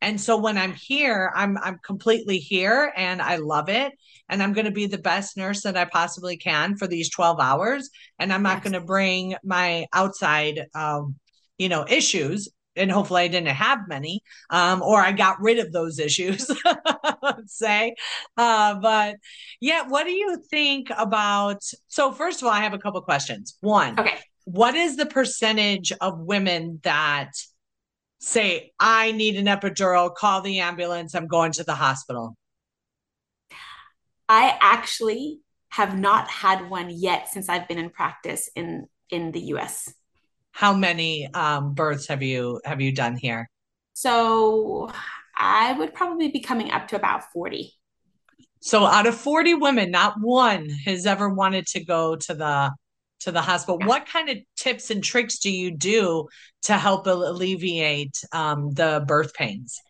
and 0.00 0.20
so 0.20 0.36
when 0.36 0.58
i'm 0.58 0.74
here 0.74 1.32
i'm 1.34 1.56
i'm 1.62 1.78
completely 1.84 2.38
here 2.38 2.92
and 2.96 3.22
i 3.22 3.36
love 3.36 3.68
it 3.68 3.92
and 4.28 4.42
I'm 4.42 4.52
going 4.52 4.64
to 4.64 4.72
be 4.72 4.86
the 4.86 4.98
best 4.98 5.36
nurse 5.36 5.62
that 5.62 5.76
I 5.76 5.84
possibly 5.84 6.36
can 6.36 6.76
for 6.76 6.86
these 6.86 7.10
12 7.10 7.38
hours. 7.40 7.90
And 8.18 8.32
I'm 8.32 8.42
not 8.42 8.62
going 8.62 8.72
to 8.72 8.80
bring 8.80 9.36
my 9.44 9.86
outside, 9.92 10.66
um, 10.74 11.16
you 11.58 11.68
know, 11.68 11.84
issues. 11.88 12.48
And 12.74 12.90
hopefully 12.90 13.22
I 13.22 13.28
didn't 13.28 13.48
have 13.48 13.78
many, 13.88 14.20
um, 14.50 14.82
or 14.82 15.00
I 15.00 15.12
got 15.12 15.40
rid 15.40 15.58
of 15.58 15.72
those 15.72 15.98
issues, 15.98 16.50
say. 17.46 17.94
Uh, 18.36 18.74
but 18.80 19.16
yeah, 19.60 19.88
what 19.88 20.04
do 20.04 20.10
you 20.10 20.42
think 20.50 20.88
about? 20.96 21.62
So, 21.88 22.12
first 22.12 22.42
of 22.42 22.48
all, 22.48 22.52
I 22.52 22.60
have 22.60 22.74
a 22.74 22.78
couple 22.78 23.00
questions. 23.00 23.56
One, 23.62 23.98
okay. 23.98 24.18
What 24.46 24.76
is 24.76 24.96
the 24.96 25.06
percentage 25.06 25.92
of 26.00 26.20
women 26.20 26.78
that 26.84 27.32
say, 28.20 28.72
I 28.78 29.10
need 29.10 29.36
an 29.36 29.46
epidural, 29.46 30.14
call 30.14 30.40
the 30.40 30.60
ambulance, 30.60 31.16
I'm 31.16 31.26
going 31.26 31.50
to 31.52 31.64
the 31.64 31.74
hospital? 31.74 32.36
I 34.28 34.56
actually 34.60 35.40
have 35.70 35.98
not 35.98 36.28
had 36.28 36.70
one 36.70 36.90
yet 36.90 37.28
since 37.28 37.48
I've 37.48 37.66
been 37.66 37.78
in 37.78 37.90
practice 37.90 38.48
in 38.54 38.86
in 39.10 39.32
the 39.32 39.40
US. 39.52 39.92
How 40.52 40.72
many 40.72 41.26
um, 41.34 41.74
births 41.74 42.06
have 42.06 42.22
you 42.22 42.60
have 42.64 42.80
you 42.80 42.92
done 42.92 43.16
here? 43.16 43.50
So 43.94 44.90
I 45.36 45.72
would 45.72 45.92
probably 45.92 46.28
be 46.30 46.40
coming 46.40 46.70
up 46.70 46.86
to 46.88 46.96
about 46.96 47.32
40. 47.32 47.72
So 48.60 48.84
out 48.84 49.06
of 49.06 49.16
40 49.16 49.54
women, 49.54 49.90
not 49.90 50.14
one 50.20 50.68
has 50.86 51.04
ever 51.04 51.28
wanted 51.28 51.66
to 51.68 51.84
go 51.84 52.14
to 52.14 52.34
the 52.34 52.72
to 53.20 53.32
the 53.32 53.40
hospital. 53.40 53.78
Yeah. 53.80 53.86
What 53.86 54.06
kind 54.06 54.28
of 54.28 54.38
tips 54.56 54.90
and 54.90 55.02
tricks 55.02 55.38
do 55.38 55.50
you 55.50 55.70
do 55.70 56.28
to 56.62 56.74
help 56.74 57.06
alleviate 57.06 58.16
um, 58.32 58.72
the 58.72 59.04
birth 59.06 59.34
pains? 59.34 59.80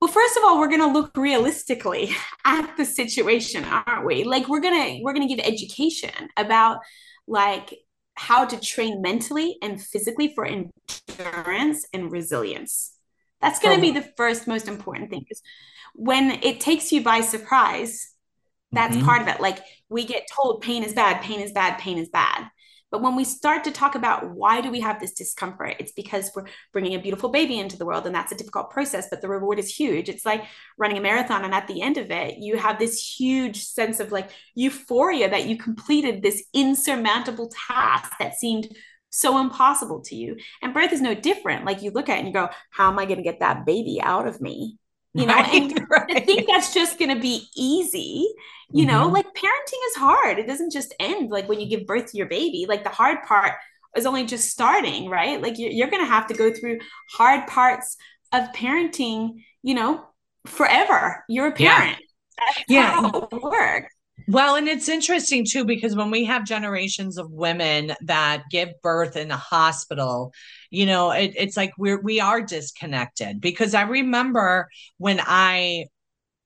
Well, 0.00 0.10
first 0.10 0.36
of 0.36 0.44
all, 0.44 0.58
we're 0.58 0.68
going 0.68 0.80
to 0.80 0.92
look 0.92 1.16
realistically 1.16 2.10
at 2.44 2.76
the 2.76 2.84
situation, 2.84 3.64
aren't 3.64 4.04
we? 4.04 4.24
Like 4.24 4.48
we're 4.48 4.60
going 4.60 4.98
to 4.98 5.02
we're 5.02 5.14
going 5.14 5.26
to 5.26 5.34
give 5.34 5.44
education 5.44 6.28
about 6.36 6.80
like 7.26 7.74
how 8.14 8.44
to 8.44 8.58
train 8.60 9.00
mentally 9.02 9.56
and 9.62 9.82
physically 9.82 10.34
for 10.34 10.46
endurance 10.46 11.86
and 11.92 12.10
resilience. 12.10 12.92
That's 13.40 13.58
going 13.58 13.76
to 13.76 13.80
be 13.80 13.90
the 13.90 14.08
first 14.16 14.46
most 14.46 14.68
important 14.68 15.10
thing 15.10 15.26
is 15.30 15.42
when 15.94 16.42
it 16.42 16.60
takes 16.60 16.92
you 16.92 17.02
by 17.02 17.20
surprise, 17.20 18.12
that's 18.72 18.96
mm-hmm. 18.96 19.06
part 19.06 19.22
of 19.22 19.28
it. 19.28 19.40
Like 19.40 19.60
we 19.88 20.04
get 20.04 20.26
told 20.34 20.62
pain 20.62 20.82
is 20.82 20.92
bad, 20.92 21.22
pain 21.22 21.40
is 21.40 21.52
bad, 21.52 21.78
pain 21.78 21.98
is 21.98 22.08
bad. 22.08 22.48
But 22.90 23.02
when 23.02 23.16
we 23.16 23.24
start 23.24 23.64
to 23.64 23.72
talk 23.72 23.96
about 23.96 24.30
why 24.30 24.60
do 24.60 24.70
we 24.70 24.80
have 24.80 25.00
this 25.00 25.12
discomfort, 25.12 25.76
it's 25.80 25.92
because 25.92 26.30
we're 26.34 26.46
bringing 26.72 26.94
a 26.94 27.02
beautiful 27.02 27.28
baby 27.28 27.58
into 27.58 27.76
the 27.76 27.84
world 27.84 28.06
and 28.06 28.14
that's 28.14 28.30
a 28.30 28.36
difficult 28.36 28.70
process, 28.70 29.08
but 29.10 29.20
the 29.20 29.28
reward 29.28 29.58
is 29.58 29.74
huge. 29.74 30.08
It's 30.08 30.24
like 30.24 30.44
running 30.78 30.96
a 30.96 31.00
marathon 31.00 31.44
and 31.44 31.52
at 31.52 31.66
the 31.66 31.82
end 31.82 31.98
of 31.98 32.10
it, 32.10 32.38
you 32.38 32.56
have 32.56 32.78
this 32.78 33.02
huge 33.18 33.64
sense 33.64 33.98
of 33.98 34.12
like 34.12 34.30
euphoria 34.54 35.28
that 35.28 35.46
you 35.46 35.58
completed 35.58 36.22
this 36.22 36.44
insurmountable 36.54 37.50
task 37.68 38.12
that 38.20 38.34
seemed 38.34 38.68
so 39.10 39.38
impossible 39.38 40.00
to 40.02 40.14
you. 40.14 40.36
And 40.62 40.72
birth 40.72 40.92
is 40.92 41.00
no 41.00 41.14
different. 41.14 41.64
Like 41.64 41.82
you 41.82 41.90
look 41.90 42.08
at 42.08 42.16
it 42.16 42.18
and 42.20 42.28
you 42.28 42.34
go, 42.34 42.50
how 42.70 42.90
am 42.90 42.98
I 42.98 43.06
going 43.06 43.18
to 43.18 43.22
get 43.22 43.40
that 43.40 43.66
baby 43.66 44.00
out 44.00 44.28
of 44.28 44.40
me? 44.40 44.78
You 45.16 45.26
know 45.26 45.34
right, 45.34 45.54
and 45.54 45.86
right. 45.90 46.10
i 46.16 46.20
think 46.20 46.46
that's 46.46 46.74
just 46.74 46.98
going 46.98 47.14
to 47.14 47.20
be 47.20 47.48
easy 47.56 48.28
you 48.70 48.86
mm-hmm. 48.86 48.96
know 48.96 49.08
like 49.08 49.26
parenting 49.26 49.86
is 49.88 49.96
hard. 49.96 50.38
It 50.38 50.46
doesn't 50.46 50.72
just 50.72 50.94
end 50.98 51.30
like 51.30 51.48
when 51.48 51.60
you 51.60 51.68
give 51.68 51.86
birth 51.86 52.10
to 52.10 52.16
your 52.16 52.26
baby. 52.26 52.66
Like 52.68 52.82
the 52.82 52.90
hard 52.90 53.22
part 53.22 53.52
is 53.96 54.06
only 54.06 54.26
just 54.26 54.50
starting 54.50 55.08
right? 55.08 55.40
Like 55.40 55.58
you're, 55.58 55.70
you're 55.70 55.90
going 55.90 56.04
to 56.04 56.10
have 56.10 56.26
to 56.28 56.34
go 56.34 56.52
through 56.52 56.80
hard 57.10 57.46
parts 57.46 57.96
of 58.32 58.48
parenting 58.52 59.44
you 59.62 59.74
know 59.74 60.04
forever. 60.46 61.24
You're 61.28 61.48
a 61.48 61.52
parent. 61.52 61.98
Yeah, 62.68 63.00
yeah. 63.02 63.20
it 63.32 63.42
works 63.42 63.95
well, 64.28 64.56
and 64.56 64.68
it's 64.68 64.88
interesting 64.88 65.44
too, 65.44 65.64
because 65.64 65.94
when 65.94 66.10
we 66.10 66.24
have 66.24 66.44
generations 66.44 67.18
of 67.18 67.30
women 67.30 67.92
that 68.02 68.44
give 68.50 68.70
birth 68.82 69.16
in 69.16 69.30
a 69.30 69.36
hospital, 69.36 70.32
you 70.70 70.86
know, 70.86 71.10
it, 71.12 71.34
it's 71.36 71.56
like 71.56 71.72
we're, 71.78 72.00
we 72.00 72.20
are 72.20 72.42
disconnected 72.42 73.40
because 73.40 73.74
I 73.74 73.82
remember 73.82 74.68
when 74.98 75.20
I, 75.24 75.86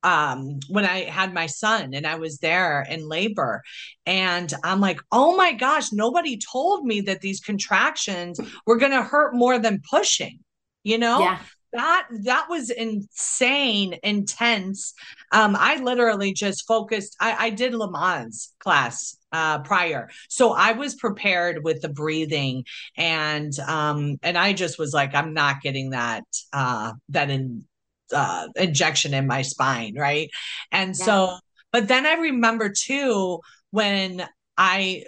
um, 0.02 0.60
when 0.68 0.84
I 0.84 1.04
had 1.04 1.32
my 1.32 1.46
son 1.46 1.94
and 1.94 2.06
I 2.06 2.16
was 2.16 2.38
there 2.38 2.86
in 2.88 3.08
labor 3.08 3.62
and 4.04 4.52
I'm 4.64 4.80
like, 4.80 5.00
oh 5.12 5.36
my 5.36 5.52
gosh, 5.52 5.92
nobody 5.92 6.38
told 6.38 6.84
me 6.84 7.02
that 7.02 7.20
these 7.20 7.40
contractions 7.40 8.40
were 8.66 8.78
going 8.78 8.92
to 8.92 9.02
hurt 9.02 9.34
more 9.34 9.58
than 9.58 9.82
pushing, 9.90 10.40
you 10.82 10.98
know? 10.98 11.20
Yeah 11.20 11.38
that 11.72 12.08
that 12.24 12.46
was 12.48 12.70
insane 12.70 13.98
intense. 14.02 14.94
Um 15.32 15.56
i 15.58 15.76
literally 15.76 16.32
just 16.32 16.66
focused 16.66 17.16
i 17.20 17.46
i 17.46 17.50
did 17.50 17.72
lamaze 17.72 18.48
class 18.58 19.16
uh 19.32 19.60
prior. 19.60 20.10
So 20.28 20.52
i 20.52 20.72
was 20.72 20.94
prepared 20.94 21.62
with 21.64 21.80
the 21.80 21.88
breathing 21.88 22.64
and 22.96 23.56
um 23.60 24.18
and 24.22 24.36
i 24.36 24.52
just 24.52 24.78
was 24.78 24.92
like 24.92 25.14
i'm 25.14 25.34
not 25.34 25.62
getting 25.62 25.90
that 25.90 26.24
uh 26.52 26.92
that 27.10 27.30
in 27.30 27.64
uh 28.12 28.48
injection 28.56 29.14
in 29.14 29.26
my 29.26 29.42
spine 29.42 29.96
right? 29.96 30.30
And 30.72 30.96
yeah. 30.98 31.04
so 31.04 31.38
but 31.72 31.88
then 31.88 32.06
i 32.06 32.14
remember 32.14 32.68
too 32.68 33.40
when 33.70 34.26
i 34.58 35.04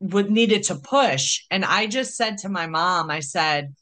would 0.00 0.30
needed 0.30 0.62
to 0.64 0.74
push 0.76 1.42
and 1.50 1.64
i 1.64 1.86
just 1.86 2.16
said 2.16 2.38
to 2.38 2.48
my 2.48 2.66
mom 2.66 3.10
i 3.10 3.20
said 3.20 3.74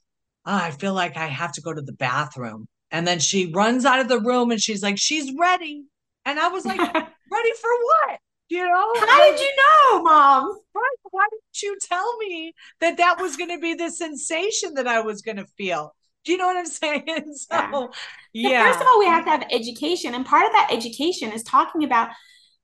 oh, 0.48 0.56
I 0.56 0.70
feel 0.70 0.94
like 0.94 1.16
I 1.16 1.26
have 1.26 1.52
to 1.52 1.60
go 1.60 1.72
to 1.72 1.82
the 1.82 1.92
bathroom. 1.92 2.66
And 2.90 3.06
then 3.06 3.18
she 3.18 3.52
runs 3.52 3.84
out 3.84 4.00
of 4.00 4.08
the 4.08 4.18
room 4.18 4.50
and 4.50 4.60
she's 4.60 4.82
like, 4.82 4.96
she's 4.98 5.30
ready. 5.38 5.84
And 6.24 6.40
I 6.40 6.48
was 6.48 6.64
like, 6.64 6.78
ready 6.80 7.52
for 7.60 7.70
what? 7.84 8.18
You 8.48 8.64
know? 8.64 8.92
How 8.96 9.30
did 9.30 9.38
you 9.38 9.50
know, 9.56 10.02
mom? 10.02 10.58
Why, 10.72 10.88
why 11.10 11.26
didn't 11.30 11.62
you 11.62 11.76
tell 11.86 12.16
me 12.16 12.54
that 12.80 12.96
that 12.96 13.20
was 13.20 13.36
going 13.36 13.50
to 13.50 13.58
be 13.58 13.74
the 13.74 13.90
sensation 13.90 14.72
that 14.74 14.86
I 14.86 15.00
was 15.00 15.20
going 15.20 15.36
to 15.36 15.44
feel? 15.58 15.94
Do 16.24 16.32
you 16.32 16.38
know 16.38 16.46
what 16.46 16.56
I'm 16.56 16.66
saying? 16.66 17.34
So, 17.34 17.90
yeah. 18.32 18.48
yeah. 18.50 18.64
first 18.64 18.80
of 18.80 18.86
all, 18.86 18.98
we 18.98 19.06
have 19.06 19.26
to 19.26 19.30
have 19.30 19.44
education. 19.50 20.14
And 20.14 20.24
part 20.24 20.46
of 20.46 20.52
that 20.52 20.70
education 20.72 21.30
is 21.30 21.42
talking 21.42 21.84
about 21.84 22.08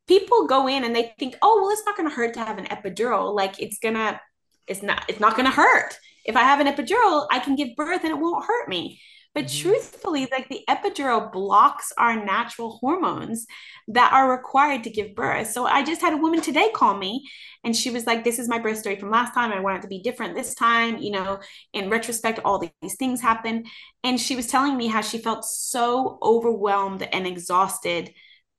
people 0.09 0.47
go 0.47 0.68
in 0.68 0.85
and 0.85 0.97
they 0.97 1.12
think, 1.18 1.37
oh, 1.43 1.61
well, 1.61 1.70
it's 1.70 1.85
not 1.85 1.99
going 1.99 2.09
to 2.09 2.14
hurt 2.14 2.32
to 2.35 2.41
have 2.41 2.57
an 2.57 2.66
epidural. 2.66 3.35
Like 3.35 3.61
it's 3.61 3.78
going 3.78 3.95
to, 3.95 4.18
it's 4.66 4.82
not, 4.82 5.05
it's 5.09 5.20
not 5.20 5.37
going 5.37 5.47
to 5.47 5.55
hurt 5.55 5.99
if 6.25 6.37
I 6.37 6.43
have 6.43 6.61
an 6.61 6.66
epidural, 6.66 7.27
I 7.31 7.39
can 7.39 7.57
give 7.57 7.77
birth 7.77 8.03
and 8.03 8.11
it 8.11 8.18
won't 8.18 8.45
hurt 8.45 8.68
me. 8.68 9.01
But 9.35 9.47
mm-hmm. 9.47 9.68
truthfully, 9.68 10.29
like 10.31 10.49
the 10.49 10.62
epidural 10.70 11.33
blocks 11.33 11.93
our 11.99 12.25
natural 12.25 12.79
hormones 12.81 13.47
that 13.89 14.12
are 14.12 14.31
required 14.31 14.85
to 14.85 14.91
give 14.91 15.16
birth. 15.16 15.51
So 15.51 15.66
I 15.66 15.83
just 15.83 16.01
had 16.01 16.12
a 16.12 16.18
woman 16.18 16.41
today 16.41 16.70
call 16.72 16.97
me 16.97 17.29
and 17.64 17.75
she 17.75 17.91
was 17.91 18.07
like, 18.07 18.22
This 18.22 18.39
is 18.39 18.49
my 18.49 18.61
birth 18.61 18.79
story 18.79 18.97
from 18.97 19.11
last 19.11 19.35
time. 19.35 19.53
I 19.53 19.61
want 19.61 19.79
it 19.79 19.83
to 19.83 19.89
be 19.89 20.03
different 20.03 20.37
this 20.37 20.55
time. 20.55 20.99
You 20.99 21.11
know, 21.12 21.41
in 21.72 21.91
retrospect, 21.91 22.41
all 22.45 22.59
these 22.59 22.97
things 22.97 23.20
happened. 23.20 23.66
And 24.05 24.20
she 24.20 24.37
was 24.37 24.47
telling 24.47 24.77
me 24.77 24.87
how 24.87 25.01
she 25.01 25.18
felt 25.18 25.45
so 25.45 26.18
overwhelmed 26.22 27.03
and 27.03 27.27
exhausted 27.27 28.12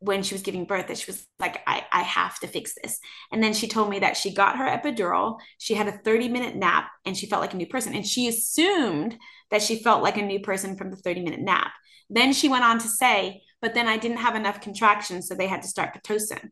when 0.06 0.24
she 0.24 0.36
was 0.36 0.42
giving 0.42 0.66
birth 0.66 0.88
that 0.88 0.98
she 0.98 1.12
was 1.12 1.26
like 1.40 1.62
I, 1.68 1.84
I 1.92 2.04
have 2.04 2.40
to 2.40 2.48
fix 2.48 2.74
this. 2.82 3.00
And 3.32 3.44
then 3.44 3.54
she 3.54 3.68
told 3.68 3.90
me 3.90 4.00
that 4.00 4.18
she 4.18 4.34
got 4.34 4.58
her 4.58 4.66
epidural 4.66 5.40
she 5.58 5.74
had 5.74 5.88
a 5.88 5.98
30 5.98 6.30
minute 6.30 6.56
nap 6.56 6.90
and 7.06 7.18
she 7.18 7.28
felt 7.28 7.42
like 7.42 7.54
a 7.54 7.58
new 7.58 7.68
person. 7.68 7.94
And 7.94 8.06
she 8.06 8.28
assumed 8.28 9.18
that 9.52 9.62
she 9.62 9.82
felt 9.82 10.04
like 10.04 10.18
a 10.18 10.22
new 10.22 10.40
person 10.40 10.78
from 10.78 10.92
the 10.92 10.98
30 10.98 11.24
minute 11.24 11.42
nap. 11.42 11.72
Then 12.10 12.34
she 12.34 12.50
went 12.50 12.64
on 12.64 12.80
to 12.80 12.88
say 12.88 13.42
but 13.62 13.74
then 13.74 13.88
i 13.88 13.98
didn't 13.98 14.18
have 14.18 14.36
enough 14.36 14.62
contractions 14.62 15.28
so 15.28 15.34
they 15.34 15.48
had 15.48 15.64
to 15.64 15.68
start 15.68 15.96
pitocin. 15.96 16.50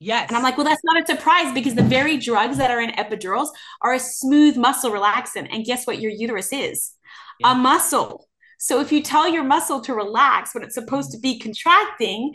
Yes. 0.00 0.28
And 0.28 0.36
i'm 0.36 0.42
like 0.42 0.56
well 0.56 0.66
that's 0.66 0.84
not 0.84 1.02
a 1.02 1.06
surprise 1.06 1.54
because 1.54 1.74
the 1.74 1.82
very 1.82 2.18
drugs 2.18 2.58
that 2.58 2.70
are 2.70 2.80
in 2.80 2.90
epidurals 2.90 3.48
are 3.80 3.94
a 3.94 4.00
smooth 4.00 4.56
muscle 4.56 4.90
relaxant. 4.90 5.48
And 5.52 5.64
guess 5.64 5.86
what 5.86 6.00
your 6.00 6.12
uterus 6.12 6.52
is? 6.52 6.92
Yeah. 7.40 7.52
a 7.52 7.54
muscle. 7.54 8.28
So 8.58 8.80
if 8.80 8.90
you 8.90 9.02
tell 9.02 9.28
your 9.28 9.44
muscle 9.44 9.80
to 9.82 9.94
relax 9.94 10.52
when 10.52 10.64
it's 10.64 10.74
supposed 10.74 11.12
to 11.12 11.18
be 11.18 11.38
contracting 11.38 12.34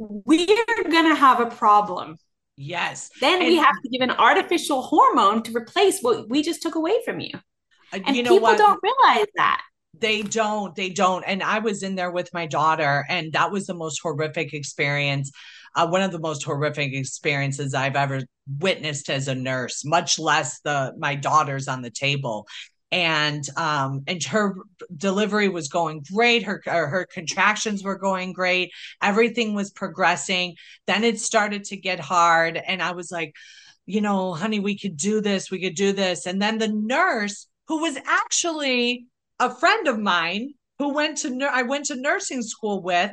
we're 0.00 0.46
going 0.90 1.08
to 1.08 1.14
have 1.14 1.40
a 1.40 1.46
problem. 1.46 2.16
Yes. 2.56 3.10
Then 3.20 3.40
and 3.40 3.48
we 3.48 3.56
have 3.56 3.74
to 3.82 3.88
give 3.88 4.00
an 4.00 4.10
artificial 4.10 4.82
hormone 4.82 5.42
to 5.44 5.56
replace 5.56 6.00
what 6.00 6.28
we 6.28 6.42
just 6.42 6.62
took 6.62 6.74
away 6.74 7.00
from 7.04 7.20
you. 7.20 7.32
Uh, 7.92 8.00
and 8.06 8.16
you 8.16 8.22
know 8.22 8.30
people 8.30 8.48
what? 8.48 8.58
don't 8.58 8.80
realize 8.82 9.26
that. 9.36 9.62
They 9.98 10.22
don't. 10.22 10.74
They 10.74 10.90
don't. 10.90 11.22
And 11.24 11.42
I 11.42 11.58
was 11.58 11.82
in 11.82 11.94
there 11.94 12.10
with 12.10 12.32
my 12.32 12.46
daughter, 12.46 13.04
and 13.08 13.32
that 13.34 13.50
was 13.50 13.66
the 13.66 13.74
most 13.74 14.00
horrific 14.02 14.54
experience. 14.54 15.30
Uh, 15.76 15.86
one 15.88 16.02
of 16.02 16.10
the 16.10 16.18
most 16.18 16.42
horrific 16.42 16.94
experiences 16.94 17.74
I've 17.74 17.96
ever 17.96 18.22
witnessed 18.58 19.10
as 19.10 19.28
a 19.28 19.34
nurse, 19.34 19.84
much 19.84 20.18
less 20.18 20.60
the 20.60 20.94
my 20.98 21.14
daughter's 21.14 21.68
on 21.68 21.82
the 21.82 21.90
table 21.90 22.46
and 22.92 23.44
um 23.56 24.02
and 24.06 24.22
her 24.24 24.54
delivery 24.96 25.48
was 25.48 25.68
going 25.68 26.04
great. 26.12 26.42
Her 26.42 26.60
her 26.66 27.06
contractions 27.12 27.82
were 27.82 27.98
going 27.98 28.32
great. 28.32 28.72
Everything 29.02 29.54
was 29.54 29.70
progressing. 29.70 30.56
Then 30.86 31.04
it 31.04 31.20
started 31.20 31.64
to 31.64 31.76
get 31.76 32.00
hard 32.00 32.56
and 32.56 32.82
i 32.82 32.92
was 32.92 33.10
like 33.10 33.34
you 33.86 34.00
know 34.00 34.34
honey 34.34 34.60
we 34.60 34.78
could 34.78 34.96
do 34.96 35.20
this 35.20 35.50
we 35.50 35.60
could 35.60 35.74
do 35.74 35.92
this. 35.92 36.26
And 36.26 36.40
then 36.40 36.58
the 36.58 36.68
nurse 36.68 37.46
who 37.68 37.80
was 37.80 37.96
actually 38.06 39.06
a 39.38 39.54
friend 39.54 39.86
of 39.88 39.98
mine 39.98 40.54
who 40.78 40.94
went 40.94 41.18
to 41.18 41.48
I 41.50 41.62
went 41.62 41.86
to 41.86 41.96
nursing 41.96 42.42
school 42.42 42.82
with 42.82 43.12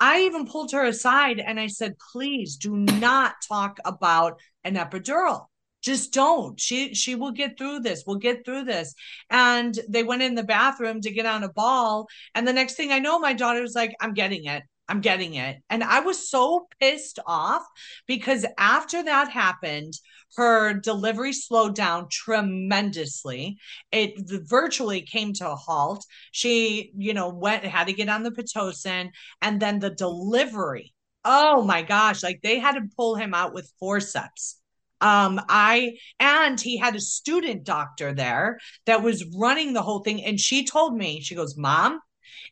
I 0.00 0.22
even 0.22 0.46
pulled 0.46 0.72
her 0.72 0.84
aside 0.84 1.40
and 1.40 1.58
I 1.58 1.66
said 1.66 1.96
please 2.12 2.56
do 2.56 2.76
not 2.76 3.34
talk 3.46 3.78
about 3.84 4.40
an 4.64 4.76
epidural 4.76 5.46
just 5.82 6.12
don't. 6.12 6.58
She 6.58 6.94
she 6.94 7.14
will 7.14 7.30
get 7.30 7.56
through 7.56 7.80
this 7.80 8.04
we'll 8.06 8.16
get 8.16 8.44
through 8.44 8.64
this. 8.64 8.94
And 9.30 9.78
they 9.88 10.02
went 10.02 10.22
in 10.22 10.34
the 10.34 10.42
bathroom 10.42 11.00
to 11.02 11.10
get 11.10 11.26
on 11.26 11.44
a 11.44 11.52
ball. 11.52 12.08
And 12.34 12.46
the 12.46 12.52
next 12.52 12.74
thing 12.74 12.92
i 12.92 12.98
know 12.98 13.18
my 13.18 13.32
daughter's 13.32 13.74
like 13.74 13.94
i'm 14.00 14.14
getting 14.14 14.44
it. 14.46 14.62
I'm 14.88 15.00
getting 15.00 15.34
it. 15.34 15.58
And 15.70 15.84
i 15.84 16.00
was 16.00 16.30
so 16.30 16.66
pissed 16.80 17.18
off 17.26 17.64
because 18.06 18.46
after 18.58 19.02
that 19.02 19.30
happened 19.30 19.94
her 20.36 20.74
delivery 20.74 21.32
slowed 21.32 21.74
down 21.74 22.06
tremendously. 22.10 23.56
It 23.90 24.12
virtually 24.46 25.00
came 25.00 25.32
to 25.34 25.50
a 25.50 25.56
halt. 25.56 26.04
She 26.32 26.92
you 26.96 27.14
know 27.14 27.28
went 27.30 27.64
had 27.64 27.86
to 27.88 27.92
get 27.92 28.08
on 28.08 28.22
the 28.22 28.30
pitocin. 28.30 29.10
And 29.42 29.60
then 29.60 29.78
the 29.78 29.90
delivery 29.90 30.92
oh 31.24 31.62
my 31.62 31.82
gosh 31.82 32.22
like 32.22 32.40
they 32.42 32.58
had 32.58 32.76
to 32.76 32.88
pull 32.96 33.16
him 33.16 33.34
out 33.34 33.52
with 33.52 33.72
forceps 33.80 34.57
um 35.00 35.40
i 35.48 35.92
and 36.18 36.60
he 36.60 36.76
had 36.76 36.96
a 36.96 37.00
student 37.00 37.64
doctor 37.64 38.12
there 38.12 38.58
that 38.86 39.02
was 39.02 39.24
running 39.36 39.72
the 39.72 39.82
whole 39.82 40.00
thing 40.00 40.24
and 40.24 40.40
she 40.40 40.64
told 40.64 40.96
me 40.96 41.20
she 41.20 41.34
goes 41.34 41.56
mom 41.56 42.00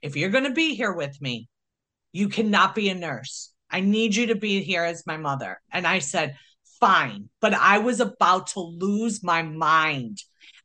if 0.02 0.16
you're 0.16 0.30
going 0.30 0.44
to 0.44 0.50
be 0.50 0.74
here 0.74 0.92
with 0.92 1.20
me 1.20 1.48
you 2.16 2.30
cannot 2.30 2.74
be 2.74 2.88
a 2.88 2.94
nurse. 2.94 3.52
I 3.70 3.80
need 3.80 4.16
you 4.16 4.28
to 4.28 4.36
be 4.36 4.62
here 4.62 4.84
as 4.84 5.06
my 5.06 5.18
mother. 5.18 5.60
And 5.70 5.86
i 5.86 5.98
said 5.98 6.36
fine 6.80 7.28
but 7.40 7.54
i 7.54 7.78
was 7.78 8.00
about 8.00 8.48
to 8.48 8.60
lose 8.60 9.22
my 9.22 9.40
mind 9.42 10.18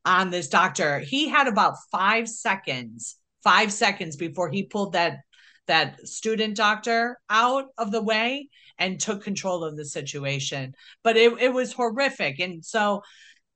on 0.04 0.30
this 0.30 0.50
doctor. 0.50 1.00
He 1.00 1.30
had 1.30 1.48
about 1.48 1.76
5 1.92 2.28
seconds 2.28 3.18
5 3.44 3.74
seconds 3.74 4.16
before 4.16 4.50
he 4.50 4.64
pulled 4.64 4.94
that 4.94 5.20
that 5.68 6.08
student 6.08 6.56
doctor 6.56 7.18
out 7.30 7.66
of 7.78 7.92
the 7.92 8.02
way 8.02 8.50
and 8.78 9.00
took 9.00 9.24
control 9.24 9.64
of 9.64 9.78
the 9.78 9.86
situation. 9.86 10.74
But 11.04 11.18
it, 11.18 11.34
it 11.40 11.54
was 11.54 11.74
horrific. 11.74 12.40
And 12.40 12.64
so, 12.64 13.04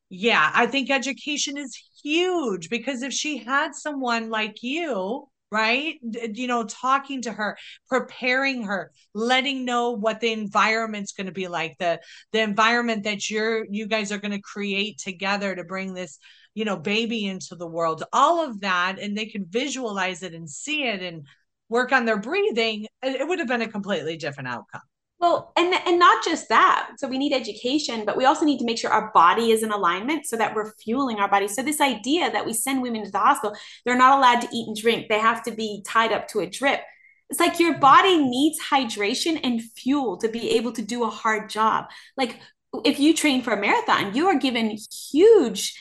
yeah, 0.09 0.51
I 0.53 0.68
think 0.68 0.89
education 0.89 1.57
is 1.57 1.78
huge 2.03 2.70
because 2.70 3.01
if 3.01 3.13
she 3.13 3.38
had 3.38 3.76
someone 3.76 4.30
like 4.30 4.63
you, 4.63 5.28
right 5.51 5.99
you 6.34 6.47
know 6.47 6.63
talking 6.63 7.22
to 7.22 7.32
her 7.32 7.55
preparing 7.88 8.63
her 8.63 8.91
letting 9.13 9.63
know 9.63 9.91
what 9.91 10.20
the 10.20 10.32
environment's 10.32 11.13
going 11.13 11.28
to 11.28 11.32
be 11.34 11.47
like 11.47 11.78
the 11.78 11.99
the 12.32 12.39
environment 12.39 13.03
that 13.03 13.30
you're 13.30 13.66
you 13.70 13.88
guys 13.88 14.11
are 14.11 14.18
going 14.18 14.32
to 14.32 14.41
create 14.41 14.97
together 14.97 15.55
to 15.55 15.63
bring 15.63 15.93
this 15.93 16.18
you 16.55 16.66
know 16.66 16.76
baby 16.76 17.26
into 17.26 17.55
the 17.55 17.68
world 17.68 18.03
all 18.11 18.43
of 18.43 18.61
that 18.61 18.97
and 18.99 19.16
they 19.16 19.28
can 19.28 19.45
visualize 19.45 20.24
it 20.24 20.34
and 20.34 20.49
see 20.49 20.84
it 20.84 21.01
and 21.01 21.28
work 21.70 21.91
on 21.91 22.05
their 22.05 22.20
breathing 22.20 22.88
it 23.03 23.28
would 23.28 23.39
have 23.39 23.47
been 23.47 23.61
a 23.61 23.68
completely 23.68 24.18
different 24.18 24.49
outcome 24.49 24.82
well, 25.26 25.51
and 25.57 25.73
and 25.73 25.97
not 25.97 26.23
just 26.23 26.49
that. 26.49 26.91
So 26.97 27.07
we 27.07 27.17
need 27.17 27.34
education, 27.34 28.05
but 28.05 28.15
we 28.15 28.26
also 28.26 28.45
need 28.45 28.59
to 28.59 28.65
make 28.65 28.78
sure 28.78 28.91
our 28.91 29.11
body 29.11 29.51
is 29.51 29.63
in 29.63 29.71
alignment 29.71 30.28
so 30.28 30.38
that 30.38 30.53
we're 30.53 30.71
fueling 30.73 31.17
our 31.19 31.30
body. 31.30 31.47
So 31.47 31.63
this 31.63 31.82
idea 31.82 32.32
that 32.32 32.45
we 32.45 32.53
send 32.53 32.82
women 32.82 33.03
to 33.03 33.11
the 33.11 33.17
hospital, 33.19 33.57
they're 33.84 33.97
not 33.97 34.17
allowed 34.17 34.41
to 34.41 34.55
eat 34.55 34.67
and 34.67 34.78
drink. 34.78 35.07
They 35.09 35.19
have 35.19 35.41
to 35.43 35.51
be 35.51 35.84
tied 35.86 36.11
up 36.11 36.28
to 36.30 36.41
a 36.41 36.45
drip. 36.45 36.82
It's 37.30 37.39
like 37.39 37.59
your 37.59 37.80
body 37.80 38.17
needs 38.17 38.59
hydration 38.61 39.39
and 39.43 39.61
fuel 39.61 40.17
to 40.17 40.30
be 40.30 40.51
able 40.51 40.71
to 40.73 40.84
do 40.84 41.03
a 41.03 41.09
hard 41.09 41.49
job. 41.49 41.86
Like 42.15 42.39
if 42.84 42.99
you 42.99 43.15
train 43.15 43.41
for 43.41 43.53
a 43.53 43.59
marathon, 43.59 44.13
you 44.13 44.28
are 44.28 44.38
given 44.38 44.78
huge 45.11 45.76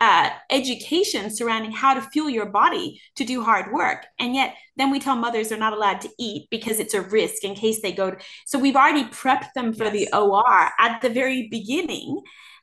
uh, 0.00 0.30
education 0.48 1.30
surrounding 1.30 1.72
how 1.72 1.92
to 1.92 2.00
fuel 2.00 2.30
your 2.30 2.46
body 2.46 3.00
to 3.16 3.24
do 3.24 3.42
hard 3.42 3.70
work. 3.72 4.06
And 4.18 4.34
yet, 4.34 4.54
then 4.76 4.90
we 4.90 4.98
tell 4.98 5.14
mothers 5.14 5.50
they're 5.50 5.58
not 5.58 5.74
allowed 5.74 6.00
to 6.00 6.10
eat 6.18 6.48
because 6.50 6.80
it's 6.80 6.94
a 6.94 7.02
risk 7.02 7.44
in 7.44 7.54
case 7.54 7.82
they 7.82 7.92
go. 7.92 8.12
To, 8.12 8.16
so 8.46 8.58
we've 8.58 8.76
already 8.76 9.04
prepped 9.04 9.52
them 9.54 9.74
for 9.74 9.84
yes. 9.84 9.92
the 9.92 10.18
OR 10.18 10.70
at 10.78 11.02
the 11.02 11.10
very 11.10 11.48
beginning. 11.50 12.22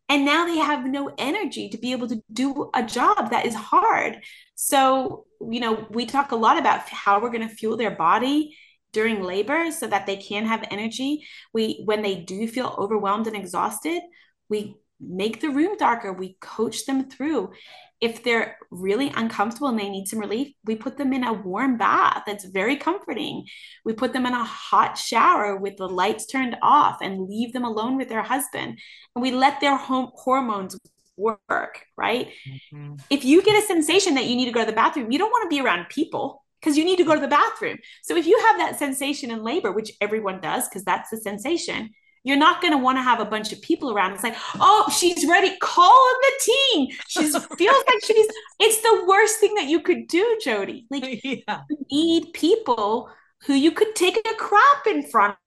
And 0.10 0.26
now 0.26 0.46
they 0.46 0.58
have 0.58 0.86
no 0.86 1.14
energy 1.18 1.70
to 1.70 1.78
be 1.78 1.92
able 1.92 2.08
to 2.08 2.24
do 2.32 2.72
a 2.74 2.82
job 2.82 3.30
that 3.30 3.46
is 3.46 3.54
hard. 3.54 4.24
So, 4.56 5.26
you 5.42 5.60
know, 5.60 5.86
we 5.92 6.06
talk 6.06 6.32
a 6.32 6.36
lot 6.36 6.58
about 6.58 6.90
how 6.90 7.22
we're 7.22 7.30
going 7.30 7.48
to 7.48 7.54
fuel 7.54 7.78
their 7.78 7.92
body 7.92 8.58
during 8.94 9.22
labor 9.22 9.70
so 9.70 9.86
that 9.86 10.08
they 10.08 10.16
can 10.16 10.46
have 10.46 10.66
energy. 10.72 11.28
We, 11.54 11.84
when 11.86 12.02
they 12.02 12.16
do 12.16 12.48
feel 12.48 12.74
overwhelmed 12.80 13.28
and 13.28 13.36
exhausted, 13.36 14.02
we 14.50 14.78
make 15.00 15.42
the 15.42 15.50
room 15.50 15.78
darker. 15.78 16.12
We 16.12 16.38
coach 16.42 16.86
them 16.86 17.10
through. 17.10 17.52
If 18.00 18.24
they're 18.24 18.58
really 18.70 19.12
uncomfortable 19.16 19.70
and 19.70 19.80
they 19.80 19.90
need 19.90 20.08
some 20.08 20.20
relief, 20.20 20.54
we 20.66 20.76
put 20.76 20.98
them 20.98 21.14
in 21.14 21.24
a 21.24 21.34
warm 21.34 21.78
bath 21.78 22.24
that's 22.28 22.46
very 22.46 22.76
comforting. 22.76 23.48
We 23.86 23.94
put 23.94 24.14
them 24.14 24.26
in 24.28 24.34
a 24.34 24.44
hot 24.44 24.98
shower 24.98 25.56
with 25.56 25.78
the 25.78 25.90
lights 25.90 26.28
turned 26.28 26.58
off 26.62 26.98
and 27.02 27.28
leave 27.28 27.54
them 27.54 27.66
alone 27.66 27.98
with 27.98 28.10
their 28.10 28.22
husband. 28.22 28.80
And 29.16 29.22
we 29.22 29.32
let 29.32 29.60
their 29.62 29.76
home 29.76 30.12
hormones 30.14 30.78
work, 31.18 31.86
right? 31.98 32.30
Mm-hmm. 32.74 32.96
If 33.10 33.26
you 33.26 33.42
get 33.42 33.64
a 33.64 33.66
sensation 33.66 34.14
that 34.16 34.26
you 34.26 34.36
need 34.36 34.46
to 34.46 34.52
go 34.52 34.60
to 34.62 34.66
the 34.66 34.74
bathroom, 34.74 35.12
you 35.12 35.18
don't 35.18 35.32
want 35.32 35.50
to 35.50 35.56
be 35.56 35.62
around 35.62 35.90
people 35.90 36.44
because 36.62 36.78
you 36.78 36.86
need 36.86 36.98
to 36.98 37.04
go 37.04 37.16
to 37.16 37.22
the 37.22 37.28
bathroom. 37.28 37.78
So 38.04 38.16
if 38.16 38.28
you 38.28 38.40
have 38.46 38.58
that 38.58 38.78
sensation 38.80 39.32
in 39.32 39.44
labor, 39.44 39.72
which 39.72 39.92
everyone 40.02 40.42
does, 40.42 40.68
because 40.68 40.84
that's 40.84 41.10
the 41.10 41.18
sensation, 41.18 41.90
you're 42.28 42.38
not 42.38 42.62
going 42.62 42.74
to 42.74 42.78
want 42.78 42.98
to 42.98 43.02
have 43.02 43.22
a 43.22 43.26
bunch 43.26 43.54
of 43.54 43.62
people 43.62 43.94
around. 43.94 44.14
It's 44.14 44.24
like, 44.24 44.36
oh, 44.56 44.94
she's 44.98 45.26
ready. 45.26 45.56
Call 45.62 45.86
on 45.86 46.16
the 46.22 46.52
team. 46.52 46.90
She 47.08 47.22
feels 47.58 47.84
like 47.88 48.06
she's. 48.06 48.28
It's 48.60 48.82
the 48.82 49.06
worst 49.08 49.40
thing 49.40 49.56
that 49.56 49.68
you 49.68 49.80
could 49.80 50.08
do, 50.08 50.38
Jodi. 50.44 50.86
Like, 50.92 51.22
yeah. 51.24 51.62
you 51.70 51.78
need 51.90 52.34
people 52.34 53.10
who 53.46 53.54
you 53.54 53.72
could 53.72 53.96
take 53.96 54.18
a 54.18 54.36
crap 54.36 54.88
in 54.88 55.04
front 55.04 55.38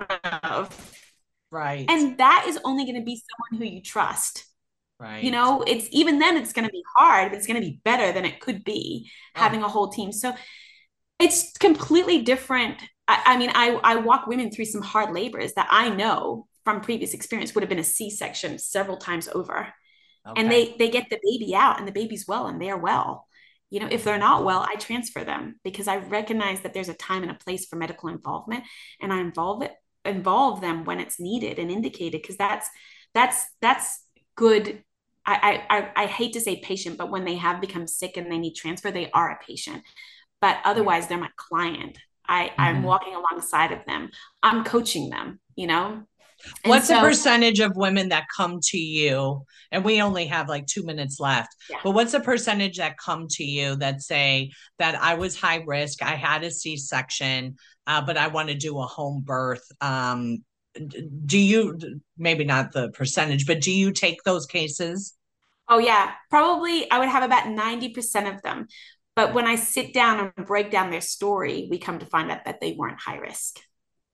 of. 0.43 0.95
Right. 1.51 1.85
And 1.89 2.17
that 2.17 2.47
is 2.49 2.59
only 2.65 2.85
going 2.85 2.97
to 2.97 3.05
be 3.05 3.21
someone 3.51 3.63
who 3.63 3.75
you 3.75 3.83
trust. 3.83 4.47
Right. 4.99 5.23
You 5.23 5.33
know, 5.33 5.63
it's 5.67 5.87
even 5.91 6.19
then 6.19 6.37
it's 6.37 6.55
going 6.55 6.67
to 6.67 6.73
be 6.73 6.83
hard, 6.97 7.31
but 7.31 7.39
it's 7.39 7.47
going 7.47 7.61
to 7.61 7.67
be 7.67 7.81
better 7.85 8.13
than 8.13 8.25
it 8.25 8.41
could 8.41 8.65
be 8.65 9.11
oh. 9.37 9.41
having 9.41 9.63
a 9.63 9.69
whole 9.69 9.89
team. 9.89 10.13
So 10.13 10.35
it's 11.19 11.53
completely 11.59 12.23
different. 12.23 12.83
I, 13.07 13.23
I 13.27 13.37
mean, 13.37 13.51
I, 13.55 13.79
I 13.85 13.97
walk 13.97 14.27
women 14.27 14.51
through 14.51 14.67
some 14.67 14.83
hard 14.83 15.13
labors 15.13 15.53
that 15.55 15.69
I 15.71 15.91
know 15.91 16.47
from 16.71 16.81
previous 16.81 17.15
experience 17.15 17.55
would 17.55 17.63
have 17.63 17.69
been 17.69 17.79
a 17.79 17.85
c-section 17.85 18.59
several 18.59 18.97
times 18.97 19.29
over 19.29 19.69
okay. 20.27 20.41
and 20.41 20.51
they 20.51 20.75
they 20.79 20.89
get 20.89 21.09
the 21.11 21.19
baby 21.23 21.55
out 21.55 21.79
and 21.79 21.89
the 21.89 21.93
baby's 21.93 22.27
well 22.29 22.47
and 22.47 22.61
they're 22.61 22.77
well 22.77 23.27
you 23.71 23.81
know 23.81 23.89
if 23.91 24.05
they're 24.05 24.19
not 24.19 24.45
well 24.45 24.65
i 24.69 24.77
transfer 24.77 25.25
them 25.25 25.59
because 25.65 25.89
i 25.89 25.97
recognize 25.97 26.61
that 26.61 26.73
there's 26.73 26.89
a 26.89 26.95
time 26.95 27.23
and 27.23 27.31
a 27.31 27.35
place 27.45 27.67
for 27.67 27.77
medical 27.77 28.09
involvement 28.09 28.65
and 29.01 29.13
i 29.13 29.21
involve 29.21 29.63
it 29.63 29.73
involve 30.05 30.61
them 30.61 30.85
when 30.85 31.01
it's 31.01 31.21
needed 31.21 31.59
and 31.59 31.71
indicated 31.71 32.23
because 32.23 32.37
that's 32.37 32.69
that's 33.15 33.47
that's 33.61 34.05
good 34.37 34.83
I, 35.27 35.63
I 35.69 36.05
i 36.05 36.07
hate 36.07 36.33
to 36.35 36.41
say 36.41 36.61
patient 36.61 36.97
but 36.97 37.11
when 37.11 37.25
they 37.25 37.37
have 37.37 37.61
become 37.61 37.87
sick 37.87 38.17
and 38.17 38.31
they 38.31 38.39
need 38.39 38.55
transfer 38.55 38.91
they 38.91 39.11
are 39.11 39.31
a 39.31 39.45
patient 39.45 39.83
but 40.41 40.59
otherwise 40.65 41.07
they're 41.07 41.19
my 41.19 41.31
client 41.37 41.99
I, 42.31 42.45
mm-hmm. 42.45 42.61
I'm 42.61 42.83
walking 42.85 43.15
alongside 43.17 43.73
of 43.73 43.85
them. 43.87 44.11
I'm 44.41 44.63
coaching 44.63 45.11
them, 45.11 45.41
you 45.57 45.67
know? 45.67 46.05
What's 46.65 46.89
so, 46.89 46.95
the 46.95 47.01
percentage 47.01 47.61
of 47.61 47.77
women 47.77 48.11
that 48.11 48.25
come 48.35 48.61
to 48.65 48.79
you? 48.79 49.45
And 49.73 49.85
we 49.85 50.03
only 50.03 50.27
have 50.27 50.49
like 50.49 50.67
two 50.67 50.83
minutes 50.83 51.21
left. 51.21 51.55
Yeah. 51.69 51.79
But 51.85 51.93
what's 51.93 52.13
the 52.13 52.21
percentage 52.21 52.79
that 52.79 52.99
come 52.99 53.29
to 53.33 53.45
you 53.45 53.77
that 53.77 54.03
say 54.03 54.51
that 54.79 54.95
I 54.97 55.15
was 55.15 55.39
high 55.39 55.63
risk, 55.67 56.03
I 56.03 56.17
had 56.17 56.43
a 56.43 56.51
C 56.51 56.77
section, 56.77 57.57
uh, 57.87 58.03
but 58.03 58.17
I 58.17 58.29
want 58.29 58.49
to 58.49 58.55
do 58.55 58.79
a 58.79 58.87
home 58.87 59.23
birth? 59.25 59.65
Um, 59.81 60.45
do 61.27 61.39
you 61.39 61.79
maybe 62.17 62.45
not 62.45 62.73
the 62.73 62.91
percentage, 62.91 63.47
but 63.47 63.61
do 63.61 63.73
you 63.73 63.93
take 63.93 64.23
those 64.25 64.47
cases? 64.47 65.15
Oh 65.69 65.79
yeah, 65.79 66.13
probably 66.31 66.91
I 66.91 66.99
would 66.99 67.09
have 67.09 67.23
about 67.23 67.45
90% 67.45 68.35
of 68.35 68.43
them. 68.43 68.67
But 69.17 69.35
when 69.35 69.47
I 69.47 69.57
sit 69.57 69.93
down 69.93 70.33
and 70.37 70.47
break 70.47 70.71
down 70.71 70.91
their 70.91 71.01
story, 71.01 71.69
we 71.71 71.79
come 71.79 71.99
to 71.99 72.07
find 72.07 72.31
out 72.31 72.45
that 72.45 72.61
they 72.61 72.73
weren't 72.73 73.01
high 73.01 73.19
risk. 73.19 73.61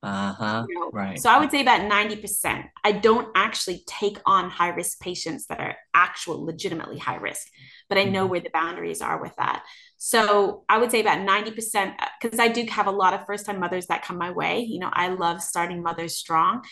Uh-huh. 0.07 0.65
You 0.69 0.75
know? 0.79 0.91
Right. 0.93 1.21
So 1.21 1.29
I 1.29 1.39
would 1.39 1.51
say 1.51 1.61
about 1.61 1.81
90%. 1.81 2.65
I 2.85 2.93
don't 2.93 3.29
actually 3.35 3.83
take 3.87 4.19
on 4.25 4.49
high 4.49 4.69
risk 4.69 5.01
patients 5.01 5.47
that 5.47 5.59
are 5.59 5.77
actual 5.95 6.45
legitimately 6.45 6.99
high 6.99 7.17
risk, 7.17 7.49
but 7.89 7.99
I 7.99 8.05
know 8.05 8.23
mm-hmm. 8.23 8.31
where 8.31 8.41
the 8.41 8.51
boundaries 8.51 9.03
are 9.03 9.21
with 9.21 9.35
that. 9.37 9.65
So 9.97 10.65
I 10.69 10.79
would 10.79 10.93
say 10.93 11.01
about 11.01 11.27
90% 11.27 11.95
because 12.23 12.39
I 12.39 12.49
do 12.49 12.65
have 12.71 12.87
a 12.87 12.93
lot 12.93 13.15
of 13.15 13.27
first 13.27 13.47
time 13.47 13.59
mothers 13.59 13.87
that 13.87 14.05
come 14.05 14.19
my 14.19 14.31
way. 14.31 14.61
You 14.61 14.79
know, 14.79 14.91
I 14.93 15.09
love 15.09 15.43
starting 15.43 15.83
mothers 15.83 16.17
strong. 16.17 16.63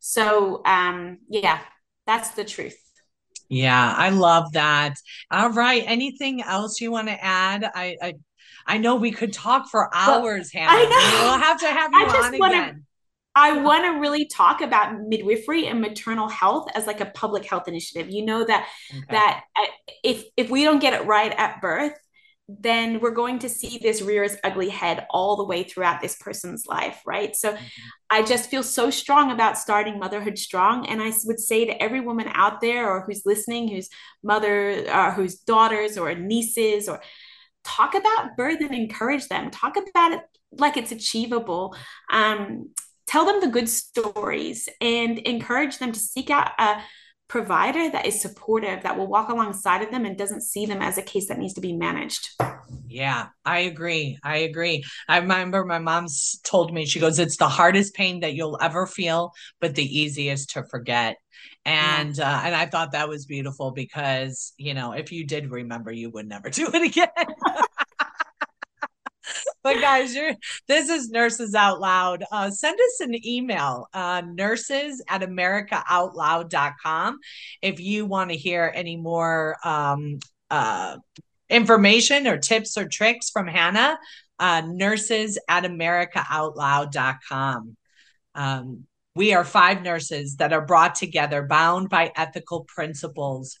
So 0.00 0.62
um 0.66 1.18
yeah, 1.30 1.60
that's 2.06 2.32
the 2.32 2.44
truth. 2.44 2.76
Yeah, 3.48 3.94
I 3.96 4.08
love 4.08 4.52
that. 4.52 4.94
All 5.30 5.50
right. 5.50 5.84
Anything 5.86 6.42
else 6.42 6.80
you 6.80 6.90
want 6.90 7.08
to 7.08 7.24
add? 7.24 7.70
I, 7.74 7.96
I 8.00 8.14
I 8.66 8.78
know 8.78 8.96
we 8.96 9.10
could 9.10 9.32
talk 9.32 9.68
for 9.68 9.90
hours, 9.94 10.52
Hannah. 10.52 10.70
I 10.70 10.82
know. 10.84 11.24
We'll 11.24 11.38
have 11.38 11.60
to 11.60 11.66
have 11.66 11.90
you 11.92 12.06
on 12.06 12.38
wanna, 12.38 12.54
again. 12.54 12.86
I 13.34 13.58
want 13.58 13.84
to 13.84 14.00
really 14.00 14.26
talk 14.26 14.60
about 14.60 15.00
midwifery 15.00 15.66
and 15.66 15.80
maternal 15.80 16.28
health 16.28 16.68
as 16.74 16.86
like 16.86 17.00
a 17.00 17.06
public 17.06 17.44
health 17.44 17.68
initiative. 17.68 18.10
You 18.10 18.24
know 18.24 18.44
that 18.44 18.68
okay. 18.90 19.04
that 19.10 19.44
uh, 19.58 19.66
if 20.04 20.24
if 20.36 20.50
we 20.50 20.64
don't 20.64 20.80
get 20.80 20.92
it 20.92 21.06
right 21.06 21.32
at 21.32 21.60
birth, 21.60 21.94
then 22.48 23.00
we're 23.00 23.12
going 23.12 23.38
to 23.38 23.48
see 23.48 23.78
this 23.78 24.02
rear 24.02 24.24
its 24.24 24.36
ugly 24.44 24.68
head 24.68 25.06
all 25.10 25.36
the 25.36 25.44
way 25.44 25.62
throughout 25.62 26.00
this 26.00 26.16
person's 26.16 26.66
life, 26.66 27.00
right? 27.06 27.34
So 27.34 27.52
mm-hmm. 27.52 27.64
I 28.10 28.22
just 28.22 28.50
feel 28.50 28.62
so 28.62 28.90
strong 28.90 29.30
about 29.30 29.58
starting 29.58 29.98
motherhood 29.98 30.38
strong. 30.38 30.86
And 30.86 31.00
I 31.00 31.12
would 31.24 31.38
say 31.40 31.64
to 31.64 31.82
every 31.82 32.00
woman 32.00 32.28
out 32.32 32.60
there 32.60 32.90
or 32.90 33.02
who's 33.02 33.22
listening, 33.24 33.68
whose 33.68 33.88
mother, 34.22 34.84
uh, 34.90 35.12
whose 35.12 35.36
daughters 35.36 35.96
or 35.96 36.14
nieces, 36.14 36.88
or 36.88 37.00
talk 37.64 37.94
about 37.94 38.36
birth 38.36 38.60
and 38.60 38.74
encourage 38.74 39.28
them, 39.28 39.50
talk 39.50 39.76
about 39.76 40.12
it 40.12 40.20
like 40.52 40.76
it's 40.76 40.92
achievable. 40.92 41.74
Um, 42.10 42.70
tell 43.06 43.26
them 43.26 43.40
the 43.40 43.48
good 43.48 43.68
stories 43.68 44.68
and 44.80 45.18
encourage 45.18 45.78
them 45.78 45.92
to 45.92 45.98
seek 45.98 46.30
out 46.30 46.52
a 46.58 46.82
provider 47.32 47.88
that 47.88 48.04
is 48.04 48.20
supportive, 48.20 48.82
that 48.82 48.98
will 48.98 49.06
walk 49.06 49.30
alongside 49.30 49.80
of 49.80 49.90
them 49.90 50.04
and 50.04 50.18
doesn't 50.18 50.42
see 50.42 50.66
them 50.66 50.82
as 50.82 50.98
a 50.98 51.02
case 51.02 51.28
that 51.28 51.38
needs 51.38 51.54
to 51.54 51.62
be 51.62 51.72
managed. 51.72 52.28
Yeah, 52.86 53.28
I 53.42 53.60
agree. 53.60 54.18
I 54.22 54.36
agree. 54.36 54.84
I 55.08 55.16
remember 55.16 55.64
my 55.64 55.78
mom's 55.78 56.38
told 56.44 56.74
me, 56.74 56.84
she 56.84 57.00
goes, 57.00 57.18
it's 57.18 57.38
the 57.38 57.48
hardest 57.48 57.94
pain 57.94 58.20
that 58.20 58.34
you'll 58.34 58.58
ever 58.60 58.86
feel, 58.86 59.32
but 59.62 59.74
the 59.74 59.98
easiest 59.98 60.50
to 60.50 60.64
forget. 60.64 61.16
And 61.64 62.18
yeah. 62.18 62.36
uh, 62.36 62.42
and 62.44 62.54
I 62.54 62.66
thought 62.66 62.92
that 62.92 63.08
was 63.08 63.24
beautiful 63.24 63.70
because 63.70 64.52
you 64.58 64.74
know 64.74 64.92
if 64.92 65.10
you 65.10 65.26
did 65.26 65.50
remember, 65.50 65.90
you 65.90 66.10
would 66.10 66.28
never 66.28 66.50
do 66.50 66.68
it 66.72 66.82
again. 66.82 67.08
But 69.62 69.80
guys, 69.80 70.14
you're 70.14 70.34
this 70.68 70.88
is 70.88 71.10
Nurses 71.10 71.54
Out 71.54 71.80
Loud. 71.80 72.24
Uh, 72.30 72.50
send 72.50 72.78
us 72.78 73.00
an 73.00 73.26
email, 73.26 73.88
uh, 73.94 74.22
nurses 74.24 75.02
at 75.08 75.22
americaoutloud.com 75.22 77.18
if 77.60 77.80
you 77.80 78.06
want 78.06 78.30
to 78.30 78.36
hear 78.36 78.72
any 78.74 78.96
more 78.96 79.56
um, 79.64 80.18
uh, 80.50 80.96
information 81.48 82.26
or 82.26 82.38
tips 82.38 82.76
or 82.76 82.88
tricks 82.88 83.30
from 83.30 83.46
Hannah. 83.46 83.98
Uh, 84.38 84.62
nurses 84.66 85.38
at 85.48 85.64
americaoutloud.com. 85.64 87.76
Um, 88.34 88.86
we 89.14 89.34
are 89.34 89.44
five 89.44 89.82
nurses 89.82 90.36
that 90.36 90.52
are 90.52 90.64
brought 90.64 90.94
together, 90.94 91.42
bound 91.42 91.90
by 91.90 92.12
ethical 92.16 92.64
principles 92.64 93.58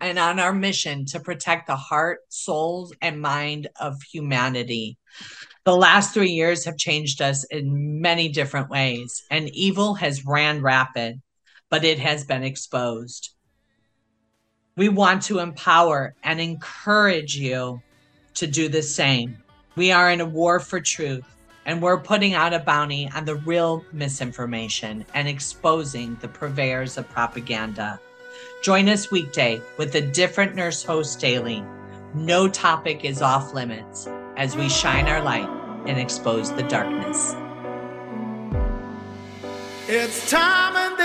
and 0.00 0.18
on 0.18 0.38
our 0.38 0.52
mission 0.52 1.04
to 1.06 1.20
protect 1.20 1.66
the 1.66 1.76
heart, 1.76 2.20
souls, 2.28 2.92
and 3.00 3.20
mind 3.20 3.68
of 3.80 4.02
humanity. 4.02 4.98
The 5.64 5.76
last 5.76 6.12
three 6.12 6.30
years 6.30 6.64
have 6.64 6.76
changed 6.76 7.22
us 7.22 7.44
in 7.44 8.00
many 8.00 8.28
different 8.28 8.68
ways, 8.68 9.22
and 9.30 9.48
evil 9.50 9.94
has 9.94 10.26
ran 10.26 10.60
rapid, 10.60 11.22
but 11.70 11.84
it 11.84 12.00
has 12.00 12.24
been 12.24 12.42
exposed. 12.42 13.30
We 14.76 14.88
want 14.88 15.22
to 15.24 15.38
empower 15.38 16.14
and 16.24 16.40
encourage 16.40 17.36
you 17.36 17.80
to 18.34 18.46
do 18.46 18.68
the 18.68 18.82
same. 18.82 19.36
We 19.76 19.92
are 19.92 20.10
in 20.10 20.20
a 20.20 20.26
war 20.26 20.58
for 20.58 20.80
truth, 20.80 21.24
and 21.64 21.80
we're 21.80 22.00
putting 22.00 22.34
out 22.34 22.54
a 22.54 22.58
bounty 22.58 23.08
on 23.14 23.24
the 23.24 23.36
real 23.36 23.84
misinformation 23.92 25.04
and 25.14 25.28
exposing 25.28 26.16
the 26.20 26.28
purveyors 26.28 26.98
of 26.98 27.08
propaganda. 27.08 28.00
Join 28.62 28.88
us 28.88 29.10
weekday 29.10 29.60
with 29.76 29.92
a 29.96 30.00
different 30.00 30.54
nurse 30.54 30.84
host 30.84 31.18
daily. 31.18 31.64
No 32.14 32.48
topic 32.48 33.04
is 33.04 33.20
off 33.20 33.52
limits 33.52 34.06
as 34.36 34.54
we 34.54 34.68
shine 34.68 35.08
our 35.08 35.20
light 35.20 35.48
and 35.88 35.98
expose 35.98 36.52
the 36.52 36.62
darkness. 36.62 37.34
It's 39.88 40.30
time 40.30 40.76
and 40.76 40.96